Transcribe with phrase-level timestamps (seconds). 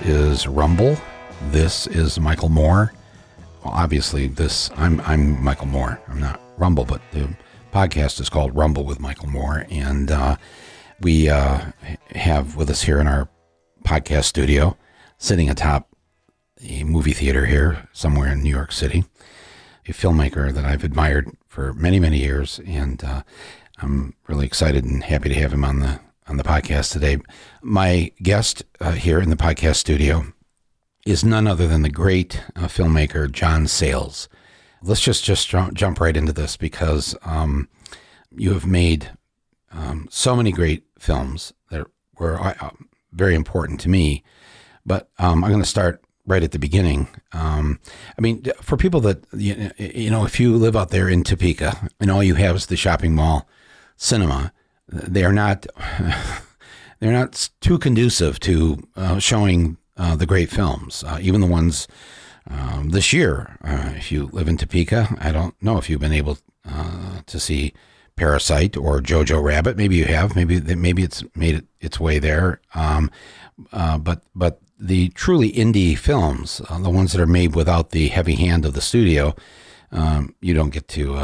[0.00, 0.96] Is Rumble.
[1.50, 2.92] This is Michael Moore.
[3.62, 6.00] Well, obviously, this I'm I'm Michael Moore.
[6.08, 7.28] I'm not Rumble, but the
[7.72, 10.36] podcast is called Rumble with Michael Moore, and uh,
[11.00, 11.72] we uh,
[12.14, 13.28] have with us here in our
[13.84, 14.76] podcast studio,
[15.18, 15.88] sitting atop
[16.62, 19.04] a movie theater here somewhere in New York City,
[19.86, 23.22] a filmmaker that I've admired for many many years, and uh,
[23.78, 27.18] I'm really excited and happy to have him on the on the podcast today.
[27.62, 30.26] My guest uh, here in the podcast studio
[31.06, 34.28] is none other than the great uh, filmmaker John Sayles.
[34.82, 37.68] Let's just just jump, right into this because um,
[38.30, 39.10] you have made
[39.70, 41.86] um, so many great films that
[42.18, 42.70] were uh,
[43.12, 44.22] very important to me.
[44.84, 47.08] But um, I'm going to start right at the beginning.
[47.32, 47.80] Um,
[48.16, 52.10] I mean, for people that you know, if you live out there in Topeka and
[52.10, 53.48] all you have is the shopping mall
[53.96, 54.52] cinema,
[54.92, 55.66] they are not
[57.00, 61.88] they're not too conducive to uh, showing uh, the great films, uh, even the ones
[62.48, 63.58] um, this year.
[63.64, 66.38] Uh, if you live in Topeka, I don't know if you've been able
[66.68, 67.72] uh, to see
[68.16, 69.76] Parasite or Jojo Rabbit.
[69.76, 70.36] Maybe you have.
[70.36, 72.60] Maybe maybe it's made it, its way there.
[72.74, 73.10] Um,
[73.72, 78.34] uh, but but the truly indie films, the ones that are made without the heavy
[78.34, 79.34] hand of the studio,
[79.92, 81.14] um, you don't get to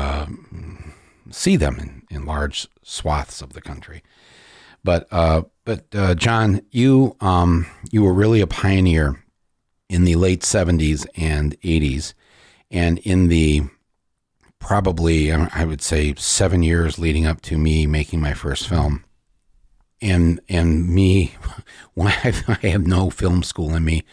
[1.31, 4.03] see them in, in large swaths of the country.
[4.85, 9.25] But uh, but uh, John, you um, you were really a pioneer
[9.89, 12.15] in the late '70s and '80s,
[12.71, 13.63] and in the
[14.59, 19.05] probably I would say seven years leading up to me making my first film,
[20.01, 21.35] and and me,
[21.99, 24.05] I, I have no film school in me,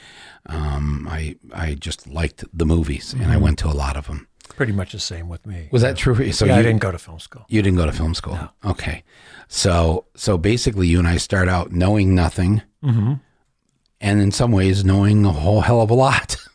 [0.47, 3.43] um, I I just liked the movies, and I mm-hmm.
[3.43, 4.27] went to a lot of them.
[4.55, 5.69] Pretty much the same with me.
[5.71, 6.31] Was that true?
[6.31, 7.45] So yeah, you, I didn't go to film school.
[7.49, 8.35] You didn't go to film school.
[8.35, 8.49] No.
[8.71, 9.03] Okay,
[9.47, 13.13] so so basically, you and I start out knowing nothing, mm-hmm.
[14.01, 16.37] and in some ways knowing a whole hell of a lot.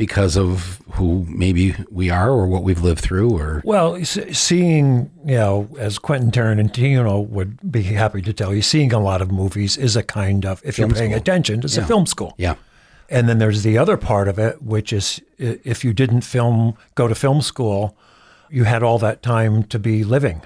[0.00, 5.34] because of who maybe we are or what we've lived through or well seeing you
[5.34, 9.76] know as quentin tarantino would be happy to tell you seeing a lot of movies
[9.76, 11.20] is a kind of if film you're paying school.
[11.20, 11.82] attention it's yeah.
[11.82, 12.54] a film school yeah
[13.10, 17.08] and then there's the other part of it, which is if you didn't film, go
[17.08, 17.96] to film school,
[18.48, 20.42] you had all that time to be living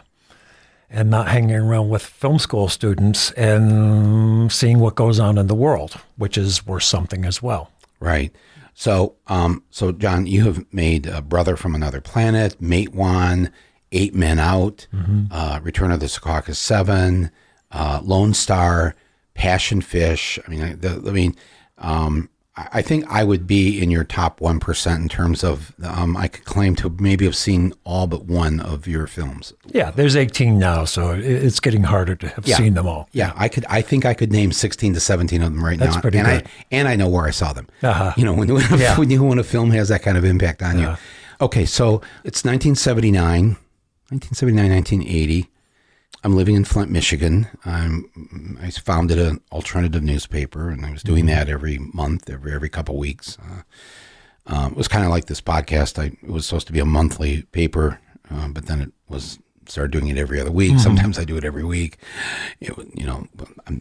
[0.88, 5.54] and not hanging around with film school students and seeing what goes on in the
[5.54, 7.70] world, which is worth something as well.
[8.00, 8.34] Right.
[8.74, 13.50] So, um, so John, you have made a Brother from Another Planet, Matewan,
[13.92, 15.24] Eight Men Out, mm-hmm.
[15.30, 17.30] uh, Return of the Secaucus Seven,
[17.70, 18.94] uh, Lone Star,
[19.34, 20.38] Passion Fish.
[20.46, 21.36] I mean, the, I mean,
[21.78, 26.28] um, I think I would be in your top 1% in terms of, um, I
[26.28, 29.52] could claim to maybe have seen all but one of your films.
[29.66, 32.56] Yeah, there's 18 now, so it's getting harder to have yeah.
[32.56, 33.08] seen them all.
[33.10, 35.96] Yeah, I could, I think I could name 16 to 17 of them right That's
[35.96, 36.00] now.
[36.00, 36.46] Pretty and good.
[36.46, 37.66] I, and I know where I saw them.
[37.82, 38.12] Uh-huh.
[38.16, 38.96] You know, when, when, yeah.
[38.98, 40.90] when, you, when a film has that kind of impact on uh-huh.
[40.92, 41.44] you.
[41.46, 43.56] Okay, so it's 1979,
[44.10, 45.50] 1979, 1980.
[46.22, 47.48] I'm living in Flint, Michigan.
[47.64, 51.34] I'm, I founded an alternative newspaper, and I was doing mm-hmm.
[51.34, 53.36] that every month, every every couple weeks.
[53.38, 53.62] Uh,
[54.46, 55.98] uh, it was kind of like this podcast.
[55.98, 59.90] I it was supposed to be a monthly paper, uh, but then it was started
[59.90, 60.72] doing it every other week.
[60.72, 60.80] Mm-hmm.
[60.80, 61.98] Sometimes I do it every week.
[62.60, 63.26] It, you know,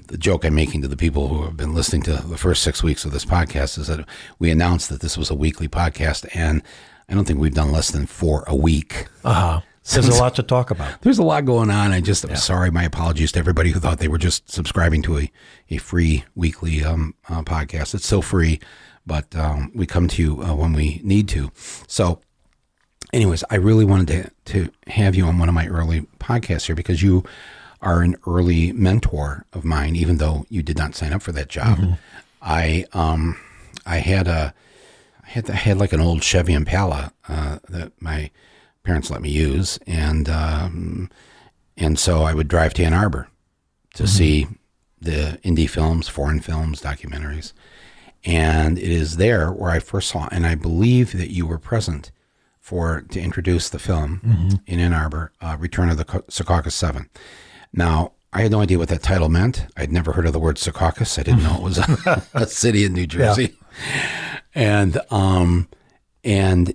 [0.08, 2.82] the joke I'm making to the people who have been listening to the first six
[2.82, 4.08] weeks of this podcast is that
[4.40, 6.62] we announced that this was a weekly podcast, and
[7.10, 9.08] I don't think we've done less than four a week.
[9.24, 9.62] Uh huh.
[9.84, 11.02] There's a lot to talk about.
[11.02, 11.92] There's a lot going on.
[11.92, 12.36] I just, yeah.
[12.36, 15.32] sorry, my apologies to everybody who thought they were just subscribing to a,
[15.70, 17.94] a free weekly um, uh, podcast.
[17.94, 18.60] It's so free,
[19.06, 21.52] but um, we come to you uh, when we need to.
[21.88, 22.22] So,
[23.12, 26.76] anyways, I really wanted to, to have you on one of my early podcasts here
[26.76, 27.26] because you
[27.82, 31.50] are an early mentor of mine, even though you did not sign up for that
[31.50, 31.78] job.
[31.78, 31.94] Mm-hmm.
[32.42, 33.38] I, um,
[33.86, 34.54] I had a,
[35.26, 38.32] I had, I had like an old Chevy Impala uh, that my
[38.84, 41.10] parents let me use, and um,
[41.78, 43.28] and so I would drive to Ann Arbor
[43.96, 44.08] to mm-hmm.
[44.08, 44.48] see
[45.00, 47.54] the indie films, foreign films, documentaries,
[48.24, 52.12] and it is there where I first saw, and I believe that you were present
[52.60, 54.56] for to introduce the film mm-hmm.
[54.66, 57.10] in Ann Arbor, uh, Return of the Secaucus Seven.
[57.74, 59.68] Now, I had no idea what that title meant.
[59.78, 61.20] I'd never heard of the word Secaucus.
[61.20, 64.40] I didn't know it was a, a city in New Jersey, yeah.
[64.56, 65.68] and um,
[66.24, 66.74] and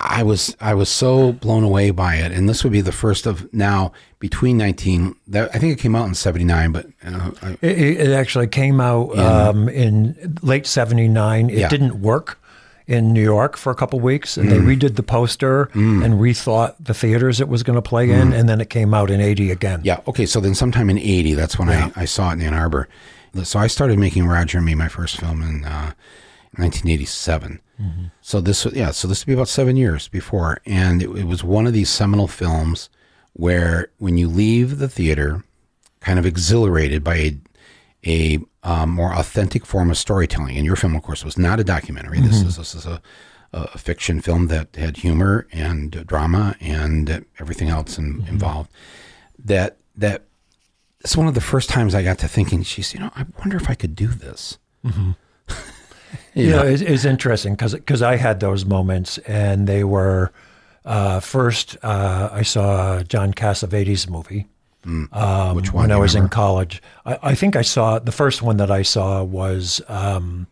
[0.00, 3.26] I was I was so blown away by it, and this would be the first
[3.26, 5.16] of now between nineteen.
[5.26, 8.46] That, I think it came out in seventy nine, but uh, I, it, it, actually
[8.46, 11.50] came out in, um, in late seventy nine.
[11.50, 11.68] It yeah.
[11.68, 12.38] didn't work
[12.86, 14.50] in New York for a couple weeks, and mm.
[14.50, 16.04] they redid the poster mm.
[16.04, 18.20] and rethought the theaters it was going to play mm.
[18.20, 19.80] in, and then it came out in eighty again.
[19.82, 20.00] Yeah.
[20.06, 20.26] Okay.
[20.26, 21.90] So then, sometime in eighty, that's when yeah.
[21.96, 22.88] I, I saw it in Ann Arbor,
[23.42, 25.64] So I started making Roger and Me, my first film, and.
[25.64, 25.92] uh,
[26.56, 27.60] 1987.
[27.80, 28.04] Mm-hmm.
[28.20, 28.90] So this was yeah.
[28.90, 31.90] So this would be about seven years before, and it, it was one of these
[31.90, 32.90] seminal films
[33.34, 35.44] where when you leave the theater,
[36.00, 37.36] kind of exhilarated by a
[38.06, 40.56] a um, more authentic form of storytelling.
[40.56, 42.20] And your film, of course, was not a documentary.
[42.20, 42.48] This mm-hmm.
[42.48, 43.00] is this is a,
[43.52, 48.28] a fiction film that had humor and drama and everything else in, mm-hmm.
[48.28, 48.70] involved.
[49.38, 50.24] That that
[51.00, 53.56] it's one of the first times I got to thinking, she's, you know, I wonder
[53.56, 54.58] if I could do this.
[56.34, 60.32] You know, it's, it's interesting because because I had those moments, and they were
[60.84, 61.76] uh, first.
[61.82, 64.46] Uh, I saw John Cassavetes' movie
[65.12, 65.82] um, Which one?
[65.84, 66.80] when I was in college.
[67.04, 70.46] I, I think I saw the first one that I saw was um,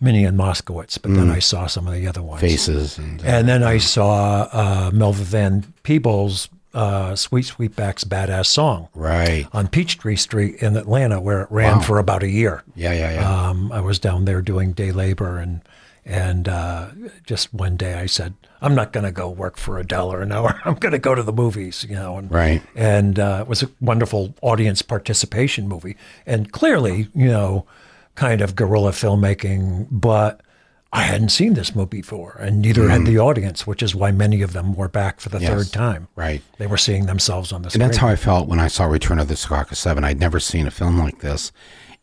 [0.00, 1.16] Minnie and Moskowitz, but Mm.
[1.16, 2.40] then I saw some of the other ones.
[2.40, 8.46] Faces and, uh, And then I saw uh, Melvin Van Peebles' uh, Sweet Sweetback's Badass
[8.46, 9.46] Song right.
[9.52, 11.82] on Peachtree Street in Atlanta, where it ran Wow.
[11.82, 12.62] for about a year.
[12.74, 13.48] Yeah, yeah, yeah.
[13.48, 15.62] Um, I was down there doing day labor, and
[16.04, 16.90] and uh,
[17.24, 20.30] just one day I said, "I'm not going to go work for a dollar an
[20.32, 20.60] hour.
[20.66, 22.18] I'm going to go to the movies," you know.
[22.18, 22.62] And, Right.
[22.76, 25.96] And uh, it was a wonderful audience participation movie,
[26.26, 27.64] and clearly, you know,
[28.16, 30.40] kind of guerrilla filmmaking, but.
[30.96, 34.40] I hadn't seen this movie before, and neither had the audience, which is why many
[34.42, 35.42] of them were back for the Mm.
[35.42, 35.50] Yes.
[35.50, 36.08] third time.
[36.16, 36.42] right.
[36.58, 37.82] They were seeing themselves on the And screen.
[37.82, 40.04] And that's how I felt when I saw Return of the Secaucus Seven.
[40.04, 41.52] I'd never seen a film like this,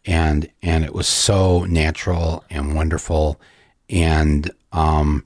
[0.06, 3.42] and and it was so natural and wonderful,
[3.90, 5.26] and um,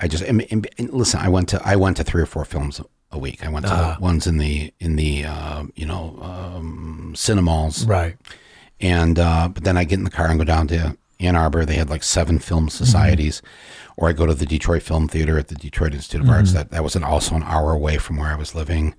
[0.00, 1.20] I just and, and- and listen.
[1.20, 2.80] I went to I went to three or four films
[3.12, 3.44] a week.
[3.44, 8.16] I went to the ones in the in the uh, you know um, cinemas, right.
[8.80, 11.64] and uh, but then I get in the car and go down to Ann Arbor.
[11.64, 13.42] They had like seven film societies,
[13.96, 16.52] or I go to the Detroit Film Theater at the Detroit Institute of Arts.
[16.52, 18.94] That that was an, also an hour away from where I was living.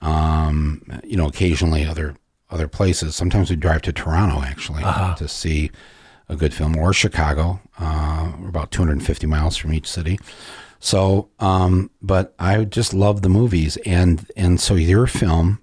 [0.00, 2.16] Um, you know, occasionally other
[2.50, 3.16] other places.
[3.16, 4.82] Sometimes we drive to Toronto actually
[5.16, 5.70] to see
[6.28, 7.60] a good film, or Chicago.
[7.78, 10.18] Uh, we're about 250 miles from each city.
[10.80, 15.60] So, um, but I just love the movies, and and so your film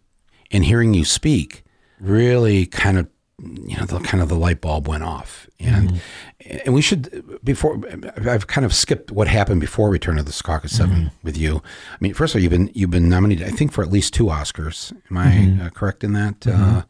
[0.51, 1.63] and hearing you speak
[1.99, 3.07] really kind of
[3.41, 5.99] you know the kind of the light bulb went off and
[6.63, 7.81] and we should before
[8.27, 11.61] I've kind of skipped what happened before Return of the Secaucus 7 with you.
[11.91, 14.13] I mean, first of all, you've been you've been nominated, I think, for at least
[14.13, 14.93] two Oscars.
[15.09, 16.45] Am I uh, correct in that?
[16.47, 16.83] Uh,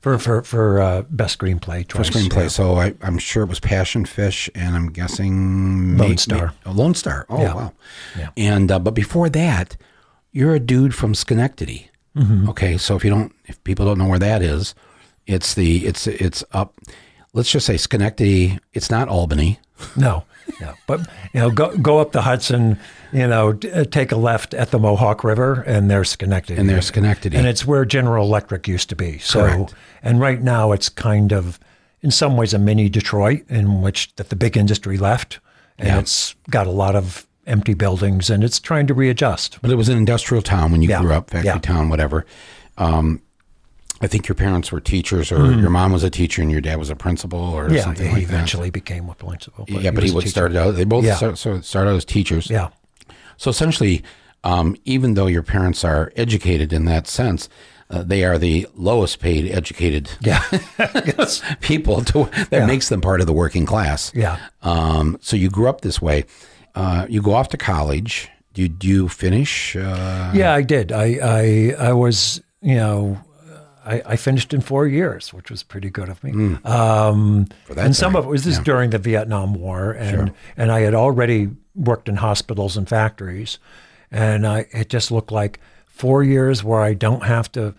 [0.00, 2.42] For for for uh, best screenplay, for screenplay.
[2.42, 2.48] yeah.
[2.48, 6.46] So I, I'm sure it was Passion Fish, and I'm guessing Lone may- Star.
[6.46, 7.26] may- oh, Lone Star.
[7.28, 7.54] Oh Yeah.
[7.54, 7.72] wow.
[8.18, 8.30] Yeah.
[8.36, 9.76] And uh, but before that,
[10.32, 11.90] you're a dude from Schenectady.
[12.16, 12.48] Mm-hmm.
[12.50, 14.74] Okay, so if you don't, if people don't know where that is,
[15.30, 16.74] it's the it's it's up.
[17.32, 18.58] Let's just say Schenectady.
[18.72, 19.60] It's not Albany.
[19.96, 20.24] No,
[20.60, 20.74] no.
[20.86, 21.00] But
[21.32, 22.78] you know, go go up the Hudson.
[23.12, 26.60] You know, d- uh, take a left at the Mohawk River, and there's Schenectady.
[26.60, 27.36] And there's Schenectady.
[27.36, 29.18] and it's where General Electric used to be.
[29.18, 29.74] So, Correct.
[30.02, 31.58] and right now it's kind of,
[32.02, 35.40] in some ways, a mini Detroit in which that the big industry left,
[35.78, 35.98] and Yeah.
[35.98, 39.58] it's got a lot of empty buildings, and it's trying to readjust.
[39.60, 41.00] But it was an industrial town when you Yeah.
[41.00, 41.58] grew up, factory Yeah.
[41.58, 42.26] town, whatever.
[42.78, 43.22] Um,
[44.02, 46.78] I think your parents were teachers, or your mom was a teacher, and your dad
[46.78, 47.70] was a principal, or.
[47.70, 48.32] Yeah, something he like that.
[48.34, 49.66] eventually became a principal.
[49.68, 50.72] Yeah, but he would start out.
[50.76, 51.16] They both Yeah.
[51.16, 52.48] start, so started out as teachers.
[52.48, 52.68] Yeah,
[53.36, 54.02] So essentially,
[54.42, 57.48] um, even though your parents are educated in that sense,
[57.90, 60.40] uh, they are the lowest paid educated yeah,
[61.60, 62.02] people.
[62.04, 62.66] To, that Yeah.
[62.66, 64.12] makes them part of the working class.
[64.14, 64.38] yeah.
[64.62, 66.24] Um, so you grew up this way.
[66.74, 68.28] Uh, you go off to college.
[68.54, 69.76] Did you finish?
[69.76, 70.92] Uh, Yeah, I did.
[70.92, 73.18] I I, I was, you know,
[73.84, 76.56] I, I finished in four years, which was pretty good of me.
[76.64, 78.64] Um, For that and some of it was this yeah.
[78.64, 83.58] during the Vietnam War, and and I had already worked in hospitals and factories,
[84.10, 87.74] and I it just looked like four years where I don't have to,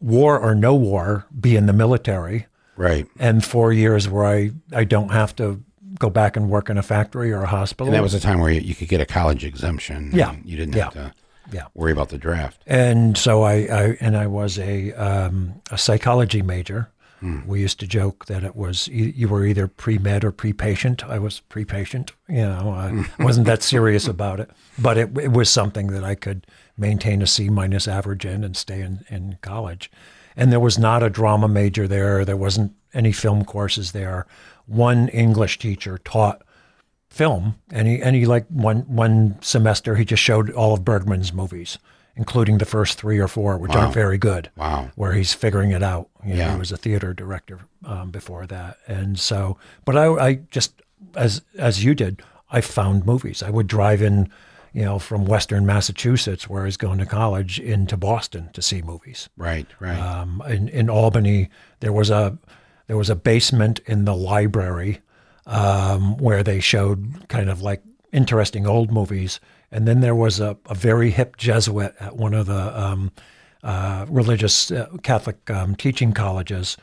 [0.00, 2.46] war or no war, be in the military,
[2.76, 3.06] right.
[3.18, 5.62] and four years where I I don't have to
[5.98, 7.86] go back and work in a factory or a hospital.
[7.86, 10.10] And that was a time where you, you could get a college exemption.
[10.12, 10.34] Yeah.
[10.44, 10.84] You didn't Yeah.
[10.84, 11.14] have to
[11.52, 11.66] yeah.
[11.74, 12.62] worry about the draft.
[12.66, 16.90] And so I, I and I was a um, a psychology major.
[17.46, 20.52] We used to joke that it was e- you were either pre med or pre
[20.52, 21.02] patient.
[21.06, 22.12] I was pre patient.
[22.28, 26.16] You know, I wasn't that serious about it, but it, it was something that I
[26.16, 26.46] could
[26.76, 29.90] maintain a C minus average in and stay in, in college.
[30.36, 32.26] And there was not a drama major there.
[32.26, 34.26] There wasn't any film courses there.
[34.66, 36.42] One English teacher taught
[37.14, 41.32] film, and he and he like one one semester he just showed all of Bergman's
[41.32, 41.78] movies,
[42.16, 44.50] including the first three or four, which aren't very good.
[44.56, 44.90] Wow.
[44.96, 46.08] Where he's figuring it out.
[46.24, 46.52] You know, Yeah.
[46.52, 49.56] He was a theater director um, before that, and so.
[49.84, 50.82] But I, I just
[51.14, 53.42] as as you did, I found movies.
[53.42, 54.28] I would drive in,
[54.72, 58.82] you know, from Western Massachusetts, where I was going to college, into Boston to see
[58.82, 59.28] movies.
[59.36, 59.98] Right, right.
[59.98, 61.48] Um, in, in Albany,
[61.80, 62.36] there was a
[62.86, 65.00] There was a basement in the library
[65.46, 67.82] um, where they showed kind of like
[68.12, 69.40] interesting old movies.
[69.70, 73.10] And then there was a, a very hip Jesuit at one of the um,
[73.62, 76.76] uh, religious uh, Catholic um, teaching colleges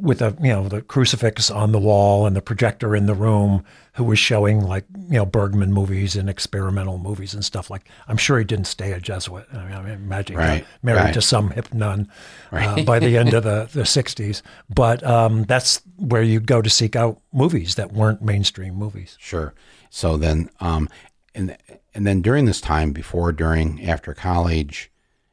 [0.00, 3.64] with a you know the crucifix on the wall and the projector in the room
[3.94, 8.16] who was showing like you know Bergman movies and experimental movies and stuff like I'm
[8.16, 11.14] sure he didn't stay a Jesuit I mean, I imagine Right, he married right.
[11.14, 12.08] to some hip nun
[12.52, 16.70] uh, by the end of the, the 60s but um, that's where you'd go to
[16.70, 19.54] seek out movies that weren't mainstream movies Sure.
[19.90, 20.88] So then, um,
[21.34, 21.56] and
[21.94, 24.90] and then during this time, before, during, after college,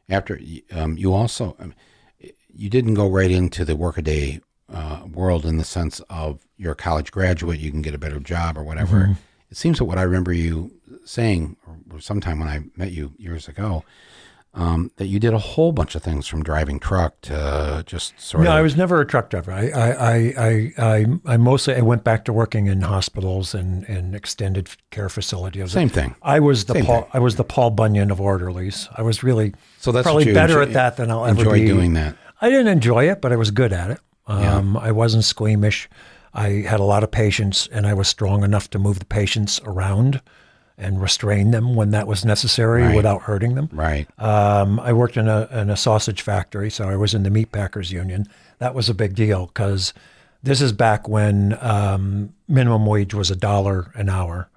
[0.09, 0.39] after
[0.71, 1.57] um, you also
[2.55, 4.39] you didn't go right into the workaday
[4.73, 8.19] uh, world in the sense of you're a college graduate, you can get a better
[8.19, 9.17] job or whatever.
[9.51, 10.71] It seems that what I remember you
[11.05, 11.57] saying,
[11.91, 13.83] or sometime when I met you years ago,
[14.55, 18.43] um, that you did a whole bunch of things from driving truck to just sort
[18.43, 18.53] No, of.
[18.53, 19.51] No, I was never a truck driver.
[19.51, 23.83] I, I, I, I, I, I mostly I went back to working in hospitals and,
[23.89, 25.71] and extended care facilities.
[25.71, 26.15] Same thing.
[26.21, 27.01] I was the Same Paul.
[27.01, 27.09] thing.
[27.13, 28.89] I was the Paul Bunyan of orderlies.
[28.95, 31.65] I was really So that's probably better enjoy- at that than I'll ever be.
[31.65, 32.15] doing that.
[32.39, 33.99] I didn't enjoy it, but I was good at it.
[34.27, 35.89] Um, I wasn't squeamish.
[36.33, 39.59] I had a lot of patience, and I was strong enough to move the patients
[39.65, 40.21] around
[40.77, 42.95] and restrain them when that was necessary Right.
[42.95, 43.69] without hurting them.
[43.71, 44.07] Right.
[44.19, 47.51] Um, I worked in a, in a sausage factory, so I was in the meat
[47.51, 48.25] packers union.
[48.57, 49.93] That was a big deal because
[50.41, 54.49] this is back when um, minimum wage was a dollar an hour.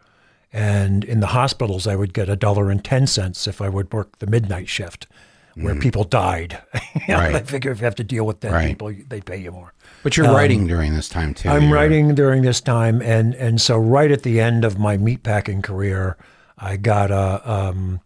[0.53, 3.93] And in the hospitals, I would get a dollar and 10 cents if I would
[3.93, 5.07] work the midnight shift
[5.57, 6.59] where people died.
[7.09, 7.33] You know, Mm.
[7.33, 7.35] Right.
[7.37, 8.67] I figure if you have to deal with dead Right.
[8.69, 9.73] people, they pay you more.
[10.03, 11.49] But you're writing during this time too.
[11.49, 14.97] I'm You're- writing during this time, and and so right at the end of my
[14.97, 16.17] meatpacking career,
[16.59, 18.01] I got a, um,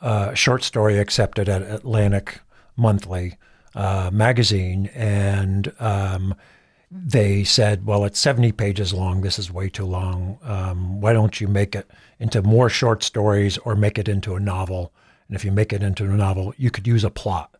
[0.00, 2.40] a short story accepted at Atlantic
[2.76, 3.36] Monthly
[3.74, 6.34] uh, magazine, and um,
[6.90, 9.22] they said, "Well, it's 70 pages long.
[9.22, 10.38] This is way too long.
[10.44, 14.40] Um, why don't you make it into more short stories or make it into a
[14.40, 14.92] novel?
[15.28, 17.56] And if you make it into a novel, you could use a plot."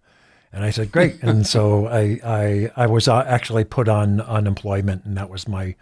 [0.52, 1.22] And I said, great.
[1.22, 5.74] and so I, I, I was uh, actually put on unemployment, and that was my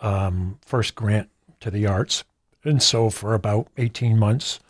[0.00, 1.28] um, first grant
[1.60, 2.24] to the arts.
[2.64, 4.60] And so for about 18 months,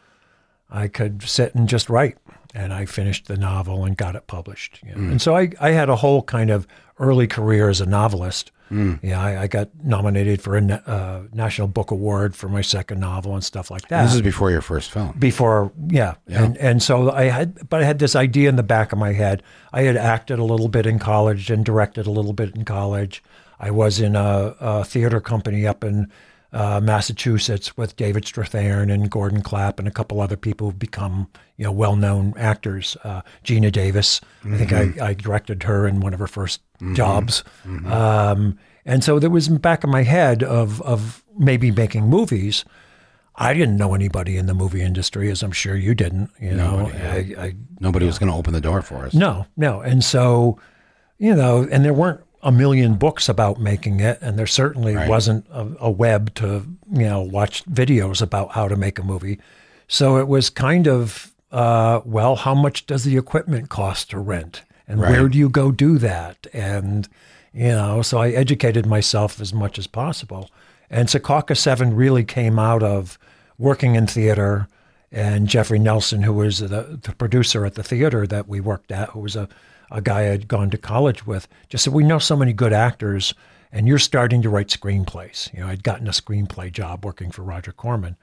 [0.71, 2.19] I could sit and just write.
[2.55, 4.81] And I finished the novel and got it published.
[4.85, 5.11] you know.
[5.11, 6.67] And so I, I had a whole kind of
[6.99, 8.51] early career as a novelist.
[8.71, 13.35] Yeah, I, I got nominated for a uh, National Book Award for my second novel
[13.35, 14.05] and stuff like that.
[14.05, 15.15] This is before your first film.
[15.19, 16.15] before yeah.
[16.27, 19.13] and and so i had but i had this idea in the back of my
[19.13, 19.43] head.
[19.73, 23.23] I had acted a little bit in college and directed a little bit in college.
[23.61, 26.11] I was in a, a theater company up in
[26.53, 31.29] uh, massachusetts with david strathairn and gordon clapp and a couple other people who've become
[31.57, 32.97] you know well-known actors.
[33.05, 36.59] Uh, geena davis i think I, I directed her in one of her 1st
[36.95, 37.43] jobs.
[37.87, 42.07] Um, and so there was in the back of my head of of maybe making
[42.09, 42.65] movies.
[43.35, 46.31] I didn't know anybody in the movie industry, as I'm sure you didn't.
[46.41, 49.15] You know, I, I Nobody was going to open the door for us.
[49.15, 50.59] no, no, and so
[51.19, 55.47] you know, and there weren't a million books about making it, and there certainly wasn't
[55.51, 59.39] a, a web to you know watch videos about how to make a movie.
[59.87, 64.63] So it was kind of uh, well, how much does the equipment cost to rent,
[64.87, 67.07] and where do you go do that, and
[67.53, 70.51] you know, so I educated myself as much as possible.
[70.89, 73.19] And Secaucus Seven really came out of
[73.59, 74.69] working in theater,
[75.13, 79.11] and Jeffrey Nelson, who was the, the producer at the theater that we worked at,
[79.11, 79.51] who was a,
[79.91, 83.35] a guy I'd gone to college with, just said, "We know so many good actors,
[83.73, 85.53] and you're starting to write screenplays.
[85.55, 88.17] You know, I'd gotten a screenplay job working for Roger Corman.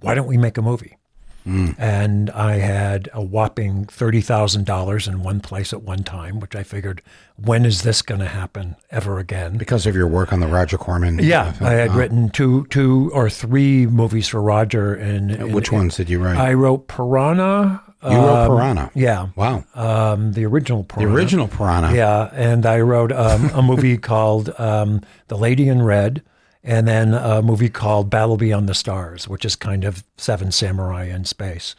[0.00, 0.96] Why don't we make a movie?"
[1.44, 7.02] And I had a whopping $30,000 in one place at one time, which I figured,
[7.34, 9.58] when is this going to happen ever again?
[9.58, 11.18] Because of your work on the Roger Corman.
[11.18, 11.52] uh, Yeah.
[11.60, 14.94] I had Uh, written two, two or three movies for Roger.
[14.94, 16.36] And, and Which ones did you write?
[16.36, 17.82] I wrote Piranha.
[18.04, 18.90] You wrote um, Piranha.
[18.94, 19.64] Yeah, Wow.
[19.74, 21.08] um, the original Piranha.
[21.08, 21.94] The original Piranha.
[21.94, 26.22] Yeah, and I wrote um, a movie called um, The Lady in Red,
[26.64, 31.04] and then a movie called Battle Beyond the Stars, which is kind of Seven Samurai
[31.06, 31.74] in space.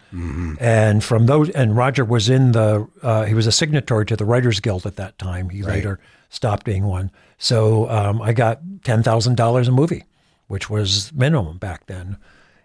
[0.59, 4.25] And from those, and Roger was in the, uh, he was a signatory to the
[4.25, 5.49] Writers Guild at that time.
[5.49, 5.99] He later
[6.29, 7.11] stopped being one.
[7.37, 10.03] So um, I got ten thousand dollars a movie,
[10.47, 12.17] which was minimum back then,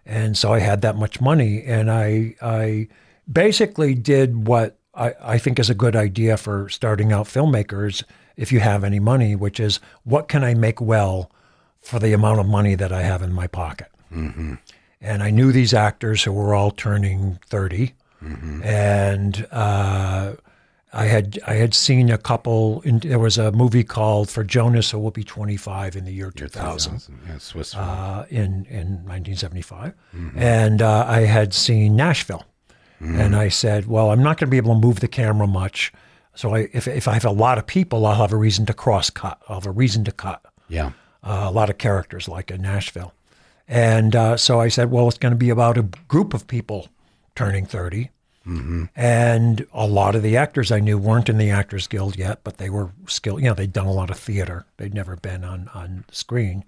[0.06, 2.88] and so I had that much money, and I I
[3.30, 8.04] basically did what I, I think is a good idea for starting out filmmakers
[8.36, 11.30] if you have any money, which is what can I make well
[11.80, 13.88] for the amount of money that I have in my pocket.
[15.00, 17.94] And I knew these actors who were all turning 30.
[18.64, 20.34] And uh,
[20.92, 22.80] I had I had seen a couple.
[22.80, 26.30] In, there was a movie called For Jonas, who will be 25 in the year
[26.32, 29.92] 2000 Yeah, Swiss uh, in in 1975,
[30.36, 32.44] and uh, I had seen Nashville,
[33.00, 35.92] and I said, "Well, I'm not going to be able to move the camera much,
[36.34, 38.74] so I, if if I have a lot of people, I'll have a reason to
[38.74, 39.40] cross cut.
[39.48, 40.92] I'll have a reason to cut yeah.
[41.22, 43.12] uh, a lot of characters, like in Nashville."
[43.66, 46.88] And uh, so I said, "Well, it's going to be about a group of people
[47.34, 48.10] turning 30."
[48.96, 52.56] And a lot of the actors I knew weren't in the Actors Guild yet, but
[52.56, 53.42] they were skilled.
[53.42, 54.64] You know, they'd done a lot of theater.
[54.78, 56.64] They'd never been on on screen.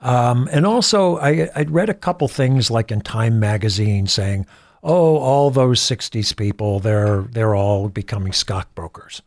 [0.00, 4.46] Um, and also, I, I'd read a couple things like in Time magazine saying,
[4.82, 9.22] "Oh, all those '60s people, they're they're all becoming stockbrokers,"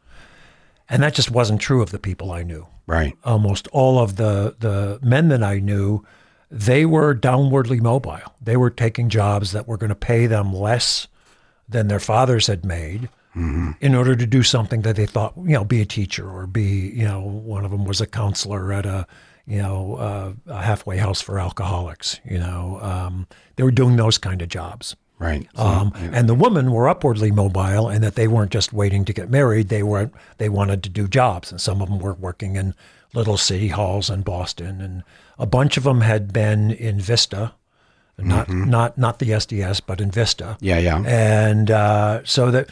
[0.89, 2.67] and that just wasn't true of the people I knew.
[2.88, 3.17] Right.
[3.24, 6.05] Almost all of the the men that I knew,
[6.50, 8.20] they were downwardly mobile.
[8.41, 11.08] They were taking jobs that were going to pay them less
[11.70, 13.08] than their fathers had made
[13.79, 16.91] in order to do something that they thought, you know, be a teacher or be,
[16.93, 19.08] you know, one of them was a counselor at a,
[19.48, 22.20] you know, uh, a halfway house for alcoholics.
[22.25, 24.98] You know, um, they were doing those kind of jobs.
[25.21, 25.47] Right.
[25.55, 29.13] So, Um, And the women were upwardly mobile, and that they weren't just waiting to
[29.13, 29.69] get married.
[29.69, 32.73] They were they wanted to do jobs, and some of them were working in
[33.13, 35.03] little city halls in Boston, and
[35.37, 37.53] a bunch of them had been in Vista,
[38.17, 40.57] not not not the SDS, but in Vista.
[40.59, 41.03] yeah, yeah.
[41.05, 42.69] And uh, so that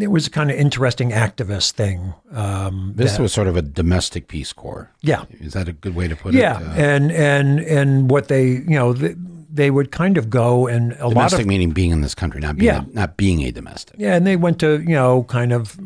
[0.00, 2.14] it was a kind of interesting activist thing.
[2.32, 4.90] Um, this was sort of a domestic Peace Corps.
[5.02, 6.66] yeah, Is that a good way to put yeah, it?
[6.66, 9.14] Uh, and and and what they you know they,
[9.54, 12.40] they would kind of go and a lot of domestic meaning being in this country,
[12.40, 12.82] not being Yeah.
[12.82, 13.94] a, not being a domestic.
[13.98, 15.78] Yeah, and they went to, you know, kind of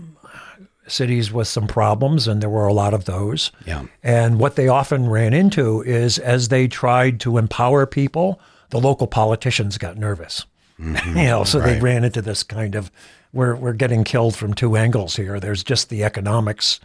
[0.87, 3.52] cities with some problems, and there were a lot of those.
[3.66, 3.84] Yeah.
[4.02, 8.40] And what they often ran into is as they tried to empower people,
[8.71, 10.47] the local politicians got nervous.
[10.80, 11.08] Mm-hmm.
[11.19, 12.90] you know, so they ran into this kind of
[13.34, 15.38] we're we're getting killed from two angles here.
[15.38, 16.80] There's just the economics,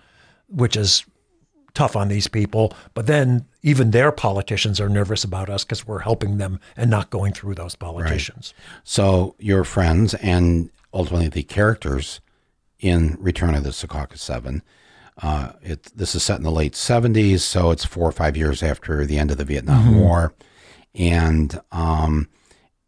[0.50, 1.06] which is
[1.74, 6.00] tough on these people, but then even their politicians are nervous about us because we're
[6.00, 8.54] helping them and not going through those politicians.
[8.84, 12.20] So your friends and ultimately the characters
[12.80, 14.62] in Return of the Secaucus Seven.
[15.22, 18.62] Uh, it, this is set in the late 70s, so it's four or five years
[18.62, 20.34] after the end of the Vietnam War,
[20.96, 22.28] and um,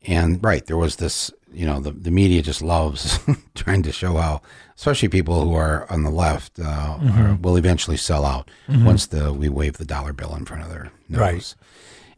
[0.04, 1.32] and right there was this.
[1.54, 3.20] You know, the the media just loves
[3.56, 4.42] trying to show how,
[4.78, 9.32] especially people who are on the left, uh, are, will eventually sell out once the
[9.34, 11.20] we wave the dollar bill in front of their nose.
[11.20, 11.56] Right.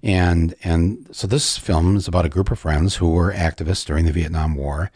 [0.04, 4.06] And and so this film is about a group of friends who were activists during
[4.06, 4.92] the Vietnam War.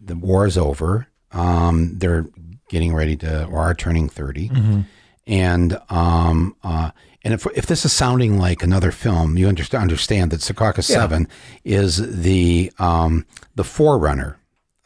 [0.00, 1.08] The war is over.
[1.32, 2.26] Um, they're
[2.68, 4.50] getting ready to or are turning 30
[5.26, 6.90] and um, uh,
[7.22, 11.28] and if if this is sounding like another film, you understand understand that Secaucus Seven
[11.64, 13.24] is the um,
[13.54, 14.36] the forerunner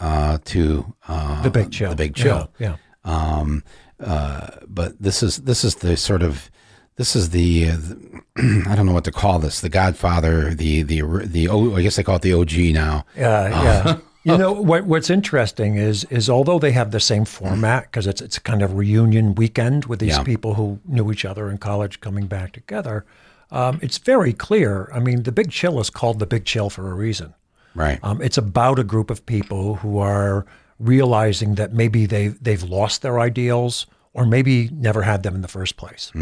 [0.01, 1.91] uh, to uh, The big chill.
[1.91, 2.51] The Big Chill.
[2.59, 2.77] Yeah.
[3.05, 3.13] yeah.
[3.39, 3.63] Um,
[4.01, 6.51] uh, but this is this is the sort of
[6.97, 10.83] this is the, uh, the I don't know what to call this the Godfather the
[10.83, 13.05] the the oh, I guess they call it the OG now.
[13.17, 13.99] Yeah, yeah.
[14.25, 14.85] You know what?
[14.85, 18.75] What's interesting is is although they have the same format because it's it's kind of
[18.75, 20.23] reunion weekend with these Yeah.
[20.23, 23.07] people who knew each other in college coming back together.
[23.51, 24.91] Um, it's very clear.
[24.93, 27.33] I mean, the Big Chill is called the Big Chill for a reason.
[27.79, 27.99] Right.
[28.03, 30.45] Um, it's about a group of people who are
[30.81, 35.49] realizing that maybe they they've lost their ideals or maybe never had them in the
[35.49, 36.13] first place.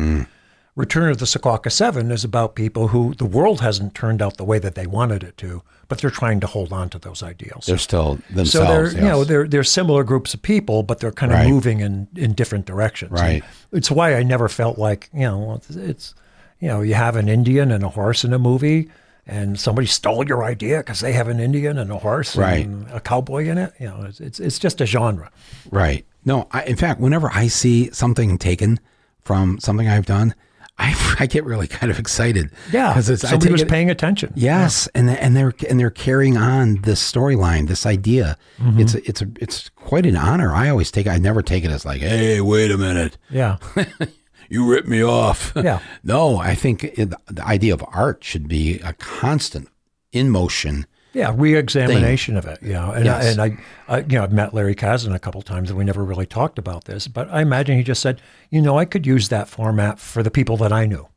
[0.75, 4.45] Return of the Secaucus Seven is about people who the world hasn't turned out the
[4.45, 7.65] way that they wanted it to, but they're trying to hold on to those ideals.
[7.65, 8.53] They're still themselves.
[8.53, 8.95] so they're yes.
[8.95, 11.49] you know they're they're similar groups of people, but they're kind of Right.
[11.49, 13.11] moving in in different directions.
[13.13, 13.45] And Right.
[13.73, 16.15] it's why I never felt like you know it's
[16.61, 18.91] you know you have an Indian and a horse in a movie.
[19.29, 22.65] And somebody stole your idea because they have an Indian and a horse Right.
[22.65, 23.73] and a cowboy in it.
[23.81, 25.31] You know, it's it's, it's just a genre.
[25.71, 26.07] Right.
[26.25, 28.79] No, I, in fact, whenever I see something taken
[29.25, 30.35] from something I've done,
[30.79, 32.51] I, I get really kind of excited.
[32.73, 34.33] Yeah, because somebody was it- paying attention.
[34.37, 38.37] Yes, and and they're and they're carrying on this storyline, this idea.
[38.61, 38.81] Mm-hmm.
[38.81, 40.53] It's a, it's a, it's quite an honor.
[40.55, 41.07] I always take.
[41.09, 43.57] I never take it as like, hey, wait a minute, yeah,
[44.49, 45.53] you ripped me off.
[45.67, 45.81] Yeah.
[46.05, 49.69] no, I think it, the idea of art should be a constant
[50.13, 50.87] in motion.
[51.13, 51.33] yeah.
[51.37, 52.59] Re-examination of it.
[52.63, 53.25] You know, and Yes.
[53.25, 53.41] I, and
[53.89, 56.27] I, I, you know, I've met Larry Kasdan a couple times, and we never really
[56.27, 57.09] talked about this.
[57.09, 60.31] But I imagine he just said, you know, I could use that format for the
[60.31, 61.09] people that I knew.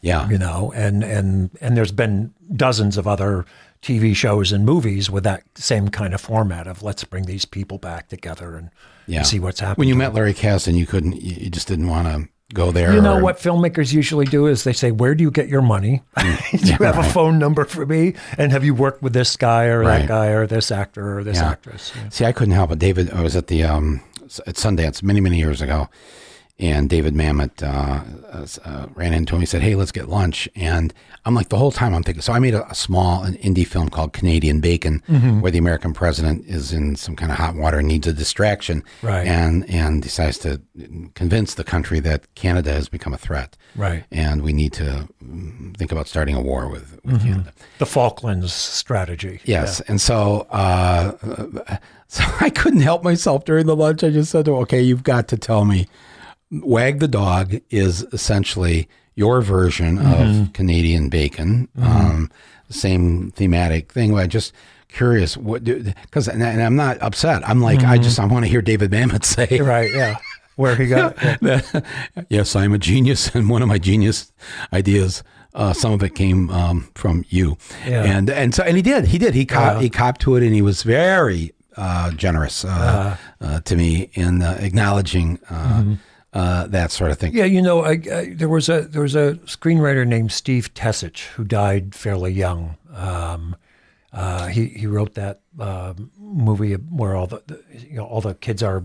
[0.00, 3.44] Yeah, you know and and and there's been dozens of other
[3.82, 7.78] tv shows and movies with that same kind of format of let's bring these people
[7.78, 8.70] back together and
[9.08, 9.22] yeah.
[9.24, 11.20] see what's happening When you met Larry Kasdan, you couldn't.
[11.20, 12.94] You just didn't want to go there.
[12.94, 15.60] you know or- what filmmakers usually do is they say where do you get your
[15.60, 19.36] money do you have a phone number for me and have you worked with this
[19.36, 19.98] guy or Right.
[20.00, 21.50] that guy or this actor or this Yeah.
[21.50, 22.08] actress Yeah.
[22.08, 22.78] See, I couldn't help it.
[22.78, 24.00] David, I was at the um,
[24.46, 25.88] at Sundance many many years ago,
[26.60, 29.40] and David Mamet uh, uh, ran into him.
[29.40, 30.92] He said, "Hey, let's get lunch." And
[31.24, 32.22] I'm like, the whole time I'm thinking.
[32.22, 35.40] So I made a, a small an indie film called Canadian Bacon, Mm-hmm.
[35.40, 38.82] where the American president is in some kind of hot water and needs a distraction,
[39.02, 39.26] Right.
[39.26, 40.60] And and decides to
[41.14, 44.04] convince the country that Canada has become a threat, Right.
[44.10, 47.52] And we need to mm, think about starting a war with, with Canada.
[47.78, 49.40] The Falklands strategy.
[49.44, 51.12] Yes, and so uh,
[52.08, 54.02] so I couldn't help myself during the lunch.
[54.02, 55.86] I just said to him, "Okay, you've got to tell me."
[56.50, 61.68] Wag the dog is essentially your version of Canadian bacon.
[61.80, 62.30] Um,
[62.70, 64.16] same thematic thing.
[64.16, 64.52] I just
[64.88, 67.46] curious what because and, and I'm not upset.
[67.48, 69.90] I'm like I just I want to hear David Mamet say Right.
[69.92, 70.16] Yeah.
[70.56, 71.16] Where he got.
[71.40, 71.60] yeah.
[72.28, 74.32] yes, I'm a genius, and one of my genius
[74.72, 75.22] ideas,
[75.54, 77.56] uh, some of it came um, from you,
[77.86, 78.02] Yeah.
[78.02, 80.52] and and so and he did, he did, he cop, he copped to it, and
[80.52, 85.84] he was very uh, generous uh, uh, to me in uh, acknowledging uh,
[86.32, 87.32] uh, that sort of thing.
[87.34, 91.26] Yeah, you know, I, I, there was a there was a screenwriter named Steve Tesich
[91.34, 92.76] who died fairly young.
[92.94, 93.56] Um,
[94.12, 98.34] uh, he he wrote that um movie where all the, the you know all the
[98.34, 98.84] kids are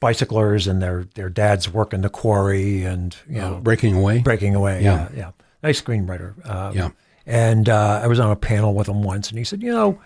[0.00, 4.18] bicyclers and their their dads work in the quarry and you know Breaking away.
[4.20, 4.82] breaking away.
[4.82, 5.08] Yeah.
[5.12, 5.30] Yeah, yeah,
[5.62, 6.34] nice screenwriter.
[6.48, 6.90] Um, Yeah.
[7.26, 9.98] and uh, I was on a panel with him once, and he said, you know,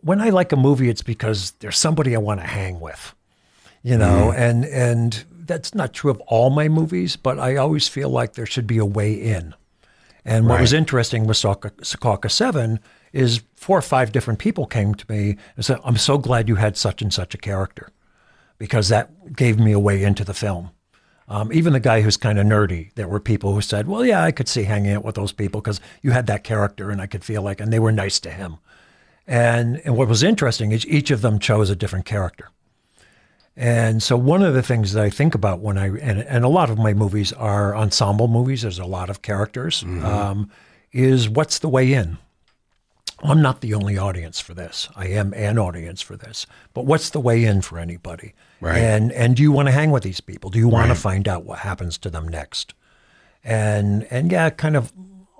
[0.00, 3.14] when I like a movie, it's because there's somebody I want to hang with,
[3.84, 8.08] you know, and and that's not true of all my movies, but I always feel
[8.08, 9.54] like there should be a way in.
[10.24, 12.80] And what was interesting with Secaucus Seven
[13.12, 16.54] is four or five different people came to me and said, "I'm so glad you
[16.54, 17.90] had such and such a character,"
[18.56, 20.70] because that gave me a way into the film.
[21.28, 24.24] Um, even the guy who's kind of nerdy, there were people who said, "Well, yeah,
[24.24, 27.06] I could see hanging out with those people because you had that character, and I
[27.06, 28.56] could feel like, and they were nice to him."
[29.26, 32.48] And and what was interesting is each of them chose a different character.
[33.56, 36.48] And so one of the things that I think about when I and, and a
[36.48, 38.62] lot of my movies are ensemble movies.
[38.62, 39.82] There's a lot of characters.
[39.84, 40.50] Um,
[40.92, 42.18] is what's the way in?
[43.22, 44.88] I'm not the only audience for this.
[44.96, 46.46] I am an audience for this.
[46.74, 48.34] But what's the way in for anybody?
[48.60, 48.78] Right.
[48.78, 50.50] And and do you want to hang with these people?
[50.50, 52.74] Do you want to find out what happens to them next?
[53.44, 54.92] And and yeah, kind of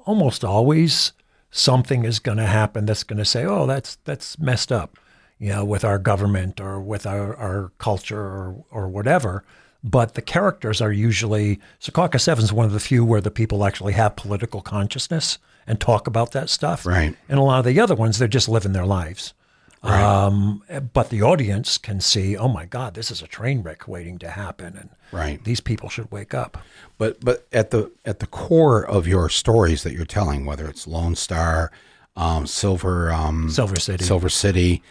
[0.06, 1.12] almost always
[1.50, 4.98] something is going to happen that's going to say, "Oh, that's that's messed up,"
[5.38, 9.44] you know, with our government or with our, our culture or or whatever.
[9.82, 13.64] But the characters are usually Secaucus Seven is one of the few where the people
[13.66, 16.86] actually have political consciousness and talk about that stuff.
[16.86, 17.14] Right.
[17.28, 19.34] And a lot of the other ones, they're just living their lives.
[19.82, 20.62] Um,
[20.94, 24.30] but the audience can see, oh my God, this is a train wreck waiting to
[24.30, 25.44] happen, and Right.
[25.44, 26.56] these people should wake up.
[26.96, 30.86] But but at the at the core of your stories that you're telling, whether it's
[30.86, 31.70] Lone Star,
[32.16, 34.04] um, Silver um, Silver City.
[34.04, 34.82] Silver City,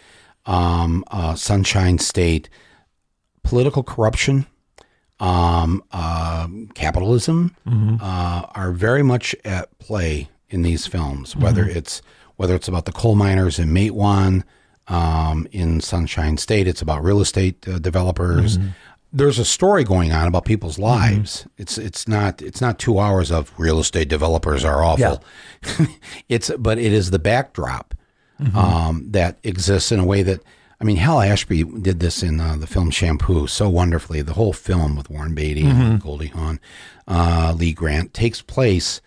[0.46, 2.48] um, uh, Sunshine State,
[3.42, 4.46] political corruption,
[5.20, 7.54] um, uh, capitalism
[8.00, 11.36] uh, are very much at play in these films.
[11.36, 12.02] Whether it's
[12.36, 14.42] whether it's about the coal miners in Matewan,
[14.88, 18.58] um, in Sunshine State, it's about real estate uh, developers.
[19.12, 21.46] There's a story going on about people's lives.
[21.56, 25.22] It's it's not it's not two hours of real estate developers are awful.
[26.28, 27.94] it's but it is the backdrop
[28.54, 30.40] um, that exists in a way that
[30.80, 34.20] I mean, Hal Ashby did this in uh, the film Shampoo so wonderfully.
[34.22, 36.60] The whole film with Warren Beatty and Goldie Hawn,
[37.08, 39.00] uh, Lee Grant takes place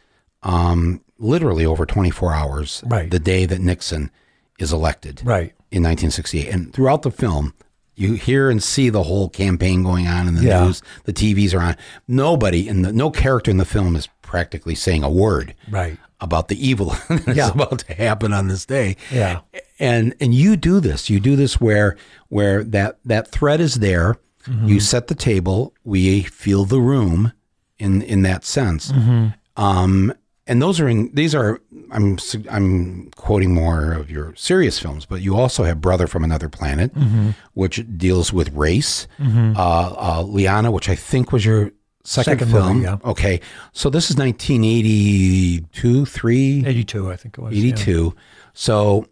[0.43, 2.83] um, literally over 24 hours.
[2.87, 3.11] Right.
[3.11, 4.11] The day that Nixon
[4.59, 5.21] is elected.
[5.23, 5.53] Right.
[5.69, 7.53] In 1968, and throughout the film,
[7.95, 10.63] you hear and see the whole campaign going on in the Yeah.
[10.65, 10.81] news.
[11.03, 11.75] The TVs are on.
[12.07, 15.97] Nobody in the no character in the film is practically saying a word Right.
[16.21, 17.49] about the evil that's Yeah.
[17.51, 18.95] about to happen on this day.
[19.11, 19.39] Yeah.
[19.79, 21.09] And and you do this.
[21.09, 21.95] You do this where
[22.29, 24.17] where that that threat is there.
[24.47, 24.67] Mm-hmm.
[24.67, 25.73] You set the table.
[25.83, 27.31] We feel the room
[27.79, 28.91] in in that sense.
[28.91, 29.27] Mm-hmm.
[29.61, 30.13] Um,
[30.49, 31.59] and those are in these are
[31.91, 32.17] I'm
[32.49, 36.93] I'm quoting more of your serious films, but you also have Brother from Another Planet,
[36.95, 37.29] Mm-hmm.
[37.53, 39.07] which deals with race.
[39.19, 41.71] Uh, uh, Lianna, which I think was your
[42.09, 42.81] second, Second movie, film.
[42.83, 42.97] yeah.
[43.11, 43.41] Okay,
[43.73, 46.63] so this is 1982, three.
[46.65, 47.53] 82, I think it was.
[47.53, 47.73] yeah.
[47.73, 48.15] 82.
[48.53, 49.05] So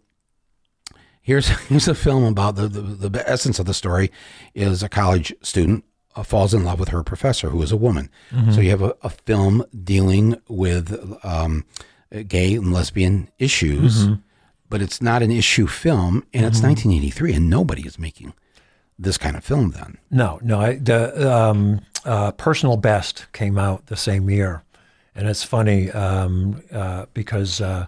[1.20, 4.10] here's here's a film about the, the the essence of the story
[4.54, 8.08] is a college student uh, falls in love with her professor who is a woman.
[8.52, 10.92] So you have a, a film dealing with
[11.24, 11.64] um,
[12.28, 14.06] gay and lesbian issues,
[14.70, 18.32] but it's not an issue film, and it's 1983, and nobody is making
[18.98, 19.98] this kind of film then.
[20.10, 20.60] No, no.
[20.60, 24.62] I, the um, uh, Personal Best came out the same year,
[25.14, 27.86] and it's funny um, uh, because uh,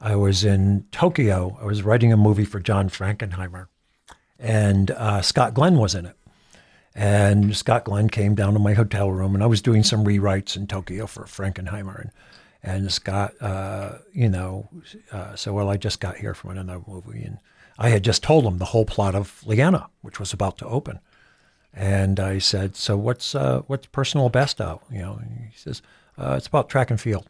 [0.00, 1.56] I was in Tokyo.
[1.60, 3.68] I was writing a movie for John Frankenheimer,
[4.38, 6.16] and uh, Scott Glenn was in it.
[6.94, 10.56] And Scott Glenn came down to my hotel room, and I was doing some rewrites
[10.56, 12.00] in Tokyo for Frankenheimer.
[12.00, 12.10] And,
[12.60, 14.68] and Scott, uh, you know,
[15.12, 17.38] uh, so well, I just got here from another movie, and
[17.78, 20.98] I had just told him the whole plot of Lianna, which was about to open.
[21.72, 25.80] And I said, "So what's uh, what's personal best out?" You know, he says,
[26.18, 27.26] uh, "It's about track and field."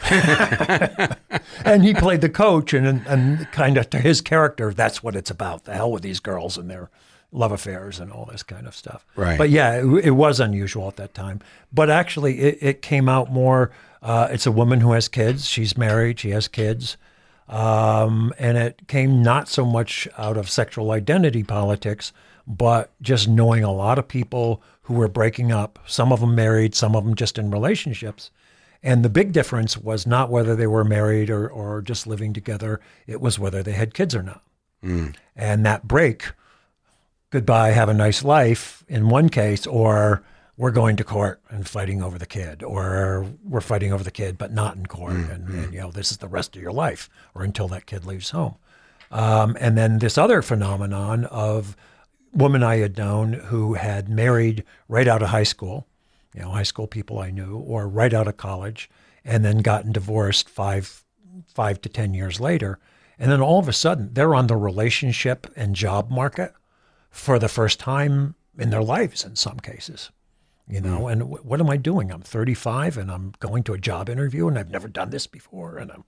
[1.64, 5.30] and he played the coach, and and kind of to his character, that's what it's
[5.30, 5.64] about.
[5.64, 6.90] The hell with these girls and their
[7.30, 9.04] love affairs and all this kind of stuff.
[9.14, 9.38] Right.
[9.38, 11.40] But yeah, it, it was unusual at that time.
[11.72, 13.70] But actually, it, it came out more.
[14.02, 15.46] Uh, it's a woman who has kids.
[15.46, 16.20] She's married.
[16.20, 16.96] She has kids.
[17.48, 22.12] Um, and it came not so much out of sexual identity politics,
[22.46, 26.74] but just knowing a lot of people who were breaking up, some of them married,
[26.74, 28.30] some of them just in relationships.
[28.82, 32.80] And the big difference was not whether they were married or, or just living together,
[33.06, 34.42] it was whether they had kids or not.
[35.34, 36.30] And that break,
[37.30, 40.22] goodbye, have a nice life in one case, or
[40.58, 44.36] we're going to court and fighting over the kid, or we're fighting over the kid,
[44.36, 45.12] but not in court.
[45.12, 48.04] And, and, you know, this is the rest of your life, or until that kid
[48.04, 48.56] leaves home.
[49.12, 51.76] Um, and then this other phenomenon of
[52.32, 55.86] woman I had known who had married right out of high school,
[56.34, 58.90] you know, high school people I knew, or right out of college,
[59.24, 61.04] and then gotten divorced five,
[61.46, 62.80] five to ten years later,
[63.16, 66.52] and then all of a sudden they're on the relationship and job market
[67.10, 70.10] for the first time in their lives in some cases.
[70.68, 72.10] You know, and w- what am I doing?
[72.10, 75.78] I'm 35 and I'm going to a job interview and I've never done this before,
[75.78, 76.04] and I'm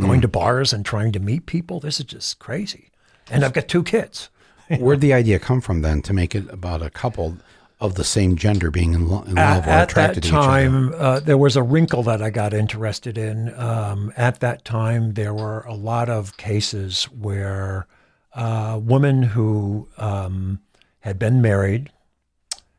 [0.00, 1.80] going to bars and trying to meet people.
[1.80, 2.90] This is just crazy,
[3.30, 4.30] and I've got two kids.
[4.78, 7.36] Where'd the idea come from then to make it about a couple
[7.80, 10.28] of the same gender being in, lo- in love at, or at attracted that to
[10.28, 10.46] each other?
[10.46, 13.52] time, uh, there was a wrinkle that I got interested in.
[13.58, 17.86] Um, at that time, there were a lot of cases where
[18.32, 20.60] uh, women who um,
[21.00, 21.90] had been married,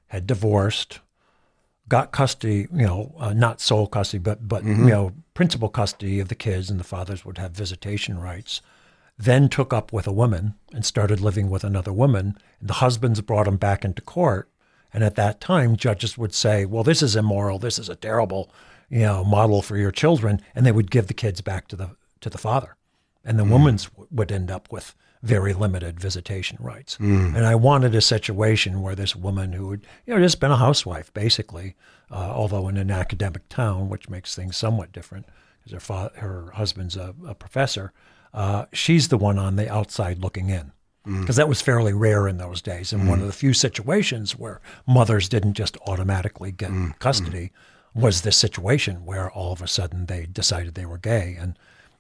[0.08, 1.00] had divorced,
[1.88, 4.86] got custody, you know, uh, not sole custody, but but Mm-hmm.
[4.88, 8.62] you know, principal custody of the kids, and the fathers would have visitation rights.
[9.17, 12.38] Then took up with a woman and started living with another woman.
[12.60, 14.50] And the husbands brought them back into court,
[14.93, 17.60] and at that time, judges would say, "Well, this is immoral.
[17.60, 18.50] This is a terrible,
[18.89, 21.89] you know, model for your children," and they would give the kids back to the
[22.21, 22.76] to the father,
[23.24, 26.97] and the woman's w- would end up with very limited visitation rights.
[26.97, 27.35] Mm.
[27.35, 30.57] And I wanted a situation where this woman who had, you know, just been a
[30.57, 31.75] housewife basically,
[32.11, 35.25] uh, although in an academic town, which makes things somewhat different
[35.63, 37.91] because her fa- her husband's a, a professor.
[38.33, 40.71] Uh, she's the one on the outside looking in.
[41.07, 41.21] Mm.
[41.21, 43.21] Because that was fairly rare in those days, and one mm.
[43.21, 47.51] of the few situations where mothers didn't just automatically get custody
[47.93, 51.57] was this situation where all of a sudden they decided they were gay, and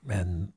[0.09, 0.53] and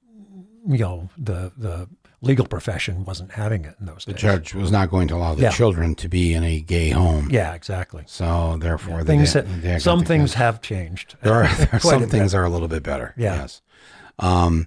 [0.66, 1.88] you know the the
[2.20, 4.06] legal profession wasn't having it in those days.
[4.06, 4.20] The days.
[4.22, 5.50] judge was not going to allow the Yeah.
[5.50, 7.28] children to be in a gay home.
[7.30, 8.02] Yeah, exactly.
[8.06, 11.14] So therefore, the Things da- that the some things have changed.
[11.22, 12.38] there are, there are some things bit.
[12.38, 13.14] are a little bit better.
[13.16, 13.36] Yeah.
[13.42, 13.62] Yes.
[14.18, 14.66] Um,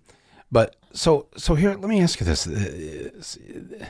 [0.52, 3.86] but so so here, let me ask you this: Uh,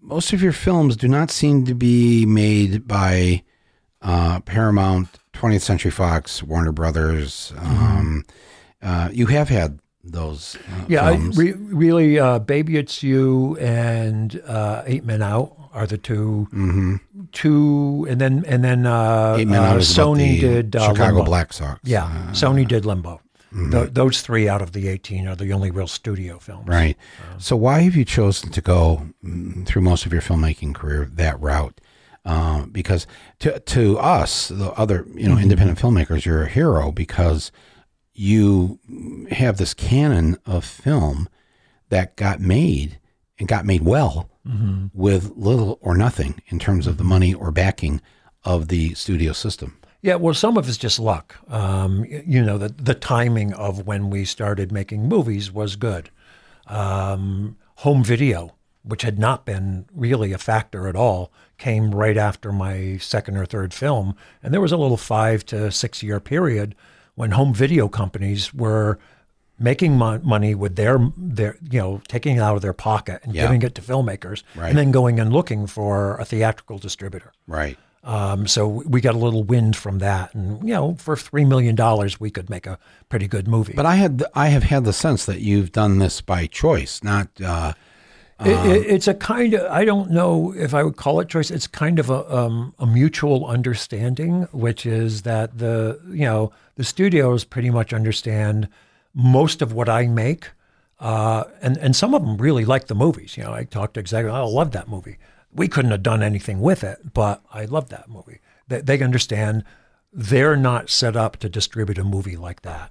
[0.00, 3.42] most of your films do not seem to be made by
[4.00, 7.52] uh, Paramount, 20th Century Fox, Warner Brothers.
[7.56, 8.24] Um,
[8.82, 10.56] uh, you have had those.
[10.68, 15.96] Uh, Yeah, re- really, uh, Baby It's You and uh, Eight Men Out are the
[15.98, 16.98] 2
[17.32, 19.40] two, and then and then uh, Mm-hmm.
[19.40, 21.24] Eight Men uh, Out Sony the did uh, Chicago Limbo.
[21.24, 21.80] Black Sox.
[21.84, 23.20] Yeah, Uh, Sony did Limbo.
[23.70, 26.66] Th- those three out of the eighteen are the only real studio films.
[26.66, 26.96] Right.
[27.38, 31.38] So why have you chosen to go mm, through most of your filmmaking career that
[31.38, 31.78] route?
[32.24, 33.06] Uh, because
[33.40, 37.52] to to us, the other you know independent filmmakers, you're a hero because
[38.14, 38.78] you
[39.30, 41.28] have this canon of film
[41.88, 42.98] that got made
[43.38, 44.28] and got made well
[44.92, 48.00] with little or nothing in terms of the money or backing
[48.44, 49.78] of the studio system.
[50.00, 51.36] Yeah, well, some of it's just luck.
[51.48, 56.10] Um, you know, the the timing of when we started making movies was good.
[56.66, 62.50] Um, home video, which had not been really a factor at all, came right after
[62.50, 66.74] my second or third film, and there was a little five to six year period
[67.14, 68.98] when home video companies were
[69.58, 73.32] making mon- money with their their you know taking it out of their pocket and
[73.32, 74.70] giving it to filmmakers, Right.
[74.70, 77.32] and then going and looking for a theatrical distributor.
[77.46, 77.78] Right.
[78.04, 81.76] Um, so we got a little wind from that, and you know, for three million
[81.76, 82.76] dollars, we could make a
[83.08, 83.74] pretty good movie.
[83.76, 87.04] But I had the, I have had the sense that you've done this by choice,
[87.04, 87.74] not uh,
[88.40, 91.50] It, it, it's a kind of I don't know if I would call it choice.
[91.50, 96.84] It's kind of a um, a mutual understanding, which is that the you know the
[96.84, 98.68] studios pretty much understand
[99.14, 100.50] most of what I make,
[100.98, 103.36] uh, and and some of them really like the movies.
[103.36, 105.18] You know, I talked to exactly I love that movie.
[105.54, 108.40] we couldn't have done anything with it, but I love that movie.
[108.68, 109.64] They, they understand
[110.12, 112.90] they're not set up to distribute a movie like that.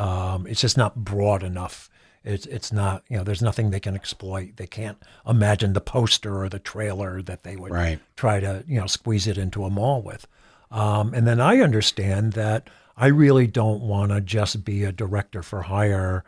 [0.00, 1.89] Um, it's just not broad enough.
[2.24, 4.56] It's it's not you know there's nothing they can exploit.
[4.56, 7.98] They can't imagine the poster or the trailer that they would Right.
[8.16, 10.26] try to you know squeeze it into a mall with.
[10.70, 15.42] Um, and then I understand that I really don't want to just be a director
[15.42, 16.24] for hire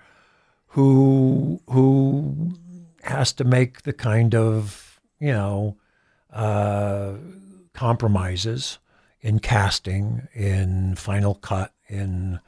[0.69, 2.55] who who
[3.03, 5.77] has to make the kind of you know
[6.33, 7.13] uh,
[7.75, 8.79] compromises
[9.21, 12.41] in casting, in final cut, in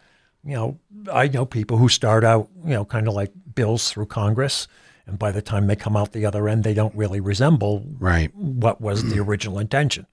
[0.44, 0.78] you know
[1.12, 4.68] I know people who start out you know kind of like bills through Congress,
[5.06, 8.34] and by the time they come out the other end, they don't really resemble Right.
[8.34, 10.06] what was the original intention.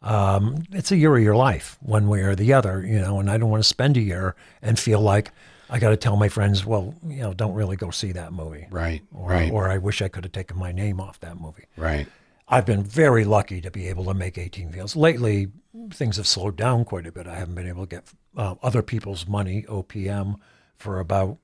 [0.00, 3.28] Um, it's a year of your life, one way or the other, you know, and
[3.30, 5.32] I don't want to spend a year and feel like
[5.68, 8.68] I got to tell my friends, well, you know, don't really go see that movie.
[8.70, 9.02] Right.
[9.12, 9.50] Or, right.
[9.50, 11.64] or I wish I could have taken my name off that movie.
[11.76, 12.06] right.
[12.50, 14.96] I've been very lucky to be able to make 18 films.
[14.96, 15.48] Lately,
[15.92, 17.26] things have slowed down quite a bit.
[17.26, 18.04] I haven't been able to get
[18.38, 20.36] uh, other people's money, OPM,
[20.76, 21.38] for about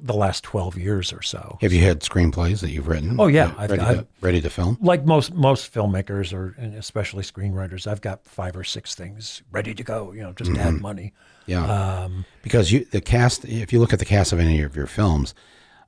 [0.00, 1.56] the last 12 years or so.
[1.60, 3.14] Have you had screenplays that you've written?
[3.20, 3.54] Oh, yeah.
[3.56, 4.76] I've- ready, I've- to, ready to film?
[4.80, 9.72] like most most filmmakers or and especially screenwriters, I've got five or six things ready
[9.72, 10.10] to go.
[10.12, 11.12] You know, just add money.
[11.46, 11.64] Yeah.
[11.64, 14.86] Um, because you the cast if you look at the cast of any of your
[14.88, 15.32] films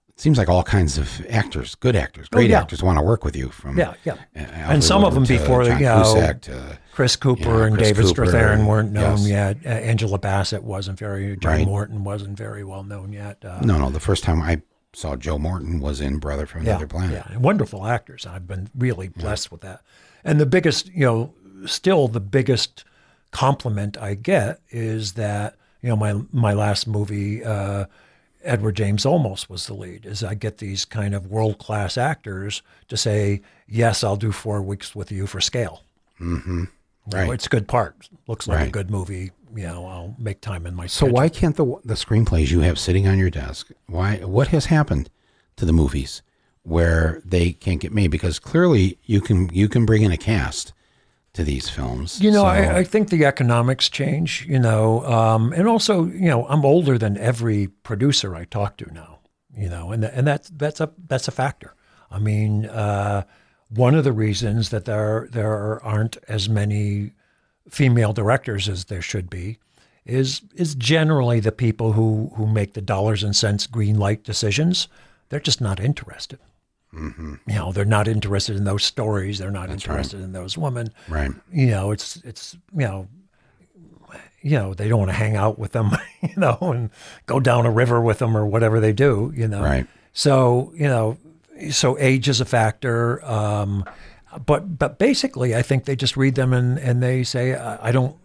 [0.08, 2.60] it seems like all kinds of actors good actors great Oh, yeah.
[2.60, 4.12] actors want to work with you from Yeah, yeah.
[4.14, 7.64] uh, And Alfred some of them before, John you know, Cusack to, Chris Cooper Yeah,
[7.66, 9.28] and Chris David Cooper, Strathairn weren't known yes.
[9.28, 9.56] yet.
[9.66, 11.36] Uh, Angela Bassett wasn't very.
[11.36, 11.66] John Right.
[11.66, 13.44] Morton wasn't very well known yet.
[13.44, 16.70] Uh, no no the first time i saw joe morton was in brother from yeah,
[16.70, 18.26] another planet yeah, wonderful actors.
[18.26, 19.82] I've been really blessed with that.
[20.22, 21.34] And the biggest, you know,
[21.66, 22.84] still the biggest
[23.32, 27.86] compliment I get is that you know my my last movie, uh,
[28.44, 30.06] Edward James Olmos was the lead.
[30.06, 34.62] Is I get these kind of world class actors to say yes, I'll do four
[34.62, 35.82] weeks with you for scale.
[36.20, 36.64] Mm-hmm.
[37.12, 37.30] Right.
[37.30, 38.08] it's a good part.
[38.26, 39.32] Looks like a good movie.
[39.54, 41.14] You know, I'll make time in my so schedule.
[41.14, 45.10] why can't the the screenplays you have sitting on your desk why what has happened
[45.56, 46.22] to the movies
[46.62, 50.72] where they can't get made because clearly you can you can bring in a cast
[51.34, 55.52] to these films You know, So- I, I think the economics change, you know, um,
[55.52, 59.18] and also, you know, I'm older than every producer I talk to now,
[59.56, 61.74] you know, and and that's that's a that's a factor.
[62.10, 63.22] I mean, uh,
[63.74, 67.12] one of the reasons that there there aren't as many
[67.68, 69.58] female directors as there should be
[70.04, 74.88] is is generally the people who who make the dollars and cents green light decisions.
[75.28, 76.38] They're just not interested.
[76.92, 77.34] Mm-hmm.
[77.46, 79.38] You know, they're not interested in those stories.
[79.38, 83.08] They're not interested in those women right you know, it's it's you know,
[84.42, 86.90] you know, they don't want to hang out with them, you know, and
[87.26, 89.62] go down a river with them or whatever they do, you know.
[89.62, 89.86] Right.
[90.12, 91.16] So you know,
[91.70, 93.84] so age is a factor, um,
[94.44, 97.92] but but basically, I think they just read them and and they say, I, I
[97.92, 98.16] don't.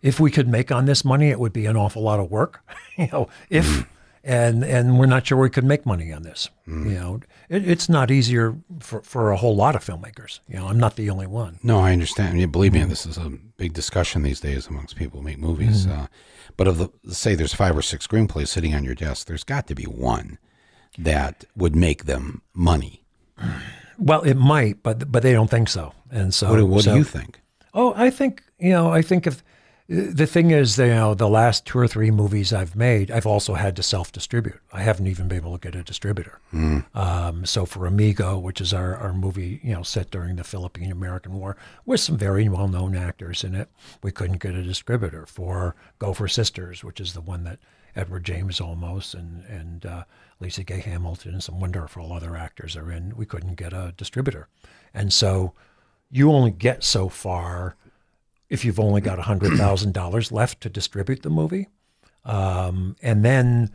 [0.00, 2.64] If we could make on this money, it would be an awful lot of work,
[2.96, 3.28] you know.
[3.48, 3.86] If
[4.24, 6.48] and and we're not sure we could make money on this.
[6.66, 10.40] You know, it, it's not easier for for a whole lot of filmmakers.
[10.48, 11.58] You know, I'm not the only one.
[11.62, 12.52] No, I understand.
[12.52, 15.86] Believe me, this is a big discussion these days amongst people who make movies.
[15.86, 16.02] Mm-hmm.
[16.02, 16.06] Uh,
[16.56, 19.26] but of the say, there's five or six screenplays sitting on your desk.
[19.26, 20.38] There's got to be one
[20.98, 23.02] that would make them money.
[23.98, 25.92] Well, it might, but but they don't think so.
[26.10, 27.40] And so, What, do- what so- do you think?
[27.74, 28.90] Oh, I think you know.
[28.90, 29.42] I think if
[29.88, 33.54] the thing is, you know, the last two or three movies I've made, I've also
[33.54, 34.58] had to self-distribute.
[34.72, 36.38] I haven't even been able to get a distributor.
[36.94, 40.90] Um, so for Amigo, which is our, our movie, you know, set during the Philippine
[40.92, 43.68] American War, with some very well-known actors in it,
[44.02, 45.26] we couldn't get a distributor.
[45.26, 47.58] For Go for Sisters, which is the one that
[47.96, 50.04] Edward James Olmos and and uh,
[50.42, 54.48] Lisa Gay Hamilton and some wonderful other actors are in, we couldn't get a distributor,
[54.92, 55.54] and so
[56.10, 57.76] you only get so far
[58.50, 61.68] if you've only got $100,000 left to distribute the movie.
[62.26, 63.70] Um, and then,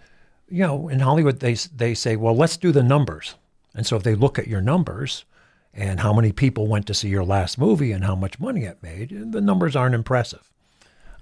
[0.48, 3.34] you know, in Hollywood, they, they say, well, let's do the numbers.
[3.74, 5.26] And so if they look at your numbers
[5.74, 8.84] and how many people went to see your last movie and how much money it
[8.84, 10.47] made, the numbers aren't impressive.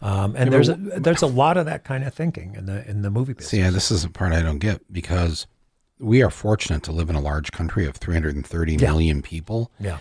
[0.05, 3.01] Um, and there's a, there's a lot of that kind of thinking in the in
[3.01, 3.49] the movie business.
[3.49, 5.47] See, yeah, this is the part I don't get because
[5.97, 9.71] we are fortunate to live in a large country of 330 million people.
[9.79, 9.97] Yeah.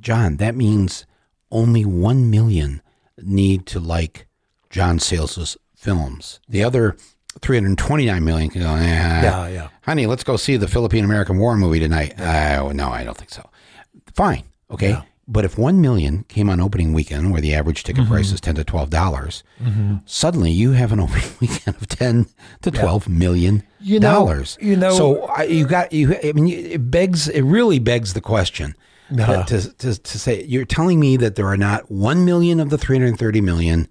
[0.00, 1.04] John, that means
[1.50, 2.80] only 1 million
[3.18, 4.26] need to like
[4.70, 6.40] John Sayles's films.
[6.48, 6.96] The other
[7.42, 9.68] 329 million can go, eh, Yeah, yeah.
[9.82, 12.18] honey, let's go see the Philippine American War movie tonight.
[12.18, 13.48] Uh, no, I don't think so.
[14.14, 14.44] Fine.
[14.70, 14.96] Okay.
[15.28, 18.12] But if 1 million came on opening weekend where the average ticket Mm-hmm.
[18.12, 19.42] price is 10 to 12 dollars,
[20.04, 22.26] suddenly you have an opening weekend of 10
[22.62, 24.56] to 12 million You know- dollars.
[24.60, 28.20] you know- So I, you got you I mean it begs it really begs the
[28.20, 28.74] question
[29.10, 29.44] Uh-huh.
[29.44, 32.78] to, to, to say you're telling me that there are not 1 million of the
[32.78, 33.88] 330 million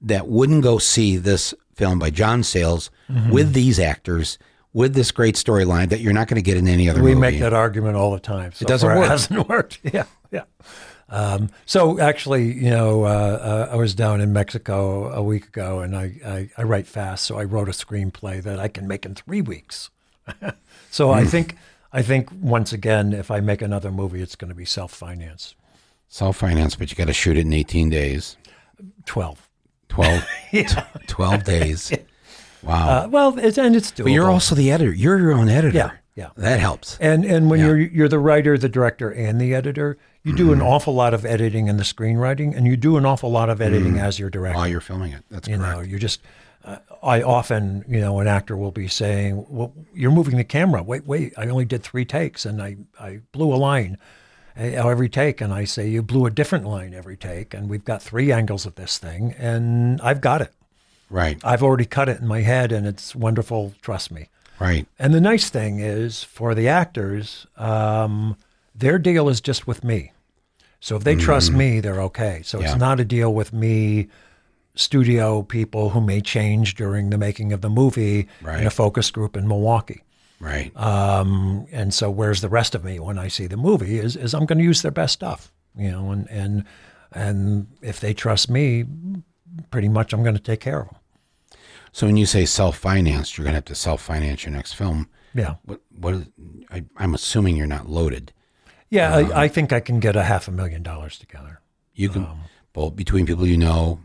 [0.00, 3.30] that wouldn't go see this film by John Sayles Mm-hmm.
[3.30, 4.36] with these actors
[4.76, 7.14] with this great storyline that you're not going to get in any other movie.
[7.14, 7.32] we movie.
[7.32, 8.52] make that argument all the time.
[8.52, 9.06] So doesn't work.
[9.06, 9.78] It hasn't worked.
[9.82, 10.42] Yeah, yeah.
[11.08, 15.80] Um, so actually, you know, uh, uh, I was down in Mexico a week ago,
[15.80, 19.06] and I, I, I write fast, so I wrote a screenplay that I can make
[19.06, 19.88] in three weeks.
[20.90, 21.20] so Hmm.
[21.20, 21.56] I think
[21.92, 25.54] I think once again, if I make another movie, it's going to be self finance.
[26.10, 28.36] Self finance, but you got to shoot it in 18 days.
[29.06, 29.48] Twelve.
[29.88, 30.26] 12,
[31.06, 31.92] 12 days.
[32.62, 32.88] Wow.
[32.88, 34.04] Uh, well, it's and it's doable.
[34.04, 34.92] but you're also the editor.
[34.92, 35.76] You're your own editor.
[35.76, 36.30] Yeah, yeah.
[36.36, 36.98] That helps.
[37.00, 40.54] And and when you're you're the writer, the director, and the editor, you do Mm-hmm.
[40.54, 43.60] an awful lot of editing in the screenwriting, and you do an awful lot of
[43.60, 44.56] editing as your director.
[44.58, 45.24] While you're filming it.
[45.30, 45.72] That's you correct.
[45.76, 46.20] know, you just.
[46.64, 50.82] Uh, I often, you know, an actor will be saying, "Well, you're moving the camera.
[50.82, 51.32] Wait, wait.
[51.36, 53.98] I only did three takes, and I I blew a line."
[54.58, 57.84] uh, Every take, and I say you blew a different line every take, and we've
[57.84, 60.52] got three angles of this thing, and I've got it.
[61.08, 61.38] Right.
[61.44, 63.74] I've already cut it in my head, and it's wonderful.
[63.82, 64.28] Trust me.
[64.58, 64.86] Right.
[64.98, 68.36] And the nice thing is for the actors, um,
[68.74, 70.12] their deal is just with me.
[70.80, 72.42] So if they trust me, they're okay.
[72.44, 72.66] So Yeah.
[72.72, 74.08] it's not a deal with me,
[74.74, 78.28] studio people who may change during the making of the movie
[78.60, 80.02] in a focus group in Milwaukee.
[80.38, 80.70] Right.
[80.76, 84.34] Um, and so where's the rest of me when I see the movie is, is
[84.34, 86.64] I'm going to use their best stuff, you know, and, and,
[87.12, 88.84] and if they trust me,
[89.70, 90.96] pretty much I'm going to take care of them.
[91.92, 95.08] so when you say self-financed, you're going to have to self-finance your next film.
[95.34, 95.56] Yeah.
[95.64, 95.80] What?
[95.98, 96.14] What?
[96.14, 96.26] Is,
[96.70, 98.32] I, I'm assuming you're not loaded.
[98.90, 99.14] Yeah.
[99.14, 101.60] Um, I, I think I can get a half a million dollars together.
[101.94, 102.26] You can
[102.72, 104.00] both between people you know.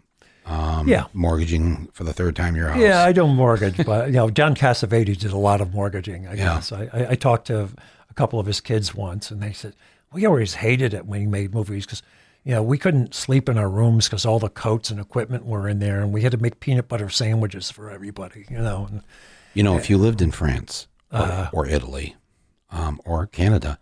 [0.46, 1.06] Um, Yeah.
[1.14, 2.82] Mortgaging for the third time your house.
[2.82, 6.28] Yeah, I don't mortgage, but you know, John Cassavetes did a lot of mortgaging.
[6.28, 6.56] I Yeah.
[6.56, 7.70] guess I, I, I talked to
[8.10, 9.74] a couple of his kids once, and they said
[10.12, 12.02] we always hated it when he made movies because
[12.44, 15.68] you know we couldn't sleep in our rooms because all the coats and equipment were
[15.70, 18.46] in there, and we had to make peanut butter sandwiches for everybody.
[18.50, 19.02] You know, and
[19.54, 21.50] You know, if you lived in France or, Uh-huh.
[21.54, 22.16] or Italy
[22.72, 23.78] um, or Canada,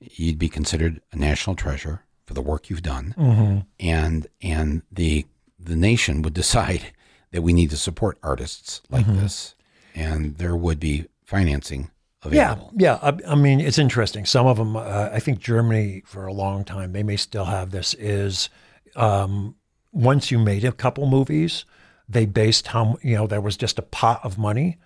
[0.00, 3.58] you'd be considered a national treasure for the work you've done, Mm-hmm.
[3.80, 5.26] and and the
[5.58, 6.92] the nation would decide
[7.32, 9.20] that we need to support artists like Mm-hmm.
[9.22, 9.54] this,
[9.94, 11.90] and there would be financing
[12.24, 12.72] available.
[12.76, 12.98] yeah.
[13.02, 14.24] I, I mean, it's interesting.
[14.24, 17.70] Some of them, uh, I think Germany for a long time, they may still have
[17.70, 17.94] this.
[17.94, 18.48] Is
[18.96, 19.56] um,
[19.92, 21.64] once you made a couple movies,
[22.08, 24.78] they based how you know there was just a pot of money,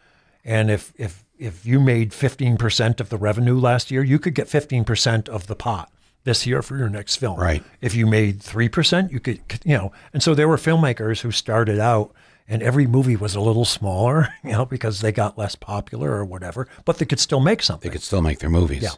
[0.44, 4.34] and if if if you made fifteen percent of the revenue last year, you could
[4.34, 5.90] get fifteen percent of the pot
[6.24, 7.38] this year for your next film.
[7.38, 7.62] Right.
[7.80, 9.92] If you made three percent, you could you know.
[10.12, 12.12] And so there were filmmakers who started out.
[12.48, 16.24] And every movie was a little smaller, you know, because they got less popular or
[16.24, 17.90] whatever, but they could still make something.
[17.90, 18.82] They could still make their movies.
[18.82, 18.90] Yeah.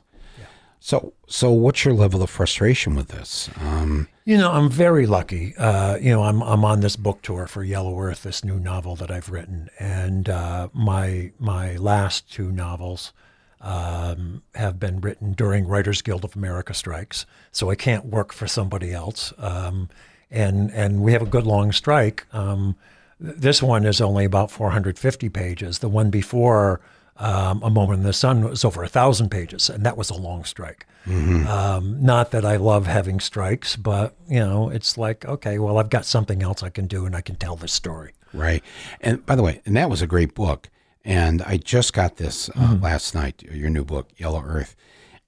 [0.83, 3.51] So, so what's your level of frustration with this?
[3.61, 5.55] Um, You know, I'm very lucky.
[5.57, 8.97] Uh, you know, I'm I'm on this book tour for Yellow Earth, this new novel
[8.97, 13.13] that I've written, and uh, my my last two novels
[13.61, 18.47] um, have been written during Writers Guild of America strikes, so I can't work for
[18.47, 19.35] somebody else.
[19.37, 19.91] Um,
[20.31, 22.27] and and we have a good long strike.
[22.33, 22.77] Um,
[23.21, 25.79] this one is only about 450 pages.
[25.81, 26.81] The one before.
[27.17, 30.15] Um, a Moment in the Sun was over a thousand pages, and that was a
[30.15, 30.87] long strike.
[31.07, 35.91] Um, not that I love having strikes, but you know, it's like okay, well, I've
[35.91, 38.13] got something else I can do, and I can tell this story.
[38.33, 38.65] Right.
[39.03, 40.71] And by the way, and that was a great book.
[41.05, 42.85] And I just got this uh, Mm-hmm.
[42.85, 44.75] last night, your new book, Yellow Earth.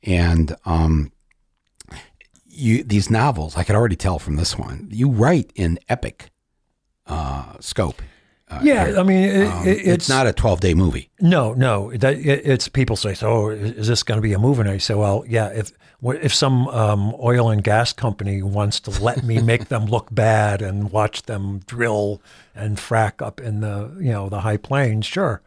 [0.02, 1.12] And um,
[2.48, 6.30] you these novels, I could already tell from this one, you write in epic
[7.12, 8.02] uh, scope.
[8.48, 8.98] Uh, Yeah, here.
[8.98, 11.10] I mean, it, Um, it, it's, it's, not a 12 day movie.
[11.20, 11.90] No, no.
[11.96, 14.70] That it, it's people say, "So, is is this going to be a movie?" And
[14.70, 15.48] I say, "Well, yeah.
[15.48, 20.08] If if some um, oil and gas company wants to let me make them look
[20.10, 22.20] bad and watch them drill
[22.54, 25.40] and frack up in the you know the high plains, sure.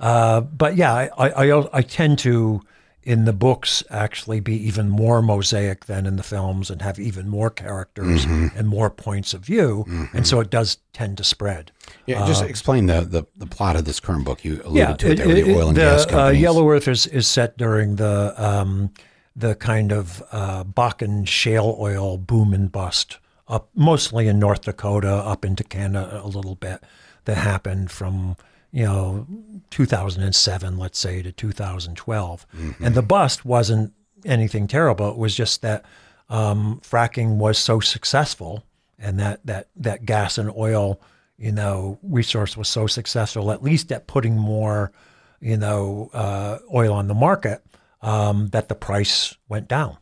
[0.00, 2.60] Uh, but yeah, I, I I I tend to
[3.04, 7.28] in the books actually be even more mosaic than in the films and have even
[7.28, 11.72] more characters and more points of view, and so it does tend to spread.
[12.06, 14.44] Yeah, just explain the, the, the plot of this current book.
[14.44, 16.28] You alluded to it, it- the oil and the, gas uh.
[16.28, 18.90] Yellow Earth is, is set during the um,
[19.34, 25.10] the kind of uh, Bakken shale oil boom and bust up mostly in North Dakota,
[25.12, 26.82] up into Canada a little bit.
[27.24, 28.36] That happened from
[28.72, 29.26] you know
[29.70, 32.84] 2007, let's say, to 2012, Mm-hmm.
[32.84, 33.92] and the bust wasn't
[34.24, 35.10] anything terrible.
[35.10, 35.84] It was just that
[36.28, 38.64] um, fracking was so successful,
[38.98, 41.00] and that that that gas and oil
[41.38, 44.92] you know, resource was so successful, at least at putting more,
[45.40, 47.64] you know, uh, oil on the market,
[48.00, 49.96] um, that the price went down.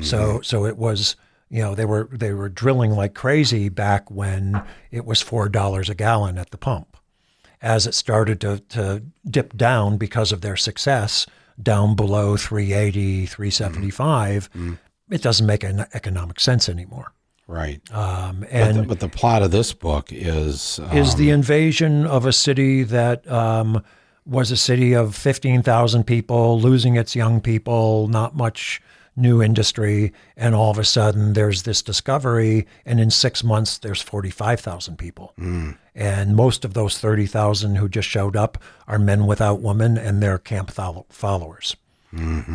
[0.00, 1.16] So so it was
[1.50, 5.90] you know they were they were drilling like crazy back when it was four dollars
[5.90, 6.89] a gallon at the pump.
[7.62, 11.26] As it started to to dip down because of their success
[11.62, 14.48] down below 380 375
[15.10, 17.12] it doesn't make an economic sense anymore
[17.46, 17.80] Right.
[17.92, 22.06] um, But and the, but the plot of this book is uh, is the invasion
[22.06, 23.82] of a city that um,
[24.24, 28.80] was a city of 15,000 people, losing its young people, not much
[29.16, 34.00] new industry, and all of a sudden there's this discovery, and in six months there's
[34.00, 35.34] 45,000 people.
[36.00, 38.56] And most of those 30,000 who just showed up
[38.88, 41.76] are men without women, and they're camp follow- followers.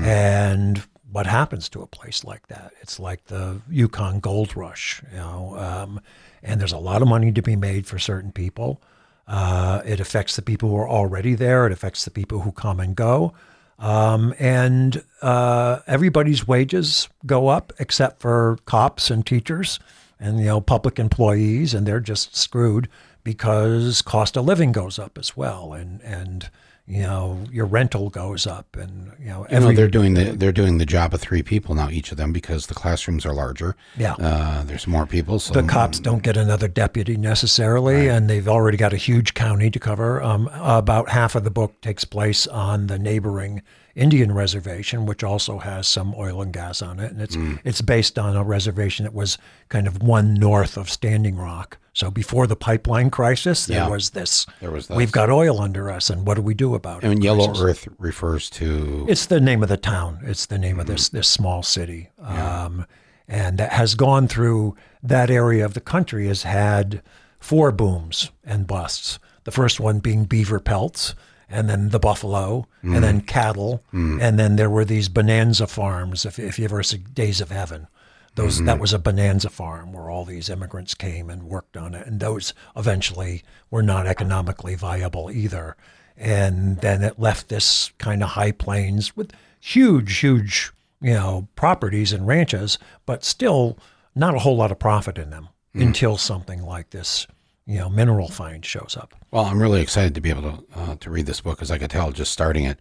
[0.04, 0.82] And
[1.12, 2.74] what happens to a place like that?
[2.82, 6.02] It's like the Yukon Gold Rush, you know, um,
[6.42, 8.82] and there's a lot of money to be made for certain people.
[9.28, 11.68] Uh, it affects the people who are already there.
[11.68, 13.34] It affects the people who come and go.
[13.78, 19.80] Um, and uh, everybody's wages go up except for cops and teachers
[20.20, 22.88] and you know public employees, and they're just screwed
[23.26, 26.50] because cost of living goes up as well, and and
[26.88, 30.54] you know your rental goes up, and you know you know, they're doing the they're
[30.54, 33.76] doing the job of three people now each of them because the classrooms are larger.
[33.98, 34.14] Yeah.
[34.14, 35.40] Uh, there's more people.
[35.40, 39.70] So the cops don't get another deputy necessarily, and they've already got a huge county
[39.72, 40.22] to cover.
[40.22, 43.64] Um, about half of the book takes place on the neighboring
[43.96, 48.20] Indian reservation, which also has some oil and gas on it, and it's it's based
[48.20, 49.38] on a reservation that was
[49.70, 51.78] kind of one north of Standing Rock.
[51.94, 53.88] So before the pipeline crisis, there Yeah.
[53.88, 54.46] was this.
[54.60, 57.10] There was We've got oil under us, and what do we do about it?
[57.10, 57.64] and Yellow crisis.
[57.64, 60.20] Earth refers to It's the name of the town.
[60.24, 62.86] It's the name of this this small city, um,
[63.30, 67.02] and that has gone through that area of the country has had
[67.40, 69.20] four booms and busts.
[69.46, 71.16] The first one being beaver pelts,
[71.50, 73.28] and then the buffalo, and then mm.
[73.28, 74.22] cattle, mm.
[74.22, 76.26] and then there were these bonanza farms.
[76.26, 77.88] If if you ever see Days of Heaven.
[78.36, 78.82] Those that mm-hmm.
[78.82, 82.54] was a bonanza farm where all these immigrants came and worked on it, and those
[82.76, 85.78] eventually were not economically viable either.
[86.18, 89.32] And then it left this kind of high plains with
[89.62, 93.78] huge, huge, you know, properties and ranches, but still
[94.14, 95.82] not a whole lot of profit in them mm.
[95.82, 97.28] until something like this,
[97.66, 99.14] you know, mineral find shows up.
[99.32, 101.78] Well, I'm really excited to be able to uh, to read this book because I
[101.78, 102.80] could tell just starting it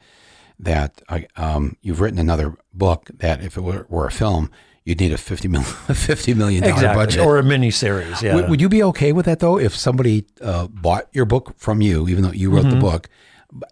[0.59, 4.51] that I, um, you've written another book that if it were, were a film,
[4.85, 7.21] you'd need a 50 million, $50 million budget.
[7.21, 8.23] Or a mini series.
[8.23, 8.37] Yeah.
[8.37, 9.59] would, would you be okay with that though?
[9.59, 12.71] If somebody uh, bought your book from you, even though you wrote Mm-hmm.
[12.71, 13.09] the book,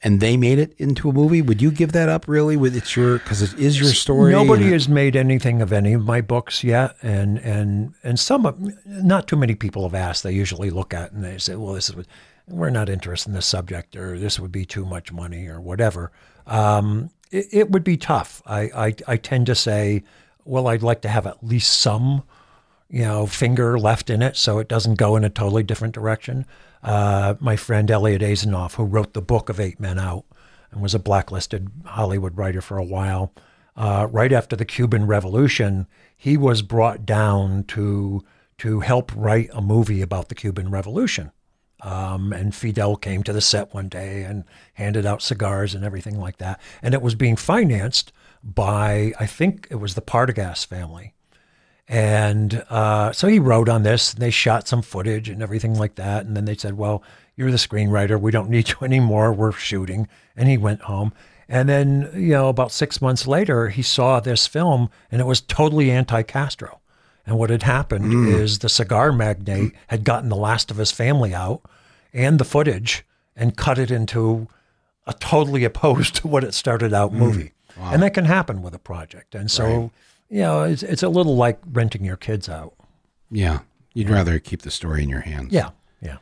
[0.03, 2.57] and they made it into a movie, would you give that up really?
[2.57, 4.33] With it's your because it is your story.
[4.33, 8.59] Nobody has made anything of any of my books yet, and and and some, of-
[8.87, 10.23] not too many people have asked.
[10.23, 12.07] They usually look at it and they say, "Well, this is what-
[12.49, 16.13] we're not interested in this subject, or this would be too much money, or whatever."
[16.47, 18.43] Um, it, it would be tough.
[18.47, 20.03] I, I I tend to say,
[20.45, 22.23] "Well, I'd like to have at least some."
[22.95, 26.45] you know, finger left in it so it doesn't go in a totally different direction.
[26.83, 30.25] Uh, my friend Eliot Asinof, who wrote the book of Eight Men Out
[30.71, 33.33] and was a blacklisted Hollywood writer for a while,
[33.77, 38.25] uh, right after the Cuban Revolution, he was brought down to
[38.59, 41.33] to help write a movie about the Cuban Revolution.
[41.81, 46.21] Um, and Fidel came to the set one day and handed out cigars and everything
[46.21, 46.61] like that.
[46.81, 48.13] And it was being financed
[48.45, 51.15] by, I think it was the Partagas family.
[51.93, 55.97] And uh, so he wrote on this, and they shot some footage and everything like
[55.97, 56.25] that.
[56.25, 57.03] And then they said, Well,
[57.37, 58.19] you're the screenwriter.
[58.19, 59.31] We don't need you anymore.
[59.31, 60.09] We're shooting.
[60.35, 61.13] And he went home.
[61.51, 65.43] And then, you know, about six months later, he saw this film, and it was
[65.43, 66.81] totally anti Castro.
[67.27, 71.35] And what had happened is the cigar magnate had gotten the last of his family
[71.35, 71.61] out
[72.15, 73.05] and the footage
[73.37, 74.49] and cut it into
[75.07, 77.53] a totally opposed to what it started out movie.
[77.79, 79.35] And that can happen with a project.
[79.35, 79.91] And so,
[80.33, 82.73] you know, it's, it's a little like renting your kids out.
[83.31, 83.61] Yeah,
[83.95, 85.53] you'd rather keep the story in your hands.
[85.53, 85.71] Yeah.
[86.01, 86.17] Yeah.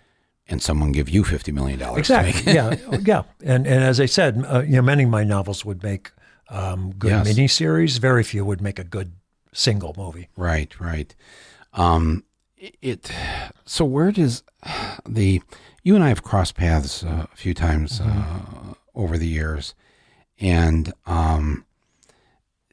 [0.48, 2.00] and someone give you fifty million dollars.
[2.10, 2.52] Exactly.
[2.52, 2.74] yeah.
[3.04, 3.22] Yeah.
[3.44, 6.10] And, and as I said, uh, you know, many of my novels would make
[6.48, 7.28] um, good Yes.
[7.28, 7.98] miniseries.
[8.00, 9.12] Very few would make a good
[9.52, 10.28] single movie.
[10.36, 11.14] Right, right.
[11.72, 12.24] Um,
[12.58, 13.10] it.
[13.64, 14.42] So where does
[15.08, 15.40] the?
[15.82, 19.74] You and I have crossed paths uh, a few times uh, over the years,
[20.38, 21.64] and um,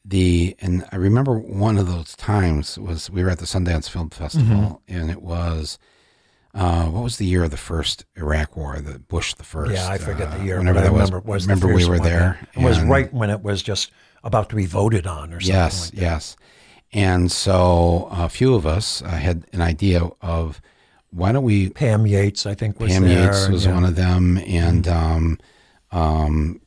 [0.07, 4.09] the and I remember one of those times was we were at the Sundance Film
[4.09, 5.77] Festival, and it was.
[6.55, 8.79] Uh, what was the year of the first Iraq War?
[8.79, 9.73] The Bush the first.
[9.73, 10.57] Yeah, I forget uh, the year.
[10.57, 11.11] Whenever that was.
[11.11, 12.39] remember was remember we were there.
[12.55, 13.91] It was right when it was just
[14.23, 16.35] about to be voted on or something Yes, like yes.
[16.93, 20.61] And so a few of us uh, had an idea of
[21.11, 21.69] why don't we?
[21.69, 23.25] Pam Yates, I think, was Pam there.
[23.25, 23.71] Yates was yeah.
[23.71, 23.81] Mm-hmm.
[23.81, 25.39] one of them, and um,
[25.91, 26.61] um,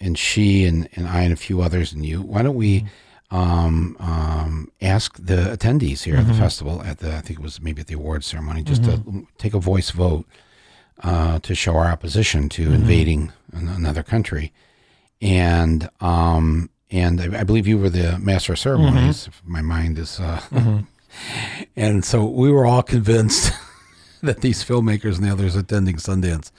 [0.00, 2.22] and she and, and I and a few others and you.
[2.22, 2.86] Why don't we
[3.30, 7.60] um, um, ask the attendees here at the festival at the I think it was
[7.60, 10.26] maybe at the awards ceremony just to take a voice vote
[11.02, 14.52] uh, to show our opposition to invading an- another country,
[15.22, 19.28] and um, and I, I believe you were the master of ceremonies.
[19.28, 20.40] If my mind is, uh,
[21.76, 23.52] and so we were all convinced
[24.26, 26.50] that these filmmakers and the others attending Sundance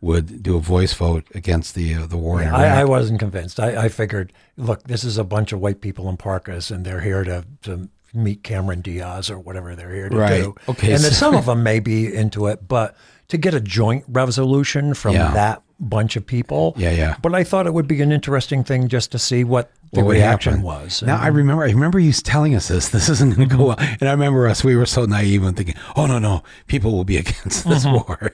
[0.00, 2.60] would do a voice vote against the uh, the war in Iraq.
[2.60, 3.58] I, I wasn't convinced.
[3.60, 7.00] I, I figured, look, this is a bunch of white people in parkas, and they're
[7.00, 10.42] here to, to meet Cameron Diaz or whatever they're here to Right.
[10.42, 10.54] do.
[10.68, 12.96] Okay, And that some of them may be into it, but
[13.28, 15.32] to get a joint resolution from Yeah.
[15.32, 17.16] that bunch of people, Yeah, yeah.
[17.22, 20.12] But I thought it would be an interesting thing just to see what the what
[20.12, 21.02] reaction was.
[21.02, 22.88] Now I remember, I remember you telling us this.
[22.96, 24.64] This isn't going to go well, and I remember us.
[24.64, 27.94] We were so naive and thinking, "Oh no, no, people will be against this mm-hmm.
[27.94, 28.32] war."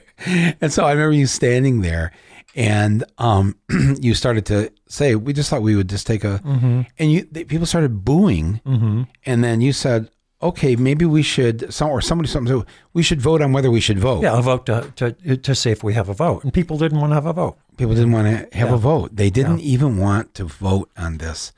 [0.61, 2.11] And so I remember you standing there,
[2.55, 3.55] and um,
[3.99, 6.81] you started to say, "We just thought we would just take a," mm-hmm.
[6.97, 9.03] and you they, people started booing, mm-hmm.
[9.25, 10.09] and then you said,
[10.43, 13.99] "Okay, maybe we should." Some or somebody something we should vote on whether we should
[13.99, 14.23] vote.
[14.23, 16.99] yeah, a vote to, to to see if we have a vote, and people didn't
[16.99, 17.57] want to have a vote.
[17.77, 19.15] People didn't want to have a vote.
[19.15, 21.51] They didn't even want to vote on this.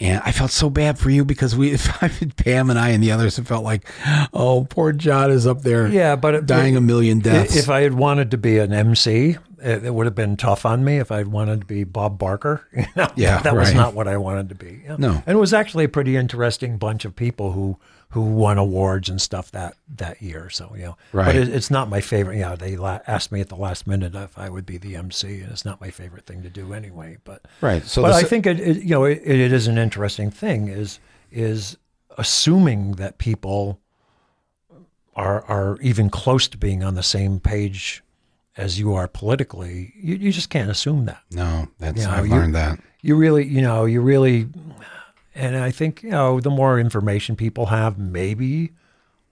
[0.00, 1.76] And I felt so bad for you because we,
[2.36, 3.86] Pam and I and the others, have felt like,
[4.32, 7.54] oh, poor John is up there, Yeah, but it, dying a million deaths.
[7.54, 10.82] If I had wanted to be an MC, it, it would have been tough on
[10.84, 10.96] me.
[10.96, 14.08] If I had wanted to be Bob Barker, you know, Yeah, that was not what
[14.08, 14.82] I wanted to be.
[14.84, 14.96] Yeah.
[14.98, 15.22] No.
[15.26, 17.78] and it was actually a pretty interesting bunch of people who
[18.14, 20.48] who won awards and stuff that that year.
[20.48, 21.26] So you know, Right.
[21.26, 22.38] But it, it's not my favorite.
[22.38, 25.40] Yeah, they la- asked me at the last minute if I would be the MC,
[25.40, 27.18] and it's not my favorite thing to do anyway.
[27.24, 27.82] But right.
[27.84, 30.98] So, but I think it, it you know it, it is an interesting thing is
[31.30, 31.76] is
[32.16, 33.80] assuming that people
[35.16, 38.02] are are even close to being on the same page
[38.56, 39.92] as you are politically.
[39.96, 41.20] You, you just can't assume that.
[41.32, 42.78] no, that's you know, I've you- learned that.
[43.02, 44.48] You really you know you really,
[45.34, 48.72] and I think you know the more information people have, maybe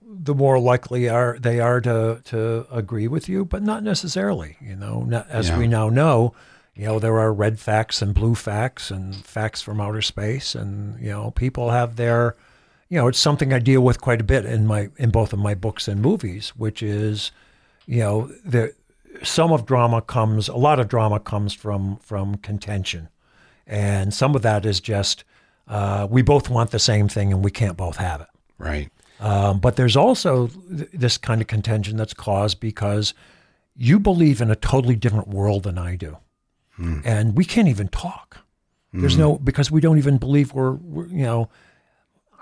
[0.06, 4.56] the more likely are they are to to agree with you, but not necessarily.
[4.60, 5.58] You know, not, as Yeah.
[5.58, 6.34] we now know,
[6.74, 11.00] you know there are red facts and blue facts and facts from outer space, and
[11.00, 12.34] you know people have their,
[12.88, 15.38] you know, it's something I deal with quite a bit in my in both of
[15.38, 17.32] my books and movies, which is,
[17.86, 18.74] you know, the
[19.22, 23.08] some of drama comes a lot of drama comes from from contention,
[23.66, 25.24] and some of that is just
[25.68, 28.28] uh, we both want the same thing and we can't both have it.
[28.58, 28.90] Right.
[29.20, 33.14] Um, but there's also th- this kind of contention that's caused because
[33.76, 36.18] you believe in a totally different world than I do,
[37.04, 38.38] and we can't even talk.
[38.92, 41.48] There's no because we don't even believe we're, we're you know.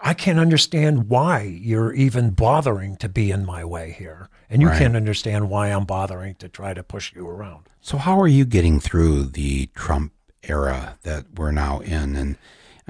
[0.03, 4.69] I can't understand why you're even bothering to be in my way here, and you
[4.69, 4.79] Right.
[4.79, 7.69] can't understand why I'm bothering to try to push you around.
[7.83, 10.13] So, how are you getting through the Trump
[10.43, 12.17] era that we're now in?
[12.17, 12.37] And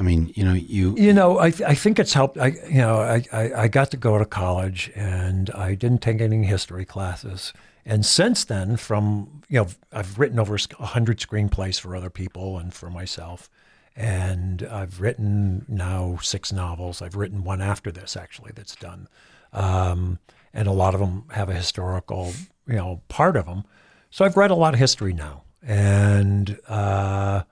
[0.01, 2.38] I mean, you know, you You know, I, I think it's helped.
[2.38, 6.22] I you know, I, I, I got to go to college and I didn't take
[6.22, 7.53] any history classes.
[7.84, 12.57] And since then, from you know, I've written over a hundred screenplays for other people
[12.57, 13.51] and for myself,
[13.94, 17.03] and I've written now six novels.
[17.03, 19.07] I've written one after this actually that's done,
[19.53, 20.18] um,
[20.55, 22.32] and a lot of them have a historical
[22.66, 23.64] you know part of them.
[24.09, 26.59] So I've read a lot of history now, and.
[26.66, 27.42] Uh,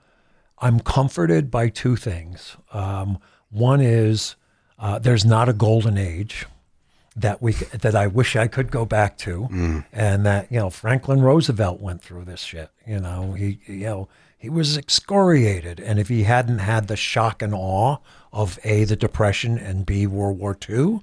[0.60, 2.56] I'm comforted by two things.
[2.72, 3.18] Um,
[3.50, 4.36] one is
[4.78, 6.46] uh, there's not a golden age
[7.16, 11.20] that we that I wish I could go back to, and that you know Franklin
[11.20, 12.70] Roosevelt went through this shit.
[12.86, 17.42] You know he you know he was excoriated, and if he hadn't had the shock
[17.42, 17.96] and awe
[18.32, 21.00] of a the depression and b World War II, you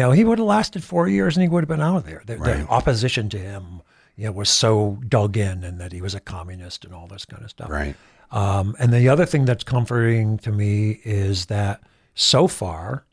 [0.00, 2.22] know he would have lasted four years and he would have been out of there.
[2.26, 3.82] The, the opposition to him.
[4.16, 7.24] You know, was so dug in, and that he was a communist and all this
[7.24, 7.68] kind of stuff.
[7.68, 7.96] right.
[8.34, 11.80] Um, and the other thing that's comforting to me is that
[12.14, 13.06] so far,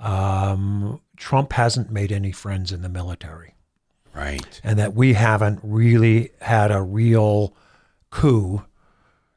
[0.00, 3.54] um, Trump hasn't made any friends in the military,
[4.14, 4.60] Right.
[4.64, 7.54] and that we haven't really had a real
[8.10, 8.64] coup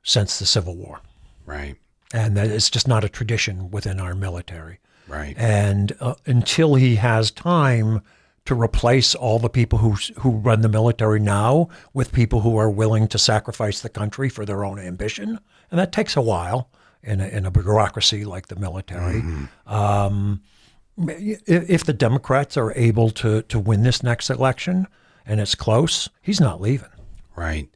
[0.04, 1.02] since the Civil War,
[1.46, 1.76] Right.
[2.14, 4.80] and that it's just not a tradition within our military.
[5.08, 5.36] Right.
[5.38, 8.02] And uh, until he has time
[8.46, 12.70] to replace all the people who who run the military now with people who are
[12.70, 15.40] willing to sacrifice the country for their own ambition,
[15.70, 16.70] and that takes a while
[17.04, 19.24] in a, in a bureaucracy like the military.
[19.66, 20.42] Um,
[20.98, 24.88] if, the Democrats are able to to win this next election
[25.26, 26.90] and it's close, he's not leaving.
[27.36, 27.70] Right.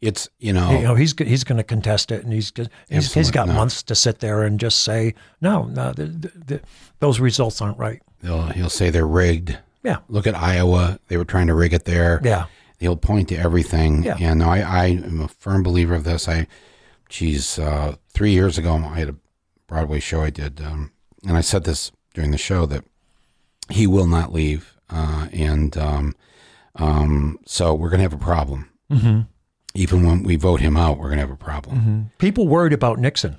[0.00, 2.52] It's you know, You know, he's he's going to contest it, and he's
[2.88, 3.54] he's, he's got not.
[3.54, 6.60] months to sit there and just say, no, no, the, the, the,
[6.98, 8.02] those results aren't right.
[8.20, 9.58] they'll he'll say they're rigged.
[9.82, 9.98] Yeah.
[10.08, 12.20] Look at Iowa; they were trying to rig it there.
[12.22, 12.46] Yeah.
[12.78, 14.02] He'll point to everything.
[14.02, 14.16] Yeah.
[14.18, 16.28] And no, I, I am a firm believer of this.
[16.28, 16.48] I,
[17.08, 19.16] geez, uh, three years ago, I had a
[19.66, 20.92] Broadway show I did, um,
[21.26, 22.84] and I said this during the show that
[23.70, 26.14] he will not leave, uh, and um,
[26.76, 28.68] um, so we're going to have a problem.
[28.90, 29.20] Mm-hmm.
[29.74, 32.10] Even when we vote him out, we're going to have a problem.
[32.18, 33.36] People worried about Nixon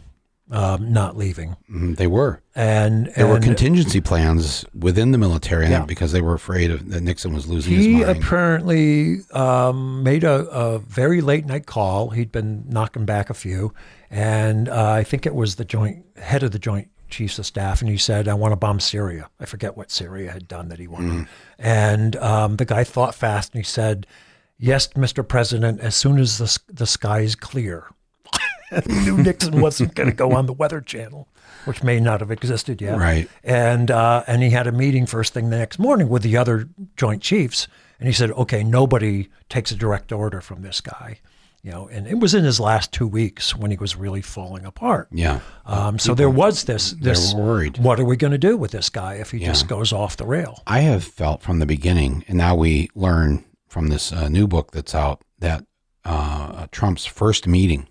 [0.54, 2.42] um, not leaving, Mhm, They were.
[2.56, 5.86] and There were contingency plans within the military Yeah.
[5.86, 8.18] because they were afraid of, that Nixon was losing he his mind.
[8.20, 12.12] apparently um, made a, a very late night call.
[12.12, 13.74] He'd been knocking back a few,
[14.12, 17.82] and uh, I think it was the joint head of the Joint Chiefs of Staff,
[17.82, 20.80] and he said, "I want to bomb Syria." I forget what Syria had done that
[20.80, 21.28] he wanted,
[21.60, 24.08] and um, the guy thought fast, and he said,
[24.58, 25.28] "Yes, Mr.
[25.28, 25.80] President.
[25.82, 27.86] As soon as the the sky's clear."
[28.86, 31.28] He knew Nixon wasn't going to go on the Weather Channel,
[31.66, 32.98] which may not have existed yet.
[32.98, 33.30] Right.
[33.44, 36.68] And uh, and he had a meeting first thing the next morning with the other
[36.98, 37.68] Joint Chiefs,
[38.00, 41.20] and he said, "Okay, nobody takes a direct order from this guy."
[41.62, 44.66] You know, and it was in his last two weeks when he was really falling
[44.66, 45.08] apart.
[45.12, 45.40] yeah.
[45.66, 47.78] Um, so there was this this were worried.
[47.78, 50.26] What are we going to do with this guy if he just goes off the
[50.26, 50.62] rail?
[50.68, 54.72] I have felt from the beginning, and now we learn from this uh, new book
[54.72, 55.66] that's out that
[56.04, 57.88] uh, Trump's first meeting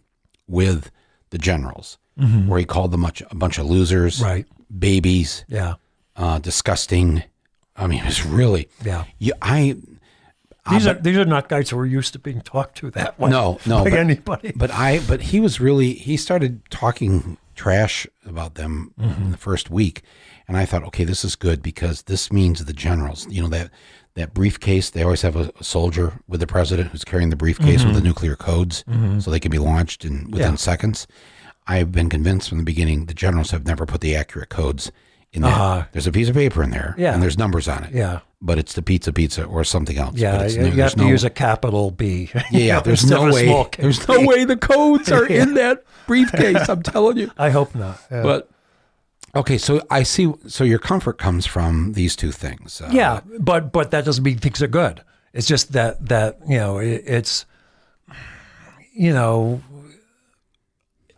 [0.49, 0.91] with
[1.31, 4.47] the generals, where he called them much, a bunch of losers, Right.
[4.77, 5.75] babies, Yeah.
[6.17, 7.23] uh, disgusting.
[7.77, 8.69] I mean, it was really.
[8.85, 9.05] Yeah.
[9.19, 9.77] You, I
[10.71, 13.31] These are these are not guys who are used to being talked to that way.
[13.31, 14.53] No, no, by but- anybody.
[14.55, 19.23] But I, but he was really, he started talking trash about them Mm-hmm.
[19.23, 20.03] in the first week,
[20.47, 23.71] and I thought, okay, this is good because this means the generals, you know that
[24.15, 24.91] that briefcase.
[24.91, 28.01] They always have a, a soldier with the president who's carrying the briefcase with the
[28.01, 28.85] nuclear codes,
[29.21, 30.41] so they can be launched in within Mm-hmm.
[30.53, 30.55] Yeah.
[30.57, 31.07] seconds.
[31.67, 34.91] I've been convinced from the beginning the generals have never put the accurate codes
[35.33, 35.53] in there.
[35.53, 35.85] Uh-huh.
[35.93, 37.15] There's a piece of paper in there, Yeah.
[37.15, 37.95] and there's numbers on it.
[37.95, 38.21] Yeah.
[38.45, 40.17] but it's the pizza pizza or something else.
[40.17, 42.29] Yeah, you, no- you have to no- use a capital B.
[42.35, 42.81] yeah, yeah.
[42.81, 43.67] There's no way.
[43.79, 46.69] There's no way the codes are in that briefcase.
[46.69, 47.31] I'm telling you.
[47.39, 47.99] I hope not.
[48.11, 48.23] Yeah.
[48.25, 48.51] But
[49.35, 50.33] okay, so I see.
[50.47, 52.81] So your comfort comes from these two things.
[52.81, 55.03] Uh, yeah, but but that doesn't mean things are good.
[55.33, 57.47] It's just that that you know it, it's
[58.93, 59.63] you know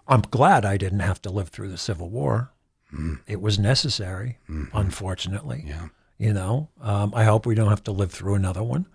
[0.07, 2.51] I'm glad I didn't have to live through the Civil War.
[3.27, 4.39] It was necessary,
[4.73, 5.65] unfortunately.
[5.67, 5.89] Yeah.
[6.17, 8.87] You know, um, I hope we don't have to live through another one.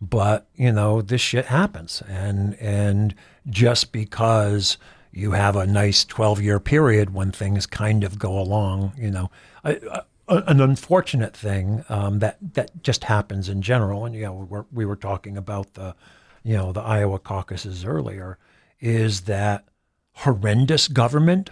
[0.00, 3.16] But you know, this shit happens, and and
[3.48, 4.78] just because
[5.12, 9.30] you have a nice twelve year period when things kind of go along, you know,
[9.64, 14.04] an unfortunate thing um, that that just happens in general.
[14.04, 15.94] And you know, we were we were talking about the,
[16.42, 18.38] you know, the Iowa caucuses earlier,
[18.80, 19.64] is that
[20.12, 21.50] horrendous government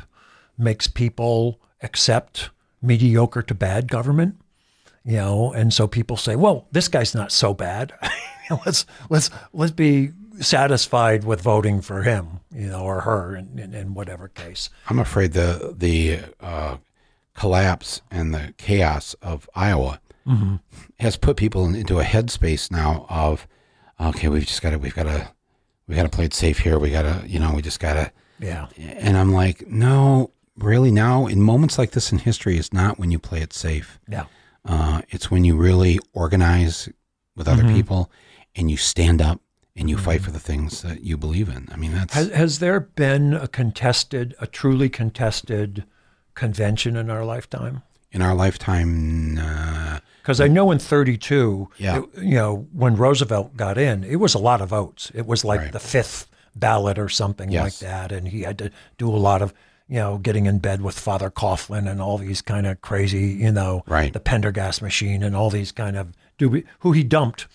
[0.59, 2.51] makes people accept
[2.83, 4.37] mediocre to bad government
[5.05, 7.93] you know and so people say well this guy's not so bad
[8.67, 13.75] let's let's let's be satisfied with voting for him you know or her in, in,
[13.75, 16.77] in whatever case I'm afraid the the uh,
[17.35, 20.01] collapse and the chaos of Iowa
[20.99, 23.47] has put people in, into a headspace now of
[24.01, 25.31] okay, we've just got to we've got to
[25.87, 26.79] we got to play it safe here.
[26.81, 28.11] We got to you know we just got to.
[28.41, 32.99] yeah And I'm like, no, really now in moments like this in history is not
[32.99, 34.01] when you play it safe.
[34.09, 34.25] yeah
[34.65, 36.89] Uh, it's when you really organize
[37.37, 38.11] with other people
[38.57, 39.41] and you stand up
[39.77, 41.69] and you fight for the things that you believe in.
[41.71, 45.85] I mean, that's has, has there been a contested a truly contested
[46.35, 49.39] convention in our lifetime in our lifetime.
[49.39, 51.99] Uh, Because I know in 32, Yeah.
[51.99, 55.11] it- you know, when Roosevelt got in, it was a lot of votes.
[55.15, 55.73] It was like Right.
[55.73, 58.13] the fifth ballot or something like that.
[58.13, 59.53] And he had to do a lot of,
[59.89, 63.53] you know, getting in bed with Father Coughlin and all these kind of crazy, you
[63.53, 64.13] know, Right.
[64.13, 67.47] the Pendergast machine and all these kind of, dubi- who he dumped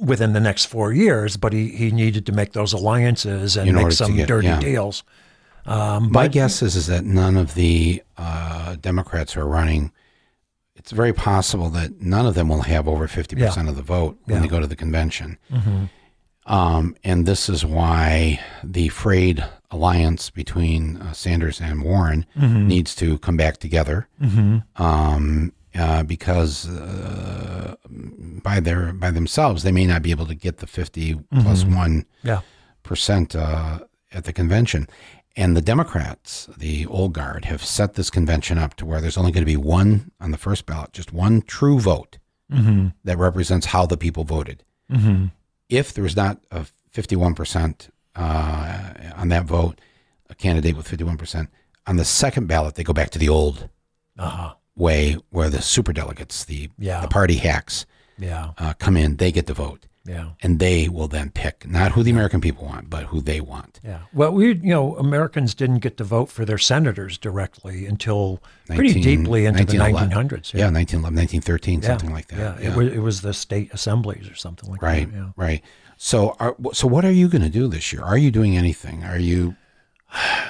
[0.00, 3.74] within the next four years, but he, he needed to make those alliances and In
[3.74, 4.60] make some get- dirty yeah.
[4.60, 5.02] deals.
[5.66, 9.92] My guess is is that none of the uh, Democrats who are running.
[10.76, 14.16] It's very possible that none of them will have over fifty percent of the vote
[14.24, 15.36] when they go to the convention.
[16.46, 23.18] Um, and this is why the frayed alliance between uh, Sanders and Warren needs to
[23.18, 24.08] come back together.
[24.76, 27.74] Um, uh, because uh,
[28.42, 32.04] by their by themselves, they may not be able to get the 50 plus one
[32.22, 32.40] Yeah.
[32.82, 33.80] percent uh,
[34.12, 34.88] at the convention.
[35.36, 39.30] And the Democrats, the old guard, have set this convention up to where there's only
[39.30, 42.18] going to be one on the first ballot, just one true vote
[43.04, 44.64] that represents how the people voted.
[45.68, 46.64] If there's not a
[46.94, 48.78] 51% uh,
[49.16, 49.78] on that vote,
[50.30, 51.48] a candidate with 51%,
[51.86, 53.68] on the second ballot, they go back to the old
[54.18, 54.54] Uh-huh.
[54.78, 57.00] Way where the superdelegates, the, Yeah.
[57.00, 57.84] the party hacks,
[58.18, 58.50] Yeah.
[58.58, 59.84] uh, come in, they get the vote.
[60.06, 60.30] Yeah.
[60.40, 63.78] and they will then pick not who the American people want, but who they want.
[63.84, 63.98] Yeah.
[64.14, 69.02] Well, we, you know, Americans didn't get to vote for their senators directly until pretty
[69.02, 70.54] deeply into the 1900s.
[70.54, 72.38] Yeah, 1911, 1913, something like that.
[72.62, 72.70] Yeah.
[72.70, 75.14] It, was, it was the state assemblies or something like Right, that.
[75.18, 75.28] Yeah.
[75.36, 75.62] right.
[75.98, 78.00] So, are, so what are you going to do this year?
[78.02, 79.04] Are you doing anything?
[79.04, 79.56] Are you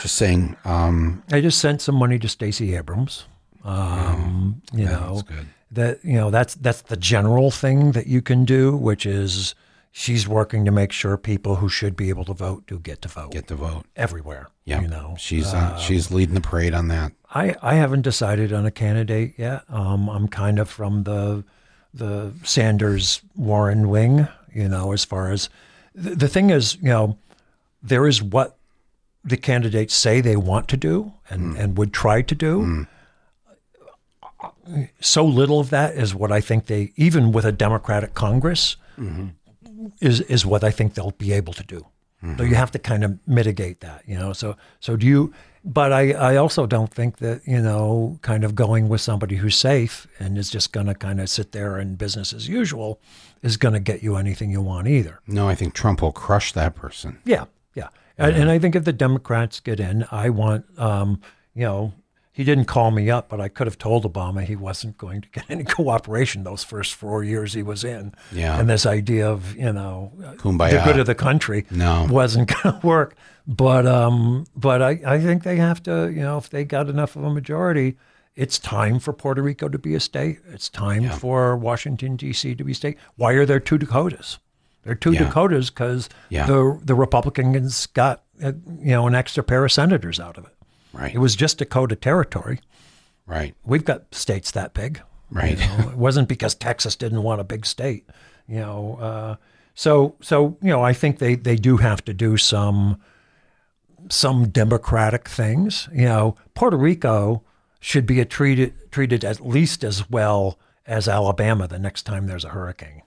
[0.01, 3.25] just saying, um, I just sent some money to Stacey Abrams.
[3.65, 5.47] Um, you know, that's good.
[5.73, 9.55] that you know that's that's the general thing that you can do, which is
[9.91, 13.09] she's working to make sure people who should be able to vote do get to
[13.09, 13.85] vote get to vote?
[13.97, 14.49] everywhere.
[14.65, 17.13] Yeah, you know, she's uh, she's leading the parade on that.
[17.35, 19.63] I, I haven't decided on a candidate yet.
[19.69, 21.45] Um, I'm kind of from the
[21.93, 25.49] the Sanders Warren wing, you know, as far as
[25.95, 27.19] the, the thing is, you know,
[27.83, 28.57] there is what
[29.25, 32.87] the candidates say they want to do and, and would try to do.
[35.01, 38.77] So little of that is what I think they, even with a Democratic Congress,
[40.01, 41.87] is is what I think they'll be able to do.
[42.37, 44.33] So you have to kind of mitigate that, you know.
[44.33, 45.33] So so do you?
[45.65, 49.57] But I I also don't think that you know, kind of going with somebody who's
[49.57, 53.01] safe and is just going to kind of sit there and business as usual
[53.43, 55.21] is going to get you anything you want either.
[55.27, 57.19] No, I think Trump will crush that person.
[57.25, 57.89] Yeah, yeah.
[58.17, 61.21] And, and I think if the Democrats get in, I want, um,
[61.55, 61.93] you know,
[62.39, 65.29] he didn't call me up, but I could have told Obama he wasn't going to
[65.29, 68.15] get any cooperation those first four years he was in.
[68.31, 68.61] Yeah.
[68.61, 70.71] And this idea of, you know, Kumbaya.
[70.71, 72.07] the good of the country No.
[72.09, 73.17] wasn't going to work.
[73.49, 77.17] But um, but I, I think they have to, you know, if they got enough
[77.17, 77.97] of a majority,
[78.37, 80.39] it's time for Puerto Rico to be a state.
[80.53, 82.55] It's time for Washington D.C.
[82.55, 82.99] to be a state.
[83.17, 84.39] Why are there two Dakotas?
[84.85, 85.25] There are two Yeah.
[85.25, 86.47] Dakotas because Yeah.
[86.47, 90.53] the the Republicans got uh, you know an extra pair of senators out of it.
[90.93, 92.61] Right, It was just Dakota territory.
[93.27, 95.01] right, We've got states that big.
[95.31, 95.59] right.
[95.59, 98.09] You know, it wasn't because Texas didn't want a big state.
[98.49, 99.37] You know, uh,
[99.75, 102.99] so so you know, I think they they do have to do some
[104.09, 105.89] some democratic things.
[105.93, 107.43] You know, Puerto Rico
[107.81, 112.45] should be a treated treated at least as well as Alabama the next time there's
[112.45, 113.03] a hurricane.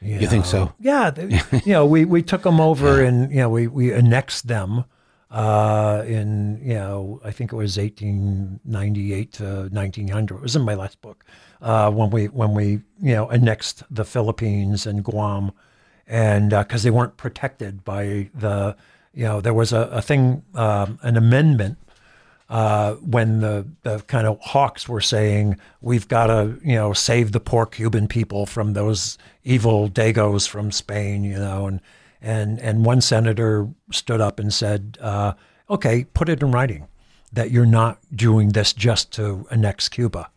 [0.00, 0.72] You think so?
[0.78, 4.46] Yeah, they, you know, we, we took them over and you know we, we annexed
[4.46, 4.84] them
[5.34, 10.36] uh, in you know I think it was 1898 to 1900.
[10.36, 11.24] It was in my last book
[11.60, 15.50] uh, when we when we you know annexed the Philippines and Guam,
[16.06, 18.76] and because they weren't protected by the
[19.12, 21.78] you know there was a, a thing um, an amendment
[22.48, 27.32] uh, when the, the kind of hawks were saying we've got to you know save
[27.32, 31.80] the poor Cuban people from those evil Dagos from Spain, you know, and
[32.24, 35.34] and and one senator stood up and said, uh,
[35.68, 36.88] "Okay, put it in writing
[37.32, 40.30] that you're not doing this just to annex Cuba,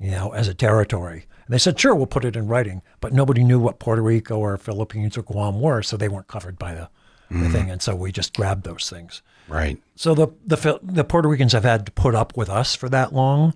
[0.00, 3.12] you know, as a territory." And they said, "Sure, we'll put it in writing," but
[3.12, 6.74] nobody knew what Puerto Rico or Philippines or Guam were, so they weren't covered by
[6.74, 6.88] the,
[7.30, 9.20] the thing, and so we just grabbed those things.
[9.48, 9.78] Right.
[9.96, 13.12] So the the the Puerto Ricans have had to put up with us for that
[13.12, 13.52] long,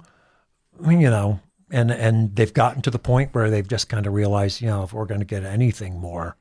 [0.87, 4.61] you know, and and they've gotten to the point where they've just kind of realized,
[4.61, 6.37] you know, if we're going to get anything more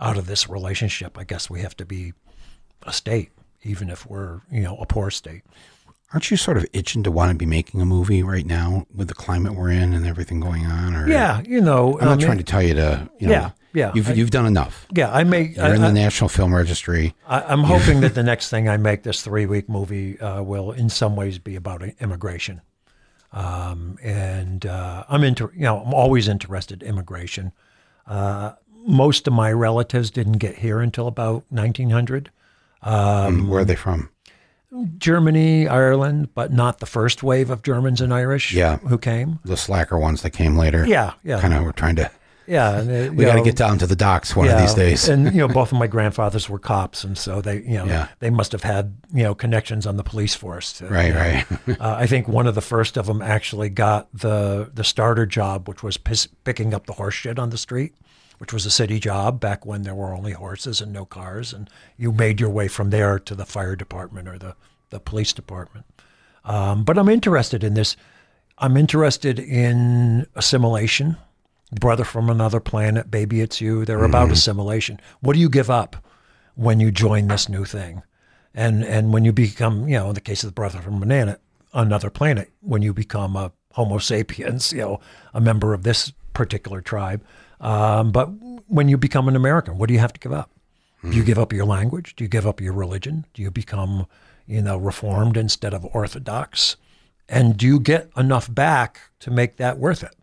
[0.00, 2.12] out of this relationship, I guess we have to be
[2.82, 3.30] a state,
[3.62, 5.42] even if we're you know a poor state.
[6.12, 9.08] Aren't you sort of itching to want to be making a movie right now with
[9.08, 10.94] the climate we're in and everything going on?
[10.94, 13.10] Or Yeah, you know, I'm not trying to tell you to.
[13.18, 14.86] You know, Yeah, yeah, You've I- you've done enough.
[14.94, 15.48] yeah, I may.
[15.48, 17.14] You're I, in the I, National Film Registry.
[17.26, 20.70] I, I'm hoping that the next thing I make, this three week movie, uh, will
[20.70, 22.60] in some ways be about immigration.
[23.32, 27.50] Um, and uh, I'm into, you know, I'm always interested in immigration.
[28.06, 28.52] Uh,
[28.86, 32.30] most of my relatives didn't get here until about 1900.
[32.82, 34.10] Um, where are they from?
[34.98, 38.78] Germany, Ireland, but not the first wave of Germans and Irish Yeah.
[38.78, 39.38] who came.
[39.44, 40.84] The slacker ones that came later.
[40.86, 41.62] Yeah, yeah, Kind of.
[41.62, 42.10] We're trying to.
[42.48, 42.70] yeah.
[42.78, 45.08] uh, We got to get down to the docks one of these days.
[45.08, 48.08] And you know, both of my grandfathers were cops, and so they, you know, Yeah.
[48.18, 50.72] they must have had you know connections on the police force.
[50.74, 51.46] To, Right, you know, right.
[51.80, 55.68] uh, I think one of the first of them actually got the the starter job,
[55.68, 57.94] which was pis- picking up the horse shit on the street,
[58.44, 61.70] which was a city job back when there were only horses and no cars, and
[61.96, 64.54] you made your way from there to the fire department or the
[64.90, 65.86] the police department.
[66.44, 67.96] Um, but I'm interested in this.
[68.58, 71.16] I'm interested in assimilation.
[71.72, 73.86] Brother from another planet, baby, it's you.
[73.86, 75.00] They're about assimilation.
[75.20, 75.96] What do you give up
[76.54, 78.02] when you join this new thing?
[78.52, 81.38] And and when you become, you know, in the case of the brother from banana,
[81.72, 85.00] another planet, when you become a Homo sapiens, you know,
[85.32, 87.24] a member of this particular tribe.
[87.60, 88.26] Um, but
[88.68, 90.50] when you become an American, what do you have to give up?
[91.02, 92.16] Do you give up your language?
[92.16, 93.26] Do you give up your religion?
[93.34, 94.06] Do you become,
[94.46, 96.76] you know, reformed instead of orthodox?
[97.28, 100.14] And do you get enough back to make that worth it?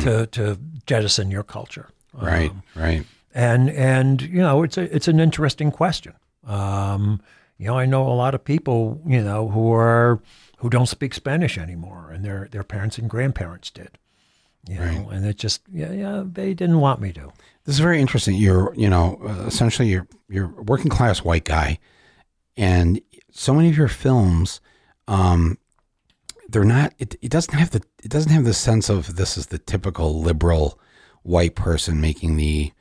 [0.00, 1.90] To to jettison your culture?
[2.14, 3.04] right, right.
[3.34, 6.14] and and you know it's a it's an interesting question.
[6.46, 7.20] Um,
[7.58, 10.22] you know, I know a lot of people you know who are
[10.58, 13.98] who don't speak Spanish anymore, and their their parents and grandparents did.
[14.68, 17.32] You know, and it just yeah yeah they didn't want me to.
[17.64, 18.34] This is very interesting.
[18.36, 21.78] You're, you know, uh, essentially you're you're a working class white guy,
[22.56, 23.00] and
[23.30, 24.60] so many of your films,
[25.08, 25.58] um,
[26.48, 26.94] they're not.
[26.98, 30.20] It, it doesn't have the it doesn't have the sense of this is the typical
[30.20, 30.78] liberal
[31.22, 32.72] white person making the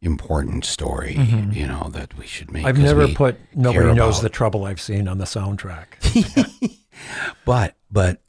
[0.00, 1.14] important story.
[1.52, 2.62] You know that we should make.
[2.62, 2.68] Mm-hmm.
[2.68, 6.74] I've never put nobody knows about- the trouble I've seen on the soundtrack.
[7.44, 8.20] But but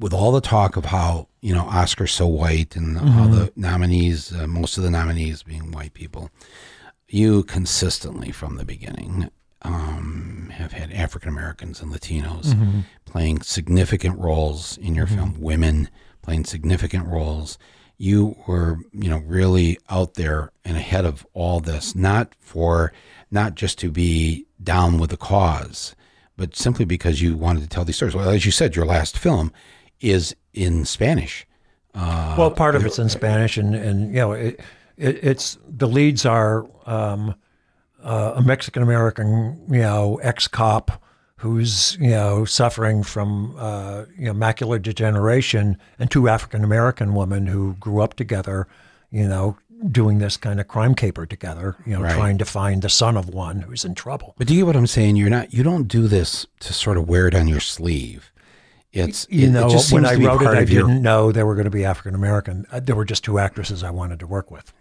[0.00, 4.34] with all the talk of how you know Oscar's so white and all the nominees,
[4.34, 6.30] uh, most of the nominees being white people,
[7.08, 9.30] you consistently from the beginning
[9.62, 12.54] um, have had African Americans and Latinos
[13.04, 15.40] playing significant roles in your film.
[15.40, 15.88] Women
[16.22, 17.58] playing significant roles.
[17.98, 22.92] You were, you know, really out there and ahead of all this, not for,
[23.30, 25.94] not just to be down with the cause,
[26.36, 28.14] but simply because you wanted to tell these stories.
[28.14, 29.52] Well, as you said, your last film
[30.00, 31.46] is in Spanish.
[31.94, 34.60] Uh, well, part of it's in Spanish, and and you know it,
[34.96, 37.34] it it's the leads are um,
[38.02, 41.02] uh, a Mexican American you know ex cop
[41.36, 47.46] who's you know suffering from uh, you know macular degeneration, and two African American women
[47.46, 48.66] who grew up together,
[49.10, 49.56] you know.
[49.90, 52.12] Doing this kind of crime caper together, you know, Right.
[52.14, 54.34] trying to find the son of one who's in trouble.
[54.36, 55.16] But do you get what I'm saying?
[55.16, 55.54] You're not.
[55.54, 58.29] You don't do this to sort of wear it on your sleeve.
[58.92, 61.42] It's You it, it know, just when I wrote it, I your didn't know they
[61.44, 62.66] were going to be African American.
[62.72, 64.72] Uh, There were just two actresses I wanted to work with.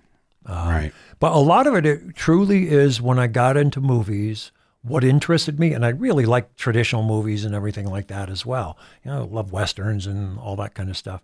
[0.47, 0.91] right.
[1.19, 4.51] But a lot of it, it truly is when I got into movies,
[4.81, 8.77] what interested me, and I really like traditional movies and everything like that as well.
[9.03, 11.21] You know, love westerns and all that kind of stuff.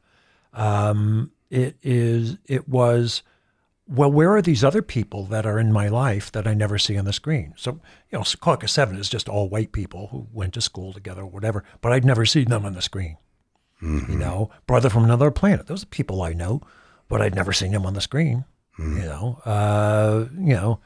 [0.53, 3.23] Um, it is, it was,
[3.87, 6.97] well, where are these other people that are in my life that I never see
[6.97, 7.53] on the screen?
[7.55, 7.79] So,
[8.11, 11.27] you know, Secaucus Seven is just all white people who went to school together or
[11.27, 13.17] whatever, but I'd never seen them on the screen.
[13.81, 15.67] You know, Brother from Another Planet.
[15.67, 16.61] Those are people I know,
[17.07, 18.45] but I'd never seen them on the screen.
[18.79, 20.79] You know, uh, you know,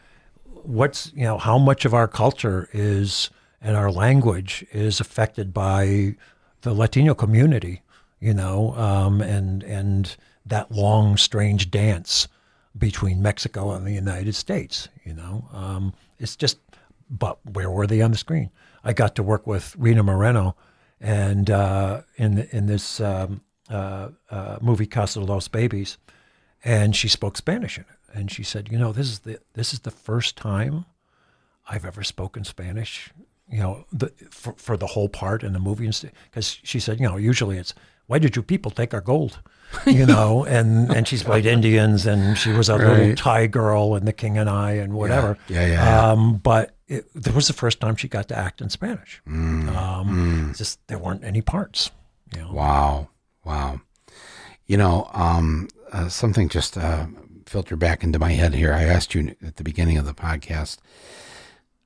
[0.44, 3.30] what's you know how much of our culture is
[3.62, 6.16] and our language is affected by
[6.62, 7.84] the Latino community.
[8.20, 12.28] You know, um, and and that long, strange dance
[12.78, 14.90] between Mexico and the United States.
[15.04, 16.60] You know, um, it's just.
[17.12, 18.52] But where were they on the screen?
[18.84, 20.56] I got to work with Rita Moreno,
[21.02, 25.98] and uh, in in this um, uh, uh, movie Casa de los Babys,
[26.64, 28.18] and she spoke Spanish in it.
[28.18, 30.86] And she said, "You know, this is the this is the first time
[31.68, 33.12] I've ever spoken Spanish.
[33.48, 37.08] You know, the, for for the whole part in the movie, because she said, you
[37.08, 37.74] know, usually it's
[38.10, 39.40] why did you people take our gold,
[39.86, 44.06] you know, and and she's played Indians, and she was a little Thai girl in
[44.06, 45.38] The King and I, and whatever.
[45.48, 46.12] Yeah, yeah, yeah.
[46.12, 49.22] Um, but it, that was the first time she got to act in Spanish.
[49.28, 51.92] Mm, Um, Just there weren't any parts.
[52.36, 52.52] You know.
[52.52, 53.10] Wow.
[53.46, 53.82] Wow.
[54.66, 57.06] You know, um, uh, something just uh,
[57.46, 58.74] filtered back into my head here.
[58.74, 60.78] I asked you at the beginning of the podcast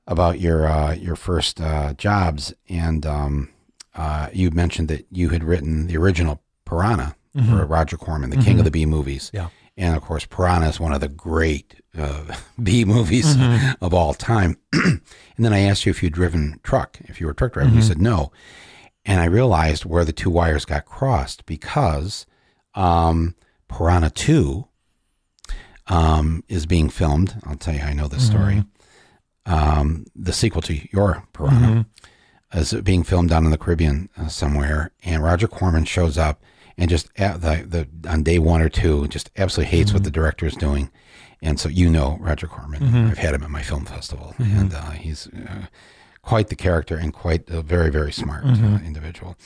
[0.06, 3.48] about your uh, your first uh, jobs, and um,
[3.94, 7.16] uh, you mentioned that you had written the original Piranha
[7.48, 9.30] for Roger Corman, the king of the B movies.
[9.34, 9.48] Yeah.
[9.76, 12.22] And of course, Piranha is one of the great uh,
[12.62, 13.34] B movies
[13.80, 14.56] of all time.
[14.72, 15.00] and
[15.38, 17.70] then I asked you if you'd driven truck, if you were a truck driver.
[17.70, 18.30] You said no.
[19.04, 22.24] And I realized where the two wires got crossed because
[22.74, 23.34] um,
[23.68, 24.66] Piranha 2
[25.88, 27.34] um, is being filmed.
[27.44, 28.64] I'll tell you, I know this story.
[29.46, 31.86] Um, the sequel to your Piranha
[32.54, 34.92] is being filmed down in the Caribbean uh, somewhere.
[35.02, 36.40] And Roger Corman shows up
[36.76, 37.64] and just at the,
[38.02, 40.90] the on day one or two, just absolutely hates what the director is doing.
[41.42, 42.82] And so you know Roger Corman.
[43.10, 45.66] I've had him at my film festival, and uh, he's uh,
[46.22, 49.36] quite the character and quite a very very smart uh, individual.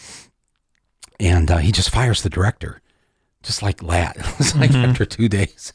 [1.20, 2.80] And uh, he just fires the director,
[3.42, 4.16] just like that.
[4.38, 5.72] it's like after two days,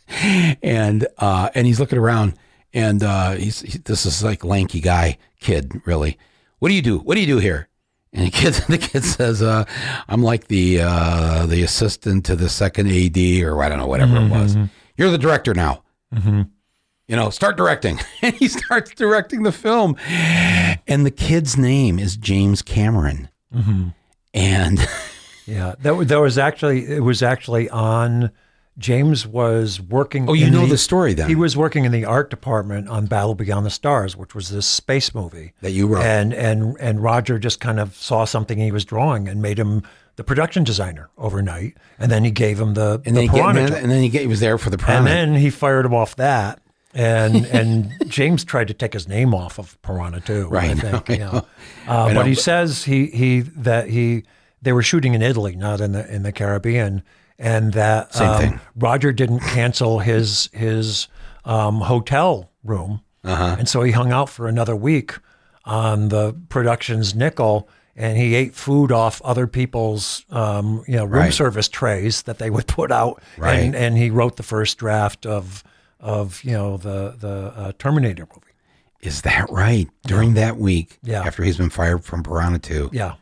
[0.64, 2.36] and uh, and he's looking around,
[2.74, 6.18] and uh, he's he, this is like lanky guy kid really.
[6.64, 7.00] What do you do?
[7.00, 7.68] What do you do here?
[8.14, 9.66] And the kid, the kid says, uh,
[10.08, 14.16] "I'm like the uh, the assistant to the second AD, or I don't know, whatever
[14.16, 14.56] it was.
[14.96, 15.84] You're the director now.
[16.14, 22.16] You know, start directing." And he starts directing the film, and the kid's name is
[22.16, 23.28] James Cameron,
[24.34, 24.80] and
[25.46, 28.32] Yeah, that that was actually it was actually on.
[28.78, 30.28] James was working.
[30.28, 33.06] oh, you in know the story then He was working in the art department on
[33.06, 35.54] Battle Beyond the Stars, which was this space movie.
[35.62, 36.04] that you wrote.
[36.04, 39.84] And and and Roger just kind of saw something he was drawing and made him
[40.16, 41.78] the production designer overnight.
[42.00, 44.10] And then he gave him the and the then, he get, Piranha and then, he,
[44.10, 46.60] get, he was there for the And then he fired him off that.
[46.96, 50.48] and and James tried to take his name off of Piranha too.
[50.52, 50.78] I Right.
[50.78, 51.32] think, I you know.
[51.32, 51.46] know.
[51.88, 54.24] Uh, I but he says he he that he
[54.62, 57.04] they were shooting in Italy, not in the in the Caribbean,
[57.40, 58.60] and that um.
[58.76, 61.08] Roger didn't cancel his his
[61.46, 63.56] um, hotel room, Uh-huh.
[63.60, 65.16] and so he hung out for another week
[65.66, 67.68] on the production's nickel.
[67.96, 71.34] And he ate food off other people's, um, you know, room Right.
[71.34, 73.60] service trays that they would put out, Right.
[73.60, 75.64] and, and he wrote the first draft of,
[76.00, 78.48] of you know, the the uh, Terminator movie.
[79.02, 79.88] Is that right?
[80.08, 81.22] During that week, Yeah.
[81.22, 82.90] after he's been fired from Piranha 2.
[82.94, 83.14] Yeah,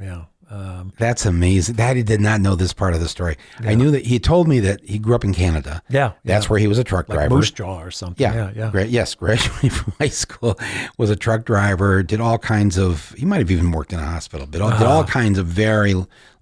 [0.00, 0.22] yeah.
[0.54, 1.74] Um, That's amazing.
[1.74, 3.36] Daddy did not know this part of the story.
[3.60, 5.82] I knew that he told me that he grew up in Canada.
[5.88, 6.48] Yeah, That's yeah.
[6.50, 7.34] where he was a truck like driver.
[7.34, 8.22] Moose Jaw or something.
[8.22, 8.70] Yeah, yeah, yeah.
[8.70, 10.56] Gra- yes, graduated from high school,
[10.96, 14.04] was a truck driver, did all kinds of, he might have even worked in a
[14.04, 14.90] hospital, but all did Uh-huh.
[14.92, 15.94] all kinds of very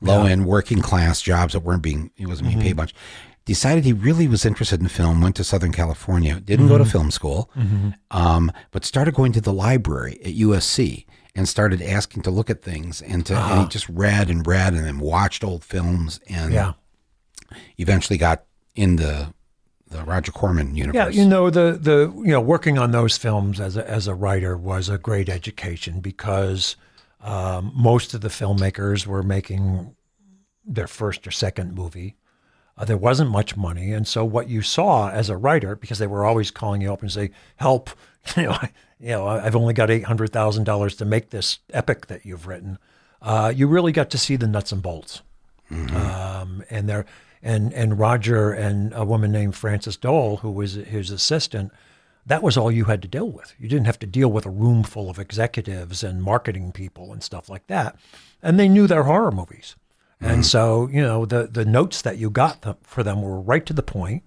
[0.02, 2.66] low end working class jobs that weren't being, he wasn't being Mm-hmm.
[2.68, 2.94] paid much.
[3.44, 6.90] Decided he really was interested in film, went to Southern California, didn't go to Mm-hmm.
[6.92, 7.50] film school,
[8.10, 12.62] um, but started going to the library at USC and started asking to look at
[12.62, 16.54] things and to, and he just read and read and then watched old films and
[16.54, 16.74] Uh-huh.
[17.50, 17.58] Yeah.
[17.78, 19.32] eventually got into
[19.88, 21.14] the Roger Corman universe.
[21.14, 24.14] Yeah, you know the the you know working on those films as a, as a
[24.14, 26.76] writer was a great education because
[27.20, 29.94] um, most of the filmmakers were making
[30.64, 32.16] their first or second movie.
[32.78, 36.06] Uh, there wasn't much money, and so what you saw as a writer, because they
[36.06, 37.90] were always calling you up and say, "Help!"
[38.36, 38.70] You know, I,
[39.02, 42.46] you know, I've only got eight hundred thousand dollars to make this epic that you've
[42.46, 42.78] written.
[43.20, 45.22] Uh, you really got to see the nuts and bolts
[45.70, 47.04] um, and there
[47.42, 51.72] and and Roger and a woman named Frances Doel, who was his assistant,
[52.24, 53.52] that was all you had to deal with.
[53.58, 57.22] You didn't have to deal with a room full of executives and marketing people and
[57.22, 57.96] stuff like that,
[58.42, 59.74] and they knew their horror movies,
[60.20, 63.66] and so you know the the notes that you got th- for them were right
[63.66, 64.22] to the point.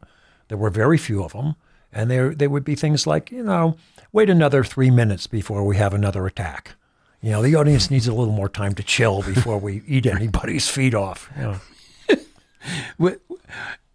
[0.49, 1.55] There were very few of them,
[1.95, 3.75] and there they would be things like you know
[4.11, 6.75] wait another three minutes before we have another attack.
[7.21, 10.69] You know, the audience needs a little more time to chill before we eat anybody's
[10.69, 11.29] feet off.
[11.35, 13.09] You know.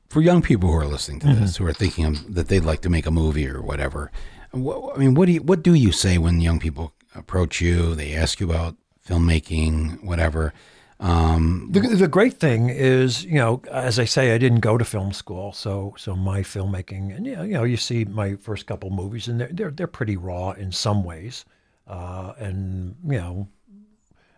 [0.08, 1.40] For young people who are listening to Mm-hmm.
[1.42, 4.10] this, who are thinking of, that they'd like to make a movie or whatever,
[4.50, 7.94] what, I mean, what do you what do you say when young people approach you?
[7.94, 8.74] They ask you about
[9.06, 10.52] filmmaking, whatever.
[11.00, 14.84] Um, The, the great thing is, you know, as I say, I didn't go to
[14.84, 18.66] film school, so so my filmmaking, and you know, you know, you see my first
[18.66, 21.44] couple movies, and they're they're, they're pretty raw in some ways,
[21.86, 23.48] uh, and you know,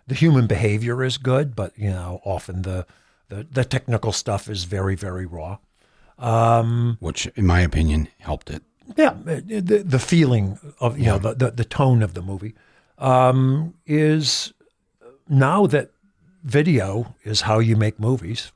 [0.06, 2.86] the human behavior is good, but you know, often the
[3.28, 5.58] the, the technical stuff is very very raw.
[7.00, 8.62] which, in my opinion, helped it.
[8.96, 12.54] Yeah, the, the feeling of you know the, the the tone of the movie
[12.98, 14.52] um, is
[15.28, 15.91] now that
[16.42, 18.52] video is how you make movies.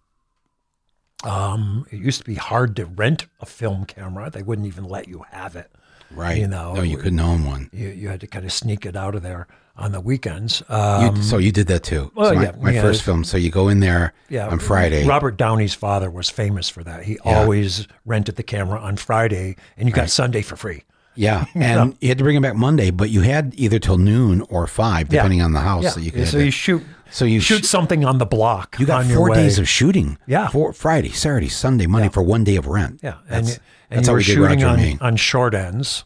[1.24, 5.08] Um, it used to be hard to rent a film camera; they wouldn't even let
[5.08, 5.70] you have it.
[6.10, 6.38] Right?
[6.38, 7.68] You know, no, you couldn't own one.
[7.72, 10.62] You, you had to kind of sneak it out of there on the weekends.
[10.68, 12.12] Um, You, so you did that too.
[12.14, 12.80] well, so my, yeah, my yeah.
[12.82, 13.24] first film.
[13.24, 15.04] So you go in there yeah, on Friday.
[15.04, 17.02] Robert Downey's father was famous for that.
[17.04, 17.40] He Yeah.
[17.40, 20.84] always rented the camera on Friday, and you got Sunday for free.
[21.16, 24.42] Yeah, and you had to bring it back Monday, but you had either till noon
[24.48, 25.20] or five, Yeah.
[25.22, 26.28] depending on the house Yeah, that you could.
[26.28, 26.82] so you shoot.
[27.10, 28.76] So you shoot sh- something on the block.
[28.80, 30.18] You got on your four days of shooting.
[30.26, 30.48] Yeah.
[30.48, 32.98] Four, Friday, Saturday, Sunday, Monday for one day of rent.
[33.02, 33.60] yeah, That's, and,
[33.90, 36.04] and that's how were we did shooting Roger on, on short ends.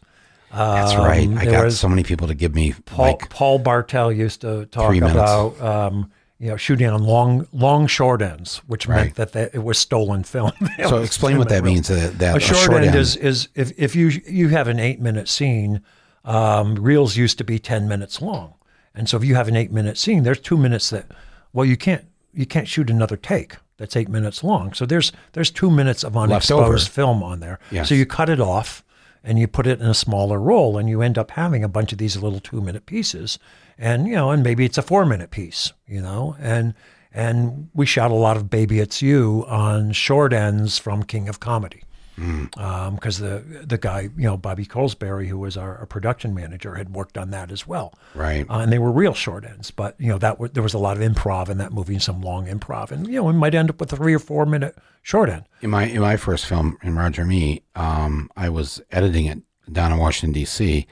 [0.53, 1.27] That's right.
[1.27, 4.65] Um, I got so many people to give me Paul, like Paul Bartel used to
[4.67, 6.11] talk about um,
[6.41, 8.95] you know shooting on long long short ends, which Right.
[9.05, 10.51] meant that they, it was stolen film.
[10.89, 11.73] So explain what that real.
[11.73, 11.87] means.
[11.87, 15.29] That, that A short, end, is is if, if you you have an eight minute
[15.29, 15.81] scene,
[16.25, 18.55] um, reels used to be ten minutes long,
[18.95, 21.05] and so if you have an eight minute scene, there's two minutes that
[21.53, 24.73] well you can't you can't shoot another take that's eight minutes long.
[24.73, 27.59] So there's there's two minutes of unexposed film on there.
[27.69, 27.87] Yes.
[27.87, 28.83] So you cut it off
[29.23, 31.91] and you put it in a smaller roll, and you end up having a bunch
[31.91, 33.39] of these little two minute pieces,
[33.77, 36.73] and you know, and maybe it's a four minute piece, you know, and
[37.13, 41.39] and we shot a lot of Baby It's You on short ends from King of
[41.39, 41.83] Comedy
[42.91, 46.93] because the the guy, you know, Bobby Colesberry, who was our, our production manager, had
[46.93, 47.93] worked on that as well.
[48.15, 48.45] Right.
[48.49, 50.77] Uh, and they were real short ends, but you know that w- there was a
[50.79, 53.55] lot of improv in that movie, and some long improv, and you know we might
[53.55, 55.45] end up with a three or four minute short end.
[55.61, 59.39] in my in my first film in Roger Me, um, I was editing it
[59.71, 60.87] down in Washington D.C.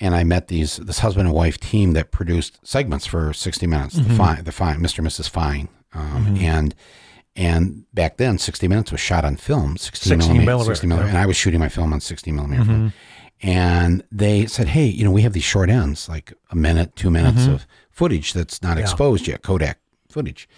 [0.00, 3.94] And I met these this husband and wife team that produced segments for sixty minutes.
[3.94, 4.08] Mm-hmm.
[4.08, 4.98] The fine, the fine, Mr.
[4.98, 5.28] and Mrs.
[5.28, 6.74] Fine, um, and
[7.36, 11.06] and back then, sixty minutes was shot on film, sixty 60 millimeter, millimeter, 60 millimeter,
[11.06, 11.10] yeah.
[11.10, 11.16] Mm-hmm.
[11.16, 12.64] and I was shooting my film on sixty millimeter.
[12.64, 12.92] film.
[13.42, 17.10] And they said, "Hey, you know, we have these short ends, like a minute, two
[17.10, 17.54] minutes Mm-hmm.
[17.54, 19.78] of footage that's not exposed yet, Kodak
[20.08, 20.48] footage,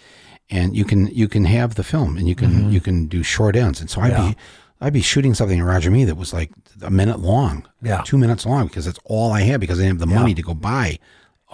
[0.49, 3.55] and you can you can have the film and you can you can do short
[3.55, 4.23] ends." And so I'd Mm-hmm.
[4.27, 4.29] Yeah.
[4.31, 4.37] be
[4.79, 6.51] I'd be shooting something in Roger Me that was like
[6.83, 8.03] a minute long, Yeah.
[8.05, 10.43] two minutes long, because that's all I had because I didn't have the money to
[10.43, 10.99] go buy.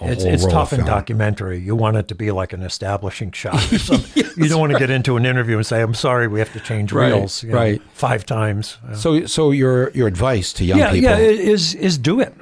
[0.00, 1.60] It's, it's tough in documentary.
[1.60, 3.54] You want it to be like an establishing shot.
[3.72, 4.24] or something.
[4.36, 6.60] You don't want to get into an interview and say, "I'm sorry, we have to
[6.60, 7.82] change Right, reels you know, right.
[7.94, 11.10] five times." Uh, So, so your your advice to young yeah, people?
[11.10, 12.34] yeah, is is do it.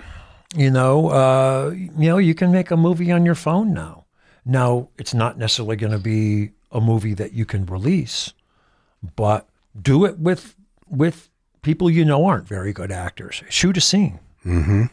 [0.56, 4.06] You know, uh, you know, you can make a movie on your phone now.
[4.44, 8.32] Now, it's not necessarily going to be a movie that you can release,
[9.16, 9.46] but
[9.80, 10.56] do it with
[10.88, 11.28] with
[11.60, 13.42] people you know aren't very good actors.
[13.50, 14.18] Shoot a scene.
[14.46, 14.84] Mm-hmm.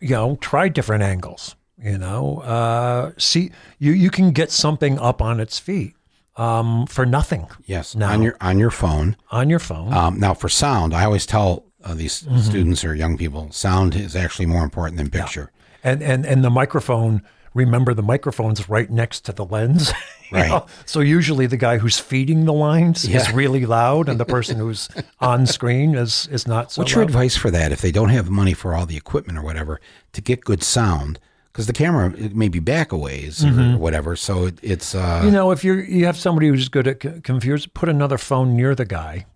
[0.00, 1.56] You know, try different angles.
[1.84, 5.94] You know, uh, see you you can get something up on its feet
[6.36, 8.06] um, for nothing yes, No.
[8.08, 9.16] on your on your phone.
[9.30, 9.92] on your phone.
[9.92, 12.38] Um, now, for sound, I always tell uh, these Mm-hmm.
[12.38, 15.50] students or young people, sound is actually more important than picture.
[15.82, 17.22] And and and the microphone.
[17.52, 19.92] Remember, the microphone's right next to the lens.
[20.32, 20.48] Right.
[20.48, 20.66] know?
[20.86, 24.88] So usually, the guy who's feeding the lines is really loud, and the person who's
[25.20, 26.80] on screen is is not so.
[26.80, 29.42] What's your advice for that if they don't have money for all the equipment or
[29.42, 29.80] whatever
[30.12, 31.20] to get good sound?
[31.54, 34.98] Because the camera it may be back a ways or whatever, so it, it's uh,
[34.98, 35.26] Mm-hmm.
[35.26, 38.56] You know, if you you have somebody who's good at c- confuse, put another phone
[38.56, 39.26] near the guy.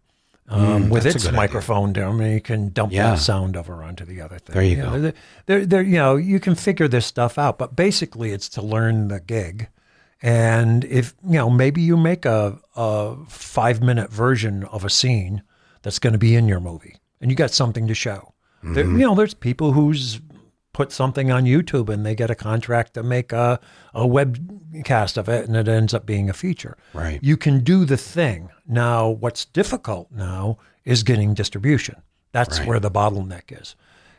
[0.50, 1.36] Um, with Mm, a its good idea.
[1.36, 3.10] microphone down, and you can dump Yeah.
[3.10, 4.54] that sound over onto the other thing.
[4.54, 5.00] There you know, go.
[5.00, 5.14] they're-
[5.46, 9.08] They're, they're, you know, you can figure this stuff out, but basically, it's to learn
[9.08, 9.68] the gig.
[10.22, 15.42] And if you know, maybe you make a, a five minute version of a scene
[15.82, 18.32] that's going to be in your movie, and you got something to show.
[18.64, 18.98] Mm-hmm.
[18.98, 20.20] you know, there's people who's
[20.78, 23.59] put something on YouTube and they get a contract to make a,
[23.92, 26.76] a webcast of it, and it ends up being a feature.
[26.94, 27.18] Right.
[27.20, 28.50] You can do the thing.
[28.64, 31.96] Now, what's difficult now is getting distribution.
[32.30, 32.68] That's Right.
[32.68, 33.74] where the bottleneck is,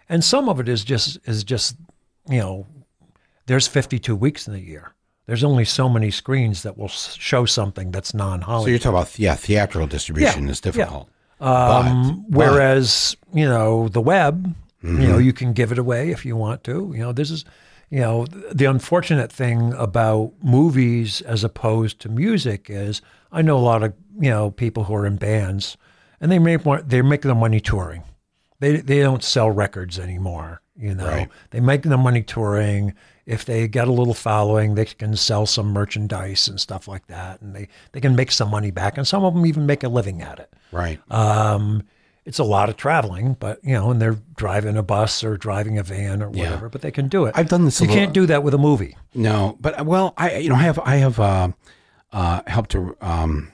[0.10, 1.78] and some of it is just is just
[2.28, 2.68] you know,
[3.46, 4.92] there's 52 weeks in the year.
[5.28, 8.66] There's only so many screens that will show something that's non-Hollywood.
[8.66, 11.08] So you're talking about yeah, theatrical distribution Yeah, is difficult.
[11.40, 15.22] Um, but, whereas you know the web, you know Mm-hmm.
[15.22, 16.92] you can give it away if you want to.
[16.96, 17.44] You know this is,
[17.90, 23.02] you know the unfortunate thing about movies as opposed to music is
[23.32, 25.76] I know a lot of you know people who are in bands
[26.22, 28.04] and they make more they make their money touring.
[28.60, 30.62] They they don't sell records anymore.
[30.78, 31.30] You know Right.
[31.52, 32.94] they make their money touring.
[33.26, 37.42] If they get a little following, they can sell some merchandise and stuff like that,
[37.42, 38.98] and they, they can make some money back.
[38.98, 40.52] And some of them even make a living at it.
[40.72, 41.00] right.
[41.12, 41.84] Um,
[42.26, 45.78] it's a lot of traveling, but you know, and they're driving a bus or driving
[45.78, 46.44] a van or Yeah.
[46.46, 47.34] whatever, but they can do it.
[47.36, 48.96] I've done this a You little- can't do that with a movie.
[49.16, 51.50] No, but well, I you know I have I have uh,
[52.14, 53.52] uh, helped to um,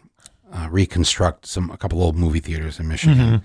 [0.52, 3.38] uh, reconstruct some a couple old movie theaters in Michigan, Mm-hmm.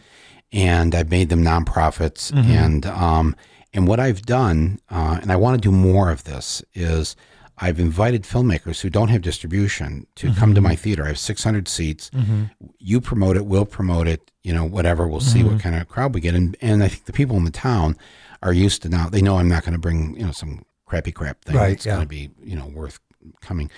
[0.53, 2.33] and I've made them nonprofits.
[2.35, 3.37] And um,
[3.73, 7.15] and what I've done, uh, and I want to do more of this, is
[7.61, 10.55] I've invited filmmakers who don't have distribution to come Mm-hmm.
[10.55, 11.05] to my theater.
[11.05, 12.11] I have 600 seats.
[12.79, 14.31] You promote it, we'll promote it.
[14.43, 15.07] You know, whatever.
[15.07, 15.49] We'll see Mm-hmm.
[15.53, 16.35] what kind of crowd we get.
[16.35, 17.97] And and I think the people in the town
[18.43, 19.09] are used to now.
[19.11, 21.57] They know I'm not going to bring you know some crappy crap thing.
[21.57, 21.97] Right, It's yeah.
[21.97, 22.99] going to be you know worth
[23.43, 23.71] coming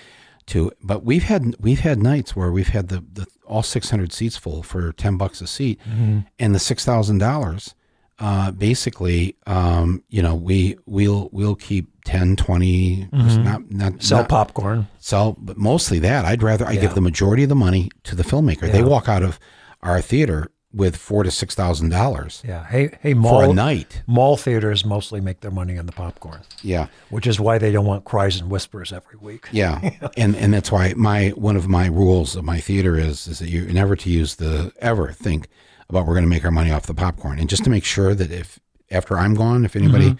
[0.47, 0.71] to.
[0.81, 4.63] But we've had we've had nights where we've had the, the all 600 seats full
[4.63, 6.19] for 10 bucks a seat, Mm-hmm.
[6.39, 7.75] and the six thousand dollars.
[8.19, 13.61] Uh, basically, um, you know, we we'll we'll keep 10, 20, not not
[13.93, 13.99] Mm-hmm.
[13.99, 14.87] Sell not- popcorn.
[14.99, 16.23] sell, but mostly that.
[16.25, 16.81] I'd rather I Yeah.
[16.81, 18.71] give the majority of the money to the filmmaker.
[18.71, 19.39] They walk out of
[19.81, 22.65] our theater with four to six thousand dollars Yeah.
[22.65, 24.01] Hey, hey, mall, for a night.
[24.07, 27.85] mall theaters mostly make their money on the popcorn, Yeah, which is why they don't
[27.85, 29.47] want cries and whispers every week.
[29.51, 29.79] yeah,
[30.17, 33.49] and and that's why my one of my rules of my theater is is that
[33.49, 35.47] you never to use the ever think
[35.89, 38.13] about we're going to make our money off the popcorn, and just to make sure
[38.15, 38.59] that if
[38.91, 40.11] after I'm gone, if anybody.
[40.11, 40.19] Mm-hmm.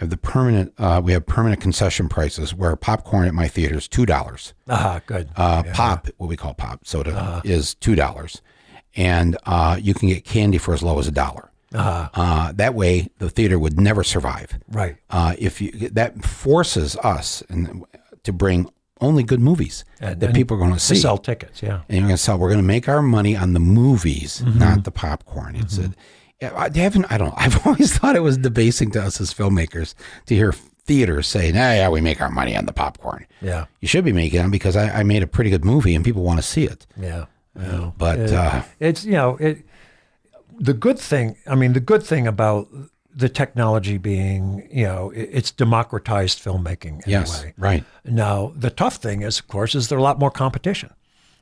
[0.00, 0.72] I have the permanent.
[0.78, 4.54] Uh, we have permanent concession prices where popcorn at my theater is two dollars.
[4.68, 5.28] Ah, good.
[5.34, 8.40] Uh, Pop, what we call pop soda, is two dollars,
[8.94, 11.50] and uh, you can get candy for as low as a dollar.
[11.74, 14.58] Uh, that way, the theater would never survive.
[14.68, 14.98] right.
[15.10, 17.84] Uh, if you that forces us and
[18.22, 21.62] to bring only good movies And- that and people are going to see, sell tickets.
[21.62, 21.80] Yeah.
[21.88, 22.38] and you're going to sell.
[22.38, 24.58] We're going to make our money on the movies, Mm-hmm.
[24.58, 25.56] not the popcorn.
[25.56, 25.92] It's a,
[26.40, 27.06] yeah, I haven't.
[27.10, 27.34] I don't.
[27.36, 29.94] I've always thought it was debasing to us as filmmakers
[30.26, 30.52] to hear
[30.86, 33.66] theaters saying, "Ah, yeah, we make our money on the popcorn." Yeah.
[33.80, 36.22] You should be making them because I, I made a pretty good movie and people
[36.22, 36.86] want to see it.
[36.96, 37.26] Yeah.
[37.58, 37.90] yeah.
[37.98, 39.64] But uh, it's you know it
[40.60, 42.66] the good thing i mean the good thing about
[43.14, 47.84] the technology being you know it's democratized filmmaking yes, anyway right.
[48.04, 50.92] now the tough thing is of course is there a lot more competition.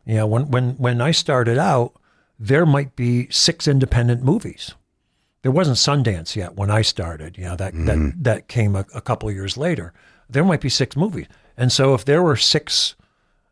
[0.04, 1.94] You know when when when i started out
[2.38, 4.74] there might be six independent movies.
[5.42, 8.22] There wasn't sundance yet when i started you know that that mm-hmm.
[8.22, 9.92] that came a, a couple of years later.
[10.28, 11.26] There might be six movies.
[11.56, 12.96] And so if there were six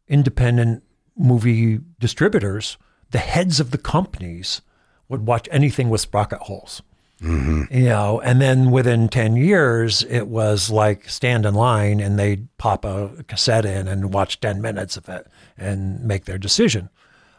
[0.09, 0.83] independent
[1.17, 2.77] movie distributors,
[3.11, 4.61] the heads of the companies
[5.09, 6.83] would watch anything with sprocket holes.
[7.23, 7.75] Mm-hmm.
[7.75, 12.49] You know, and then within 10 years, it was like stand in line and they'd
[12.59, 15.27] pop a cassette in and watch 10 minutes of it
[15.57, 16.91] and make their decision.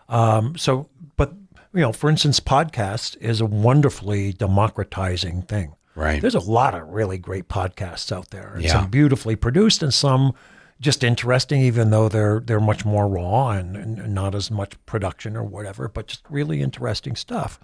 [0.09, 1.33] Um, so, but,
[1.73, 5.75] you know, for instance, podcast is a wonderfully democratizing thing.
[5.93, 6.21] Right.
[6.21, 8.73] There's a lot of really great podcasts out there, and Yeah.
[8.73, 10.33] some beautifully produced, and some
[10.81, 14.73] just interesting, even though they're they're much more raw and, and, and not as much
[14.85, 17.59] production or whatever, but just really interesting stuff.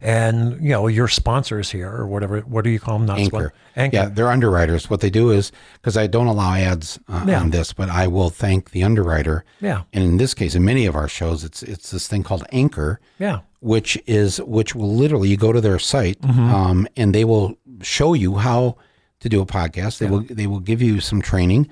[0.00, 3.06] And you know, your sponsors here or whatever, what do you call them?
[3.06, 3.52] Not Anchor.
[3.54, 3.96] spon- Anchor.
[3.96, 4.88] Yeah, they're underwriters.
[4.90, 7.40] What they do is because I don't allow ads uh, Yeah.
[7.40, 9.44] on this, but I will thank the underwriter.
[9.60, 9.82] Yeah.
[9.92, 13.00] And in this case, in many of our shows, it's it's this thing called Anchor,
[13.18, 13.40] Yeah.
[13.60, 16.54] which is which will literally you go to their site Mm-hmm.
[16.54, 18.76] um, and they will show you how
[19.20, 19.98] to do a podcast.
[19.98, 21.68] They will they will give you some training,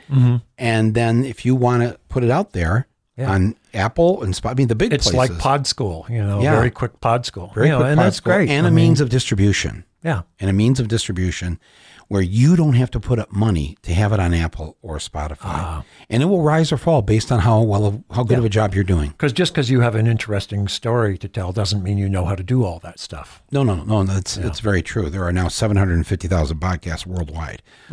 [0.58, 2.93] and then if you want to put it out there Mm-hmm.
[3.16, 3.30] Yeah.
[3.30, 6.42] on Apple and Spot, I mean the big It's places, like Pod School, you know,
[6.42, 6.56] Yeah.
[6.56, 7.52] very quick Pod School.
[7.54, 8.48] very you know, and that's school, great.
[8.50, 9.84] and I a mean, means of distribution.
[10.02, 10.22] yeah.
[10.40, 11.60] and a means of distribution
[12.08, 15.38] where you don't have to put up money to have it on Apple or Spotify,
[15.44, 15.84] Ah.
[16.10, 18.74] and it will rise or fall based on how well how good of a job
[18.74, 19.10] you're doing.
[19.10, 22.34] Because just because you have an interesting story to tell doesn't mean you know how
[22.34, 23.42] to do all that stuff.
[23.52, 24.04] No, no, no, no.
[24.04, 25.08] That's it's very true.
[25.08, 27.62] There are now seven hundred and fifty thousand podcasts worldwide.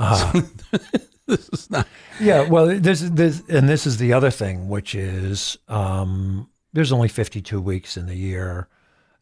[1.32, 1.88] this is not.
[2.20, 6.92] Yeah, well, this is this, and this is the other thing, which is um, there's
[6.92, 8.68] only 52 weeks in the year.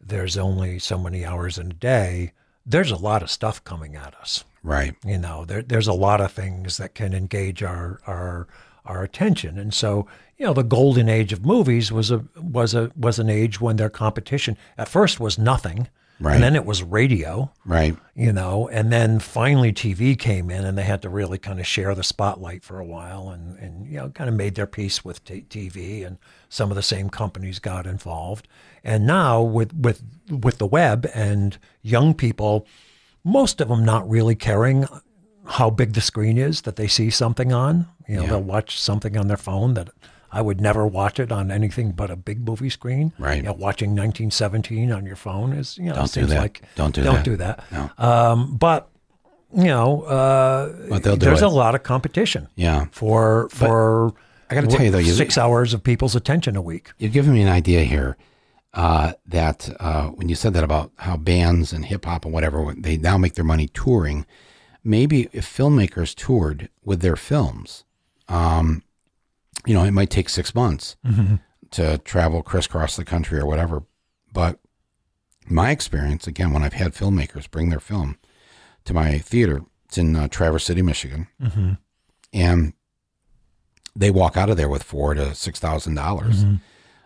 [0.01, 2.33] There's only so many hours in a day.
[2.65, 4.43] There's a lot of stuff coming at us.
[4.63, 4.95] Right.
[5.05, 8.47] You know, there, there's a lot of things that can engage our our
[8.85, 10.07] our attention, and so
[10.37, 13.75] you know, the golden age of movies was a was a was an age when
[13.75, 15.89] their competition at first was nothing,
[16.21, 16.33] Right.
[16.35, 17.95] and then it was radio Right.
[18.13, 21.65] you know, and then finally TV came in and they had to really kind of
[21.67, 25.05] share the spotlight for a while and, and you know, kind of made their peace
[25.05, 26.17] with t- TV and
[26.49, 28.47] some of the same companies got involved.
[28.83, 32.67] And now with, with, with the web and young people,
[33.23, 34.87] most of them not really caring
[35.45, 37.87] how big the screen is that they see something on.
[38.07, 39.89] You know, they'll watch something on their phone that
[40.31, 43.13] I would never watch it on anything but a big movie screen.
[43.17, 43.37] Right.
[43.37, 46.39] You know, watching 1917 on your phone is, you know, Don't do that.
[46.39, 47.25] like Don't do don't that.
[47.25, 47.63] do that.
[47.71, 47.89] No.
[47.97, 48.89] Um, but
[49.55, 51.45] you know, uh, But there's it.
[51.45, 52.85] a lot of competition Yeah.
[52.91, 54.13] for for.
[54.51, 56.91] I gotta tell you, though, you- six hours of people's attention a week.
[56.97, 58.15] You've given me an idea here
[58.73, 62.73] uh, that uh, when you said that about how bands and hip hop and whatever
[62.77, 64.25] they now make their money touring,
[64.83, 67.83] maybe if filmmakers toured with their films,
[68.27, 68.83] um,
[69.65, 70.95] you know, it might take six months
[71.71, 73.83] to travel crisscross the country or whatever.
[74.33, 74.59] But
[75.47, 78.17] my experience, again, when I've had filmmakers bring their film
[78.85, 81.27] to my theater, it's in uh, Traverse City, Michigan,
[82.33, 82.73] and
[83.95, 86.43] they walk out of there with four to six thousand dollars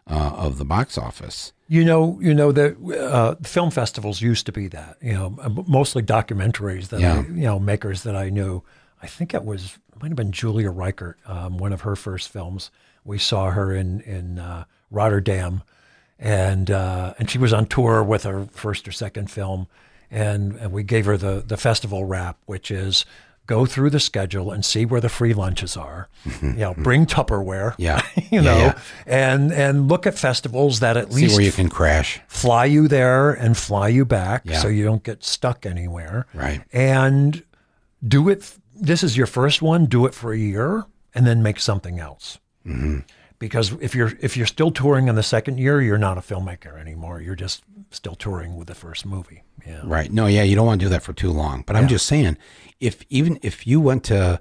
[0.07, 1.53] uh, of the box office.
[1.69, 2.75] You know, you know that
[3.09, 4.97] uh, film festivals used to be that.
[5.01, 7.19] You know, mostly documentaries that Yeah.
[7.19, 8.63] I, you know makers that I knew.
[9.01, 12.29] I think it was it might have been Julia Reichert, um, one of her first
[12.29, 12.71] films.
[13.05, 15.63] We saw her in in uh, Rotterdam,
[16.19, 19.67] and uh, and she was on tour with her first or second film,
[20.09, 23.05] and and we gave her the the festival wrap, which is
[23.45, 26.07] go through the schedule and see where the free lunches are.
[26.41, 27.75] you know, bring Tupperware.
[27.77, 28.01] Yeah.
[28.15, 28.79] you Yeah, know, yeah.
[29.05, 32.21] and and look at festivals that at See least where you can crash.
[32.29, 34.59] fly you there and fly you back Yeah.
[34.59, 36.25] so you don't get stuck anywhere.
[36.33, 36.61] Right.
[36.71, 37.43] And
[38.07, 38.55] do it.
[38.83, 39.85] This is your first one.
[39.85, 40.85] Do it for a year
[41.15, 42.37] and then make something else.
[42.67, 42.99] Mm-hmm.
[43.39, 46.79] Because if you're if you're still touring in the second year, you're not a filmmaker
[46.79, 47.19] anymore.
[47.21, 49.43] You're just still touring with the first movie.
[49.65, 49.81] Yeah.
[49.83, 50.11] Right.
[50.11, 51.63] No, yeah, you don't want to do that for too long.
[51.65, 52.37] But I'm just saying,
[52.79, 54.39] if even if you went to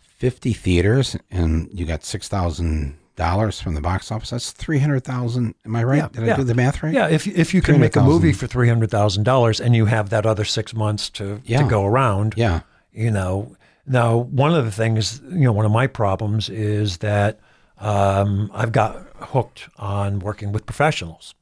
[0.00, 5.04] 50 theaters and you got six thousand dollars from the box office, that's three hundred
[5.04, 5.54] thousand.
[5.66, 5.96] Am I right?
[5.98, 6.36] Yeah, Did I yeah.
[6.36, 6.94] do the math right?
[6.94, 9.86] Yeah, if if you can make a movie for three hundred thousand dollars and you
[9.86, 11.62] have that other six months to Yeah.
[11.62, 12.60] to go around, Yeah.
[12.92, 13.56] you know
[13.88, 17.40] now one of the things you know one of my problems is that
[17.78, 21.34] um, i've got hooked on working with professionals.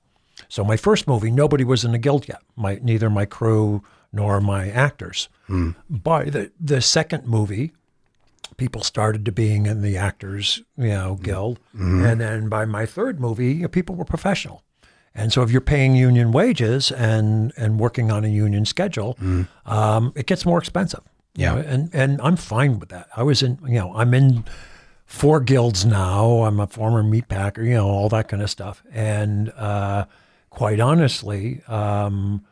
[0.49, 2.41] So my first movie nobody was in the guild yet.
[2.57, 3.83] My neither my crew
[4.13, 5.29] nor my actors.
[5.89, 7.73] By the the second movie
[8.57, 11.59] people started to being in the actors you know guild.
[11.75, 14.63] And then by my third movie you know, people were professional.
[15.15, 19.17] And so if you're paying union wages and and working on a union schedule
[19.67, 21.01] um, it gets more expensive
[21.37, 21.55] you Yeah.
[21.55, 23.09] know, and and I'm fine with that.
[23.17, 24.45] I was in, you know, I'm in
[25.05, 26.43] four guilds now.
[26.45, 28.83] I'm a former meat packer, you know, all that kind of stuff.
[28.93, 30.07] And uh,
[30.51, 32.45] quite honestly, um,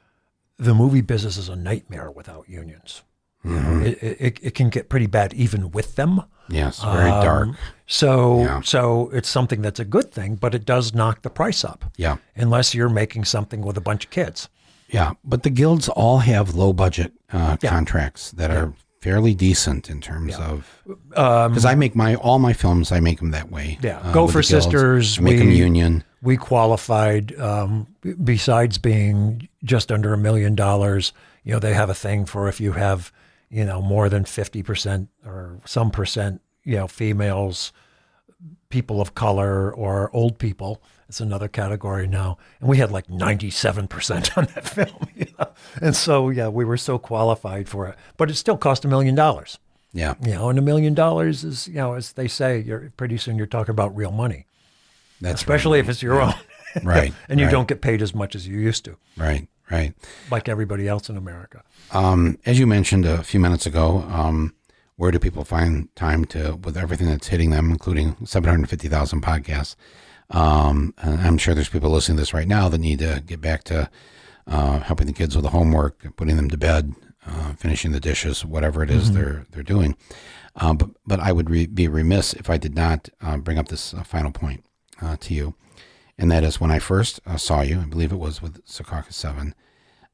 [0.59, 3.03] the movie business is a nightmare without unions.
[3.43, 6.23] Know, it, it, it can get pretty bad even with them.
[6.49, 6.83] Yes.
[6.83, 7.49] Very dark.
[7.49, 7.57] Um,
[7.87, 8.61] So Yeah.
[8.63, 12.17] so it's something that's a good thing, but it does knock the price up Yeah.
[12.37, 14.49] unless you're making something with a bunch of kids.
[14.95, 17.71] Yeah, but the guilds all have low budget uh, Yeah.
[17.71, 20.83] contracts that are fairly decent in terms of
[21.17, 23.79] Um, because I make my all my films I make them that way.
[23.83, 23.99] Yeah.
[23.99, 24.43] uh, Go for.
[24.43, 26.05] Sisters, make them union.
[26.23, 27.87] we qualified um,
[28.23, 31.13] besides being just under a million dollars
[31.43, 33.13] you know they have a thing for if you have
[33.51, 37.73] you know more than 50% or some percent you know females
[38.75, 40.83] people of color or old people.
[41.09, 42.39] It's another category now.
[42.59, 45.47] And we had like 97% on that film you know?
[45.81, 47.95] and so yeah we were so qualified for it.
[48.17, 49.61] But it still cost a million dollars.
[49.93, 53.17] Yeah, you know and a million dollars is you know as they say you're pretty
[53.17, 54.47] soon you're talking about real money.
[55.21, 56.35] That's especially if it's your own.
[56.83, 57.15] Right.
[57.29, 59.95] and you right, don't get paid as much as you used to, right, right.
[60.29, 61.63] like everybody else in America.
[61.93, 64.53] Um, as you mentioned a few minutes ago, um,
[64.97, 69.77] where do people find time to, with everything that's hitting them, including 750,000 podcasts?
[70.31, 73.65] Um, I'm sure there's people listening to this right now that need to get back
[73.65, 73.91] to
[74.47, 76.95] uh, helping the kids with the homework, putting them to bed,
[77.27, 79.97] uh, finishing the dishes, whatever it is they're they're doing.
[80.57, 83.69] Uh, but but I would re- be remiss if I did not uh, bring up
[83.69, 84.65] this uh, final point
[85.01, 85.55] uh, to you,
[86.19, 89.15] and that is when I first uh, saw you, I believe it was with Secaucus
[89.15, 89.55] Seven.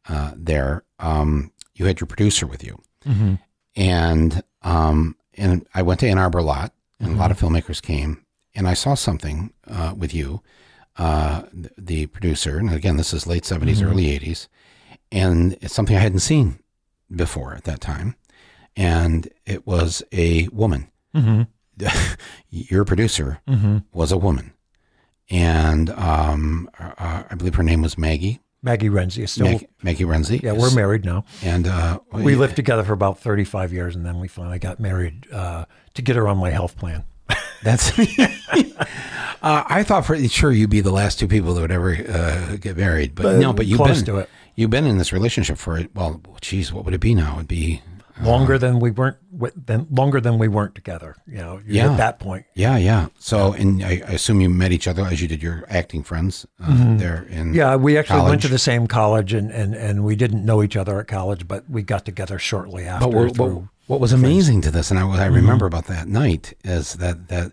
[0.08, 2.80] Uh, there, um, you had your producer with you,
[3.76, 7.80] and um, and I went to Ann Arbor a lot, and a lot of filmmakers
[7.80, 8.24] came,
[8.54, 10.42] and I saw something uh, with you,
[10.96, 11.42] uh,
[11.78, 14.48] the producer, and again, this is late 70s early eighties,
[15.10, 16.58] and it's something I hadn't seen
[17.14, 18.16] before at that time,
[18.76, 20.90] and it was a woman.
[21.14, 21.42] Mm-hmm.
[22.50, 23.78] Your producer Mm-hmm.
[23.92, 24.52] was a woman,
[25.30, 28.40] and um, uh, I believe her name was Maggie.
[28.62, 29.46] Maggie Renzi is still.
[29.46, 30.42] Maggie, Maggie Renzi.
[30.42, 31.24] yeah, we're married now.
[31.42, 35.26] And uh, We lived together for about 35 years, and then we finally got married
[35.32, 35.64] uh,
[35.94, 37.04] to get her on my health plan.
[37.62, 37.98] That's.
[37.98, 38.04] uh,
[39.42, 42.76] I thought for sure you'd be the last two people that would ever uh, get
[42.76, 43.52] married, but, But no.
[43.52, 44.30] But you've been to it.
[44.56, 47.36] You've been in this relationship for well, geez, what would it be now?
[47.36, 47.82] It'd be
[48.22, 49.16] Longer than we weren't,
[49.66, 51.16] than longer than we weren't together.
[51.26, 51.90] You know, Yeah.
[51.92, 52.44] at that point.
[52.54, 53.08] yeah, yeah.
[53.18, 56.46] So, and I, I assume you met each other as you did your acting friends
[56.62, 57.54] uh, there in Mm-hmm.
[57.54, 60.76] Yeah, we actually went to the same college, and, and, and we didn't know each
[60.76, 63.06] other at college, but we got together shortly after.
[63.08, 65.34] But what, what, was amazing to this, and I, what I Mm-hmm.
[65.36, 67.52] remember about that night, is that that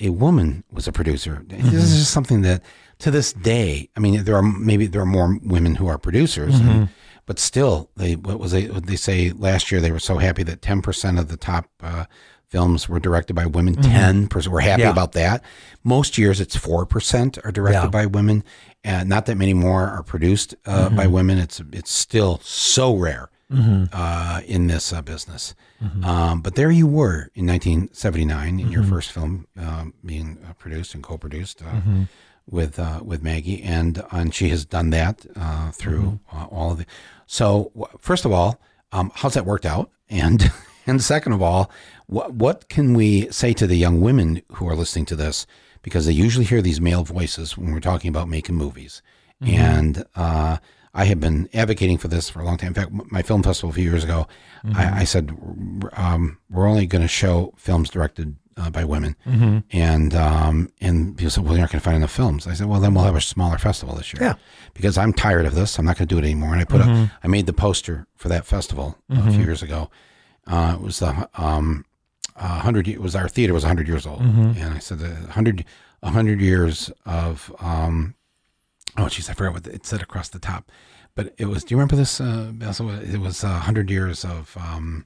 [0.00, 1.42] a woman was a producer.
[1.46, 1.76] This Mm-hmm.
[1.76, 2.62] is just something that,
[3.00, 6.54] to this day, I mean, there are maybe there are more women who are producers,
[6.54, 6.68] Mm-hmm.
[6.70, 6.88] and,
[7.30, 9.80] but still, they what was they what they say last year?
[9.80, 12.04] They were so happy that ten percent of the top uh,
[12.48, 13.74] films were directed by women.
[13.76, 14.52] 10 percent.
[14.52, 14.88] We're happy Mm-hmm.
[14.88, 14.98] Yeah.
[14.98, 15.38] about that.
[15.84, 17.98] Most years, it's four percent are directed Yeah.
[18.00, 18.42] by women,
[18.82, 21.12] and not that many more are produced uh, by Mm-hmm.
[21.18, 21.38] women.
[21.38, 23.28] It's it's still so rare
[23.92, 25.54] uh, in this uh, business.
[25.82, 26.04] Mm-hmm.
[26.04, 30.94] Um, but there you were in 1979 in your first film um, being uh, produced
[30.94, 32.02] and co-produced uh, Mm-hmm.
[32.56, 36.36] with uh, with Maggie, and and she has done that uh, through Mm-hmm.
[36.36, 36.86] uh, all of the.
[37.30, 37.70] So
[38.00, 39.92] first of all, um, how's that worked out?
[40.08, 40.50] And
[40.86, 41.70] and second of all,
[42.08, 45.46] what what can we say to the young women who are listening to this
[45.82, 49.00] because they usually hear these male voices when we're talking about making movies,
[49.40, 50.56] and uh,
[50.92, 52.68] I have been advocating for this for a long time.
[52.68, 54.26] In fact, my film festival a few years ago,
[54.74, 55.30] I, I said
[55.92, 59.16] um, we're only going to show films directed uh, by women,
[59.72, 62.66] and um, and people said, "Well, you're not going to find enough films." I said,
[62.66, 64.34] "Well, then we'll have a smaller festival this year." Yeah.
[64.74, 65.78] because I'm tired of this.
[65.78, 66.52] I'm not going to do it anymore.
[66.52, 69.90] And I put a, I made the poster for that festival a few years ago.
[70.46, 71.84] Uh, it was the um,
[72.36, 72.86] a hundred.
[72.88, 75.64] It was our theater was hundred years old, and I said the hundred,
[76.02, 78.14] a hundred years of um,
[78.96, 80.70] oh geez, I forgot what it said across the top,
[81.14, 81.64] but it was.
[81.64, 82.20] Do you remember this?
[82.20, 82.52] Uh,
[83.14, 85.04] It was a hundred years of um,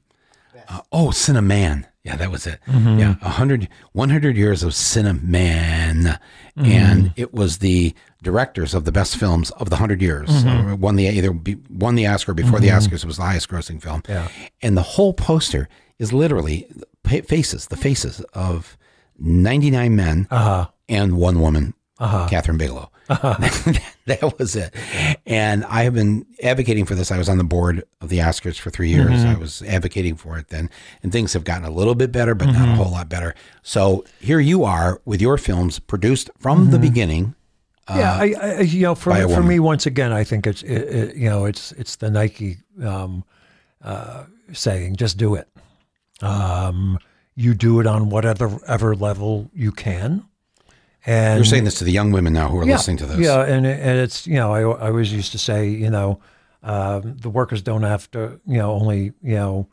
[0.68, 1.86] uh, oh Cinnamon.
[2.02, 2.60] Yeah, that was it.
[2.66, 6.18] Yeah, a hundred, 100 years of Cinnamon,
[6.56, 10.28] and it was the directors of the best films of the hundred years.
[10.30, 12.96] Uh, won the either be, won the Oscar before the Oscars.
[12.98, 14.02] It was the highest grossing film.
[14.08, 14.28] Yeah.
[14.60, 15.66] and the whole poster
[15.98, 16.68] is literally
[17.06, 18.76] faces, the faces of
[19.18, 20.66] 99 men Uh-huh.
[20.88, 21.72] and one woman,
[22.28, 22.90] Kathryn Bigelow.
[23.08, 24.74] that was it.
[25.26, 27.10] And I have been advocating for this.
[27.10, 29.10] I was on the board of the Oscars for three years.
[29.10, 29.28] Mm-hmm.
[29.28, 30.70] I was advocating for it then,
[31.02, 32.58] and things have gotten a little bit better, but Mm-hmm.
[32.58, 33.34] not a whole lot better.
[33.62, 36.70] So here you are with your films produced from Mm-hmm.
[36.70, 37.34] the beginning.
[37.90, 39.48] yeah, I, I, you know, for for woman.
[39.48, 43.24] me, once again, I think it's it, it, you know, it's it's the Nike um,
[43.82, 45.46] uh, saying, just do it.
[46.22, 46.98] Um,
[47.34, 50.24] you do it on whatever ever level you can,
[51.06, 53.18] and You're saying this to the young women now who are yeah, listening to this.
[53.18, 56.20] Yeah, and and it's you know I I always used to say you know
[56.62, 59.68] um, the workers don't have to you know only you know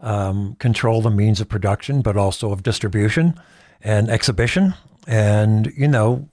[0.00, 3.40] um, control the means of production, but also of distribution
[3.82, 4.74] and exhibition,
[5.06, 6.28] and you know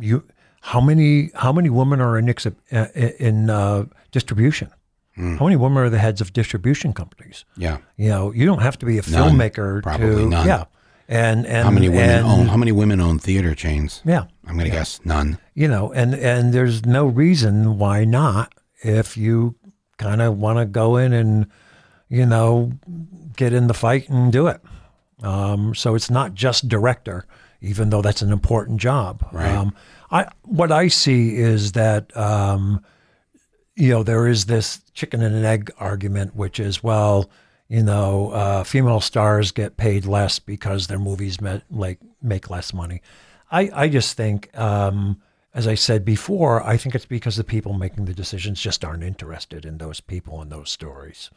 [0.00, 0.22] you
[0.60, 2.28] how many how many women are in
[2.72, 2.86] uh,
[3.20, 4.70] in uh, distribution?
[5.14, 5.36] Hmm.
[5.36, 7.44] How many women are the heads of distribution companies?
[7.56, 7.78] Yeah.
[7.96, 9.32] You know, you don't have to be a None.
[9.38, 10.46] filmmaker Probably to none.
[10.46, 10.64] yeah.
[11.08, 12.46] And and How many women and, own?
[12.48, 14.02] How many women own theater chains?
[14.04, 15.38] Yeah, I'm going to guess none.
[15.54, 18.52] you know, and and there's no reason why not
[18.82, 19.54] if you
[19.98, 21.46] kind of want to go in and
[22.08, 22.72] you know
[23.36, 24.60] get in the fight and do it.
[25.22, 27.26] Um, so it's not just director,
[27.60, 29.26] even though that's an important job.
[29.32, 29.54] Right.
[29.54, 29.74] Um,
[30.10, 32.84] I what I see is that um,
[33.76, 37.30] you know there is this chicken and an egg argument, which is well,
[37.68, 42.72] you know, uh, female stars get paid less because their movies met, like make less
[42.72, 43.02] money.
[43.50, 44.56] I I just think.
[44.58, 45.20] Um,
[45.54, 49.02] as I said before, I think it's because the people making the decisions just aren't
[49.02, 51.30] interested in those people and those stories.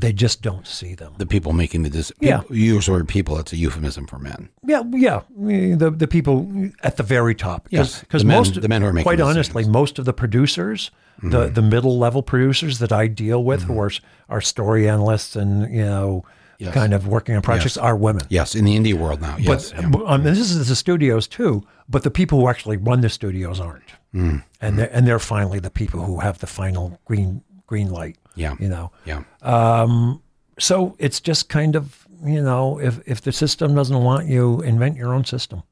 [0.00, 1.14] They just don't see them.
[1.18, 2.16] The people making the decision.
[2.20, 2.42] Yeah.
[2.50, 3.38] You use the word people.
[3.38, 4.48] It's a euphemism for men.
[4.64, 5.22] Yeah, yeah.
[5.36, 7.68] The the people at the very top.
[7.70, 9.72] Yes, because most the men who are making quite honestly, decisions.
[9.72, 10.90] most of the producers,
[11.22, 13.90] the the middle level producers that I deal with, who are
[14.28, 16.24] are story analysts and you know,
[16.58, 16.72] Yes.
[16.72, 18.22] kind of working on projects, are women.
[18.30, 19.36] Yes, in the indie world now.
[19.38, 19.74] Yes.
[19.90, 21.62] But um, this is the studios too.
[21.86, 23.82] But the people who actually run the studios aren't,
[24.14, 24.42] Mm.
[24.62, 28.16] and they're, and they're finally the people who have the final green green light.
[28.36, 28.54] Yeah.
[28.60, 28.90] you know.
[29.04, 29.22] yeah.
[29.42, 30.22] Um,
[30.58, 34.96] So it's just kind of you know, if if the system doesn't want you, invent
[34.96, 35.62] your own system.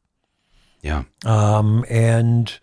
[0.83, 1.05] Yeah.
[1.25, 2.59] um, and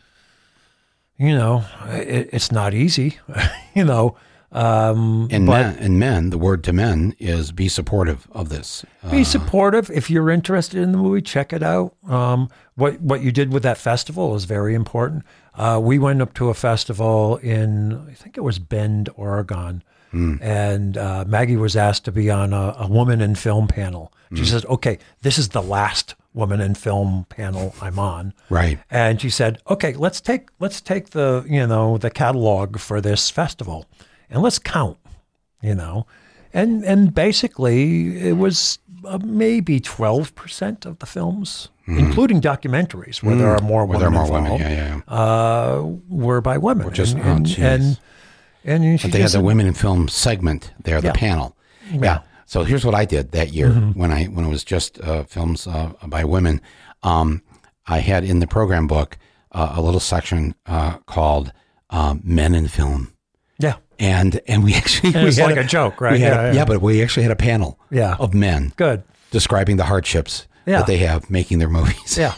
[1.18, 3.18] you know it, it's not easy
[3.76, 4.16] you know
[4.54, 8.84] um, And but men, and men, the word to men is be supportive of this.
[9.02, 13.22] Uh, be supportive if you're interested in the movie check it out um, what what
[13.22, 15.24] you did with that festival is very important
[15.56, 19.82] uh, we went up to a festival in i think it was bend oregon
[20.14, 24.46] and uh, maggie was asked to be on a, a woman in film panel she
[24.46, 28.80] says okay this is the last woman in film panel i'm on right.
[28.90, 33.30] and she said, "Okay, let's take let's take the you know the catalog for this
[33.30, 33.86] festival,
[34.30, 34.98] and let's count,
[35.62, 36.06] you know,
[36.54, 43.36] and and basically it was uh, maybe twelve percent of the films, including documentaries where
[43.36, 43.86] there are more.
[43.86, 44.60] Where there are women more women.
[44.62, 45.02] Yeah, yeah.
[45.08, 45.14] yeah.
[45.14, 46.94] uh, were by women.
[46.94, 48.00] just- and, oh, and.
[48.64, 51.14] And They had the women in film segment there, the Yeah.
[51.14, 51.56] panel.
[51.92, 52.20] Yeah.
[52.46, 54.00] So here's what I did that year Mm-hmm.
[54.00, 56.62] when I when it was just uh, films uh, by women.
[57.04, 57.42] Um,
[57.88, 59.18] I had in the program book
[59.52, 61.52] uh, a little section uh, called
[61.90, 63.14] um, "Men in Film,"
[63.58, 66.20] yeah, and and we actually And we had like a joke, right?
[66.20, 66.54] Yeah, a- yeah.
[66.54, 68.16] yeah, but we actually had a panel Yeah.
[68.20, 70.78] of men good, describing the hardships Yeah.
[70.78, 72.18] that they have making their movies.
[72.18, 72.34] yeah.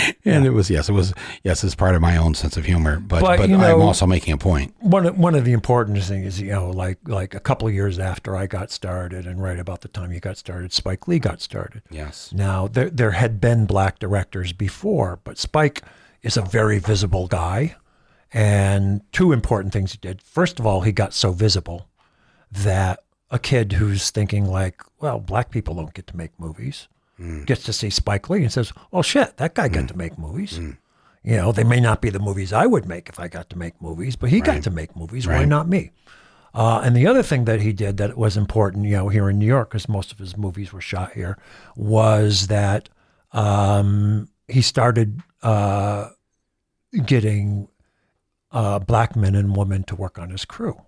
[0.24, 1.12] and it was yes, it was
[1.42, 4.06] yes, it's part of my own sense of humor, but But, but, you I'm also
[4.06, 4.74] making a point.
[4.80, 7.74] one of, one of the important things, is you know, like like a couple of
[7.74, 11.18] years after I got started, and right about the time you got started, Spike Lee
[11.18, 11.82] got started.
[11.90, 12.32] Yes.
[12.32, 15.82] Now there there had been black directors before, but Spike
[16.22, 17.74] is a very visible guy,
[18.32, 20.22] and two important things he did.
[20.22, 21.88] First of all, he got so visible
[22.50, 23.00] that
[23.30, 26.86] a kid who's thinking like, well, black people don't get to make movies,
[27.44, 30.58] gets to see Spike Lee and says, well, shit, that guy got to make movies.
[31.24, 33.58] You know, they may not be the movies I would make if I got to
[33.58, 35.26] make movies, but he got to make movies.
[35.26, 35.92] Why not me?
[36.54, 39.38] Uh, and the other thing that he did that was important, you know, here in
[39.38, 41.38] New York, because most of his movies were shot here,
[41.76, 42.88] was that
[43.32, 46.08] um, he started uh,
[47.06, 47.68] getting
[48.50, 50.80] uh, black men and women to work on his crew.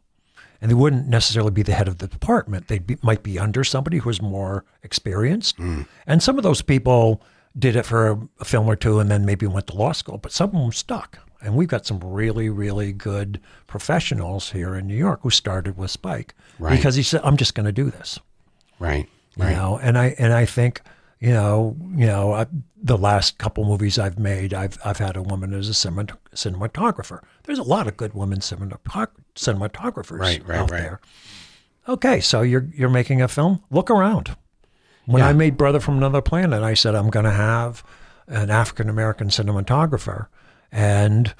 [0.64, 2.68] And they wouldn't necessarily be the head of the department.
[2.68, 5.56] They be, might be under somebody who was more experienced.
[5.58, 5.82] Hmm.
[6.06, 7.20] And some of those people
[7.58, 10.16] did it for a, a film or two and then maybe went to law school,
[10.16, 11.18] but some of them stuck.
[11.42, 15.90] And we've got some really, really good professionals here in New York who started with
[15.90, 16.74] Spike Right.
[16.74, 18.18] because he said, "I'm just going to do this."
[18.78, 19.06] Right.
[19.36, 20.80] You know, and I and I think
[21.20, 22.46] you know, you know, I,
[22.82, 27.20] the last couple movies I've made, I've I've had a woman as a cinemat- cinematographer.
[27.44, 30.80] There's a lot of good women cinematographers Right, right, out right.
[30.80, 31.00] there.
[31.88, 33.62] Okay, so you're you're making a film.
[33.70, 34.36] Look around.
[35.06, 35.28] When Yeah.
[35.28, 37.84] I made Brother from Another Planet, I said I'm going to have
[38.26, 40.28] an African American cinematographer,
[40.72, 41.34] and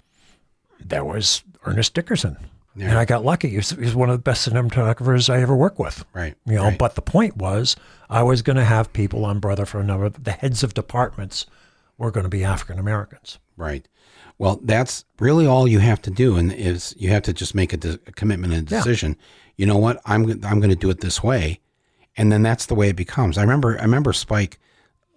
[0.79, 2.37] there was Ernest Dickerson.
[2.77, 3.51] And I got lucky.
[3.51, 6.05] He's, he's one of the best cinematographers I ever worked with.
[6.13, 6.79] Right, You know, right.
[6.79, 7.77] but the point was,
[8.11, 10.09] I was going to have people on Brother from Another.
[10.09, 11.47] The heads of departments
[11.99, 13.39] were going to be African Americans.
[13.57, 13.87] Right.
[14.39, 17.73] Well, that's really all you have to do, and is you have to just make
[17.73, 18.79] a, de- a commitment and a Yeah.
[18.79, 19.17] decision.
[19.57, 20.01] You know what?
[20.05, 21.61] I'm I'm going to do it this way,
[22.17, 23.39] and then that's the way it becomes.
[23.39, 24.59] I remember I remember Spike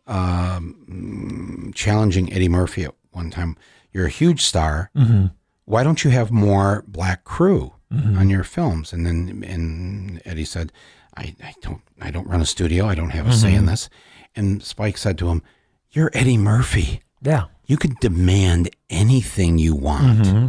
[0.05, 3.57] um, challenging Eddie Murphy at one time.
[3.91, 4.91] You're a huge star.
[4.95, 5.27] Mm-hmm.
[5.65, 8.17] Why don't you have more black crew mm-hmm.
[8.17, 8.93] on your films?
[8.93, 10.71] And then and Eddie said,
[11.15, 12.85] I, I don't I don't run a studio.
[12.85, 13.65] I don't have a say in mm-hmm.
[13.67, 13.89] this.
[14.35, 15.41] And Spike said to him,
[15.89, 17.01] You're Eddie Murphy.
[17.21, 17.45] Yeah.
[17.65, 20.19] You could demand anything you want.
[20.19, 20.47] Mm-hmm.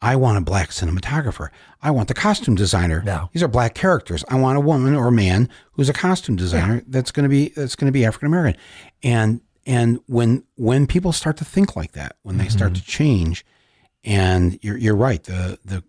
[0.00, 1.48] I want a black cinematographer.
[1.82, 3.02] I want the costume designer.
[3.04, 3.26] Yeah.
[3.32, 4.24] These are black characters.
[4.28, 7.48] I want a woman or a man who's a costume designer that's going to be
[7.48, 8.60] that's going to be African American.
[9.02, 13.44] And and when when people start to think like that, when they start to change,
[14.04, 15.82] and you're you're right, the the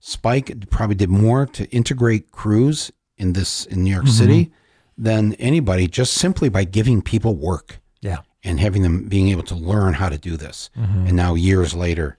[0.00, 4.50] Spike probably did more to integrate crews in this in New York City
[4.96, 8.18] than anybody just simply by giving people work Yeah.
[8.44, 10.68] And having them being able to learn how to do this.
[10.74, 12.16] And now years later,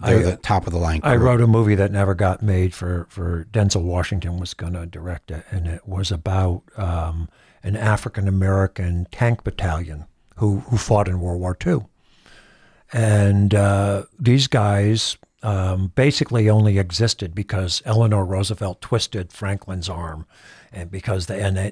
[0.00, 1.00] they're I- the top of the line.
[1.04, 4.86] I wrote a movie that never got made for, for Denzel Washington was going to
[4.86, 7.28] direct it, and it was about um,
[7.62, 10.06] an African American tank battalion
[10.36, 11.80] who who fought in World War II,
[12.92, 20.26] and uh, these guys um, basically only existed because Eleanor Roosevelt twisted Franklin's arm,
[20.72, 21.70] and because the NA,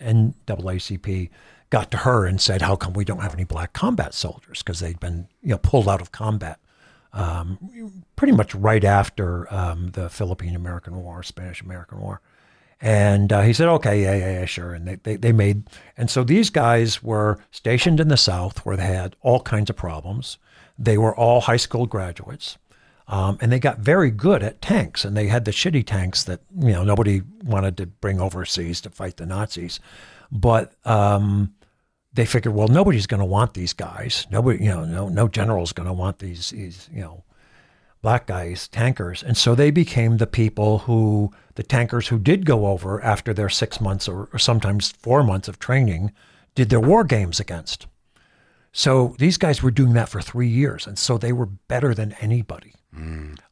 [0.00, 1.30] NAACP
[1.70, 4.80] got to her and said, "How come we don't have any black combat soldiers?" Because
[4.80, 6.58] they'd been you know pulled out of combat
[7.12, 12.20] um, pretty much right after um, the Philippine American War, Spanish American War.
[12.80, 14.72] And uh, he said, okay, yeah, yeah, yeah, sure.
[14.72, 15.64] And they, they, they made,
[15.98, 19.76] and so these guys were stationed in the South where they had all kinds of
[19.76, 20.38] problems.
[20.78, 22.56] They were all high school graduates.
[23.06, 26.42] Um, and they got very good at tanks, and they had the shitty tanks that
[26.56, 29.80] you know nobody wanted to bring overseas to fight the Nazis.
[30.30, 31.52] But um,
[32.12, 34.26] they figured, well, nobody's going to want these guys.
[34.30, 37.24] Nobody, you know, no no general's going to want these these you know
[38.02, 39.22] black guys, tankers.
[39.22, 43.48] And so they became the people who, the tankers who did go over after their
[43.48, 46.12] six months or, or sometimes four months of training,
[46.54, 47.86] did their war games against.
[48.72, 50.86] So these guys were doing that for three years.
[50.86, 52.74] And so they were better than anybody.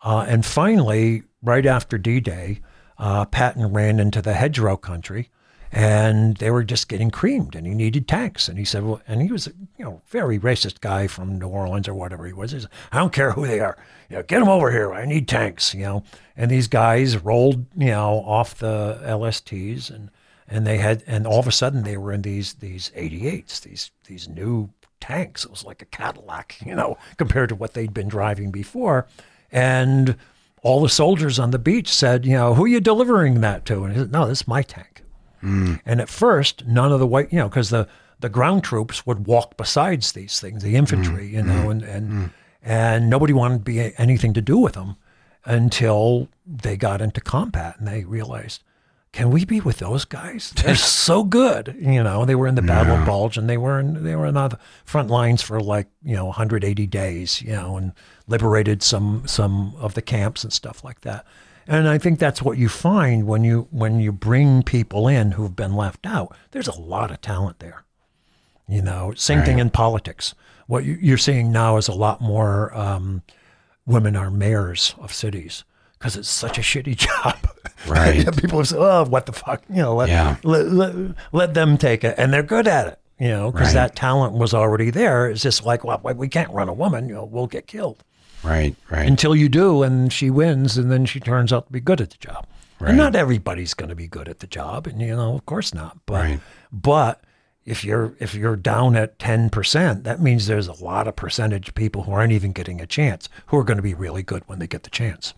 [0.02, 2.60] Uh, and finally, right after D Day,
[2.98, 5.30] uh, Patton ran into the hedgerow country
[5.72, 8.48] and they were just getting creamed and he needed tanks.
[8.48, 11.48] And he said, well, and he was a you know, very racist guy from New
[11.48, 12.52] Orleans or whatever he was.
[12.52, 13.76] He said, I don't care who they are.
[14.08, 14.92] You know, get them over here.
[14.92, 16.04] I need tanks, you know.
[16.36, 20.10] And these guys rolled, you know, off the LSTs and,
[20.48, 23.90] and they had, and all of a sudden they were in these, these 88s, these,
[24.06, 24.70] these new
[25.00, 25.44] tanks.
[25.44, 29.06] It was like a Cadillac, you know, compared to what they'd been driving before.
[29.52, 30.16] And
[30.62, 33.84] all the soldiers on the beach said, you know, who are you delivering that to?
[33.84, 35.02] And he said, no, this is my tank.
[35.42, 37.88] And at first, none of the white, you know, because the,
[38.20, 42.30] the ground troops would walk besides these things, the infantry, you know, and, and,
[42.62, 44.96] and nobody wanted to be anything to do with them
[45.44, 48.62] until they got into combat and they realized,
[49.12, 50.52] can we be with those guys?
[50.64, 51.74] They're so good.
[51.80, 54.26] You know, they were in the Battle of Bulge and they were in, they were
[54.26, 57.92] on the front lines for like, you know, 180 days, you know, and
[58.26, 61.24] liberated some, some of the camps and stuff like that.
[61.68, 65.54] And I think that's what you find when you, when you bring people in who've
[65.54, 66.34] been left out.
[66.52, 67.84] There's a lot of talent there.
[68.66, 70.34] You know, same thing in politics.
[70.66, 73.22] What you- you're seeing now is a lot more um,
[73.86, 75.64] women are mayors of cities
[75.98, 77.36] because it's such a shitty job.
[77.86, 78.26] Right.
[78.40, 80.36] People said, "Oh, what the fuck?" You know, let, Yeah.
[80.42, 80.94] let, let,
[81.32, 82.98] let them take it, and they're good at it.
[83.18, 83.74] You know, because Right.
[83.88, 85.28] that talent was already there.
[85.28, 87.08] It's just like, well, we can't run a woman.
[87.08, 88.04] You know, we'll get killed
[88.42, 89.06] Right, right.
[89.06, 92.10] until you do, and she wins, and then she turns out to be good at
[92.10, 92.46] the job.
[92.80, 92.90] Right.
[92.90, 95.74] And not everybody's going to be good at the job, and you know, of course
[95.74, 95.98] not.
[96.06, 96.40] But Right.
[96.72, 97.22] but
[97.64, 101.68] if you're if you're down at ten percent, that means there's a lot of percentage
[101.68, 104.42] of people who aren't even getting a chance who are going to be really good
[104.46, 105.34] when they get the chance.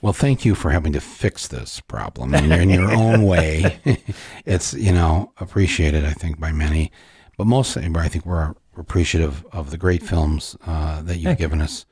[0.00, 3.78] Well, thank you for having to fix this problem in, in your own way.
[4.44, 6.92] it's, you know, appreciated, I think, by many.
[7.38, 11.86] But mostly, I think we're appreciative of the great films uh, that you've given us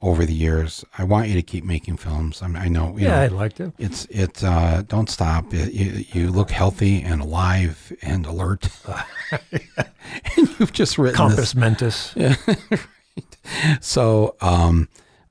[0.00, 0.84] over the years.
[0.96, 2.40] I want you to keep making films.
[2.42, 3.72] I, mean, I know, you Yeah, know, I'd like to.
[3.78, 4.42] it's it.
[4.44, 5.52] Uh, don't stop.
[5.52, 8.68] It, you, you look healthy and alive and alert.
[9.30, 12.14] and you've just written this Compos Mentis.
[13.80, 14.88] so, um,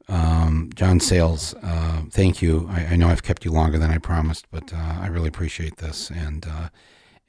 [0.10, 2.68] um, John Sayles, uh, thank you.
[2.72, 5.78] I, I know I've kept you longer than I promised, but uh, I really appreciate
[5.78, 6.70] this, and uh,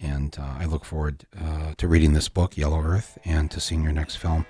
[0.00, 3.82] and uh, I look forward uh, to reading this book, Yellow Earth, and to seeing
[3.82, 4.46] your next film.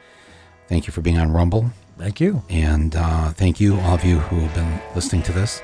[0.69, 2.43] Thank you for being on Rumble, Thank you.
[2.49, 5.63] and uh, thank you all of you who have been listening to this.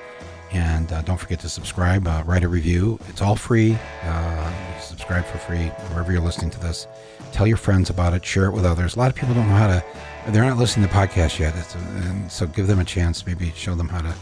[0.52, 2.98] And uh, don't forget to subscribe, uh, write a review.
[3.08, 3.76] It's all free.
[4.02, 6.86] Uh, subscribe for free wherever you're listening to this.
[7.32, 8.24] Tell your friends about it.
[8.24, 8.94] Share it with others.
[8.94, 9.84] A lot of people don't know how to.
[10.28, 13.26] They're not listening to podcasts yet, it's, and so give them a chance.
[13.26, 14.14] Maybe show them how to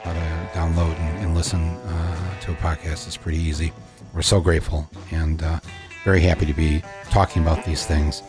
[0.00, 3.06] how to download and, and listen uh, to a podcast.
[3.06, 3.72] It's pretty easy.
[4.14, 5.60] We're so grateful and uh,
[6.04, 8.22] very happy to be talking about these things,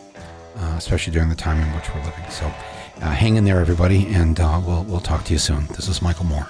[0.76, 2.30] especially during the time in which we're living.
[2.30, 2.52] So,
[3.02, 5.66] uh, hang in there, everybody, and uh, we'll, we'll talk to you soon.
[5.68, 6.46] This is Michael Moore.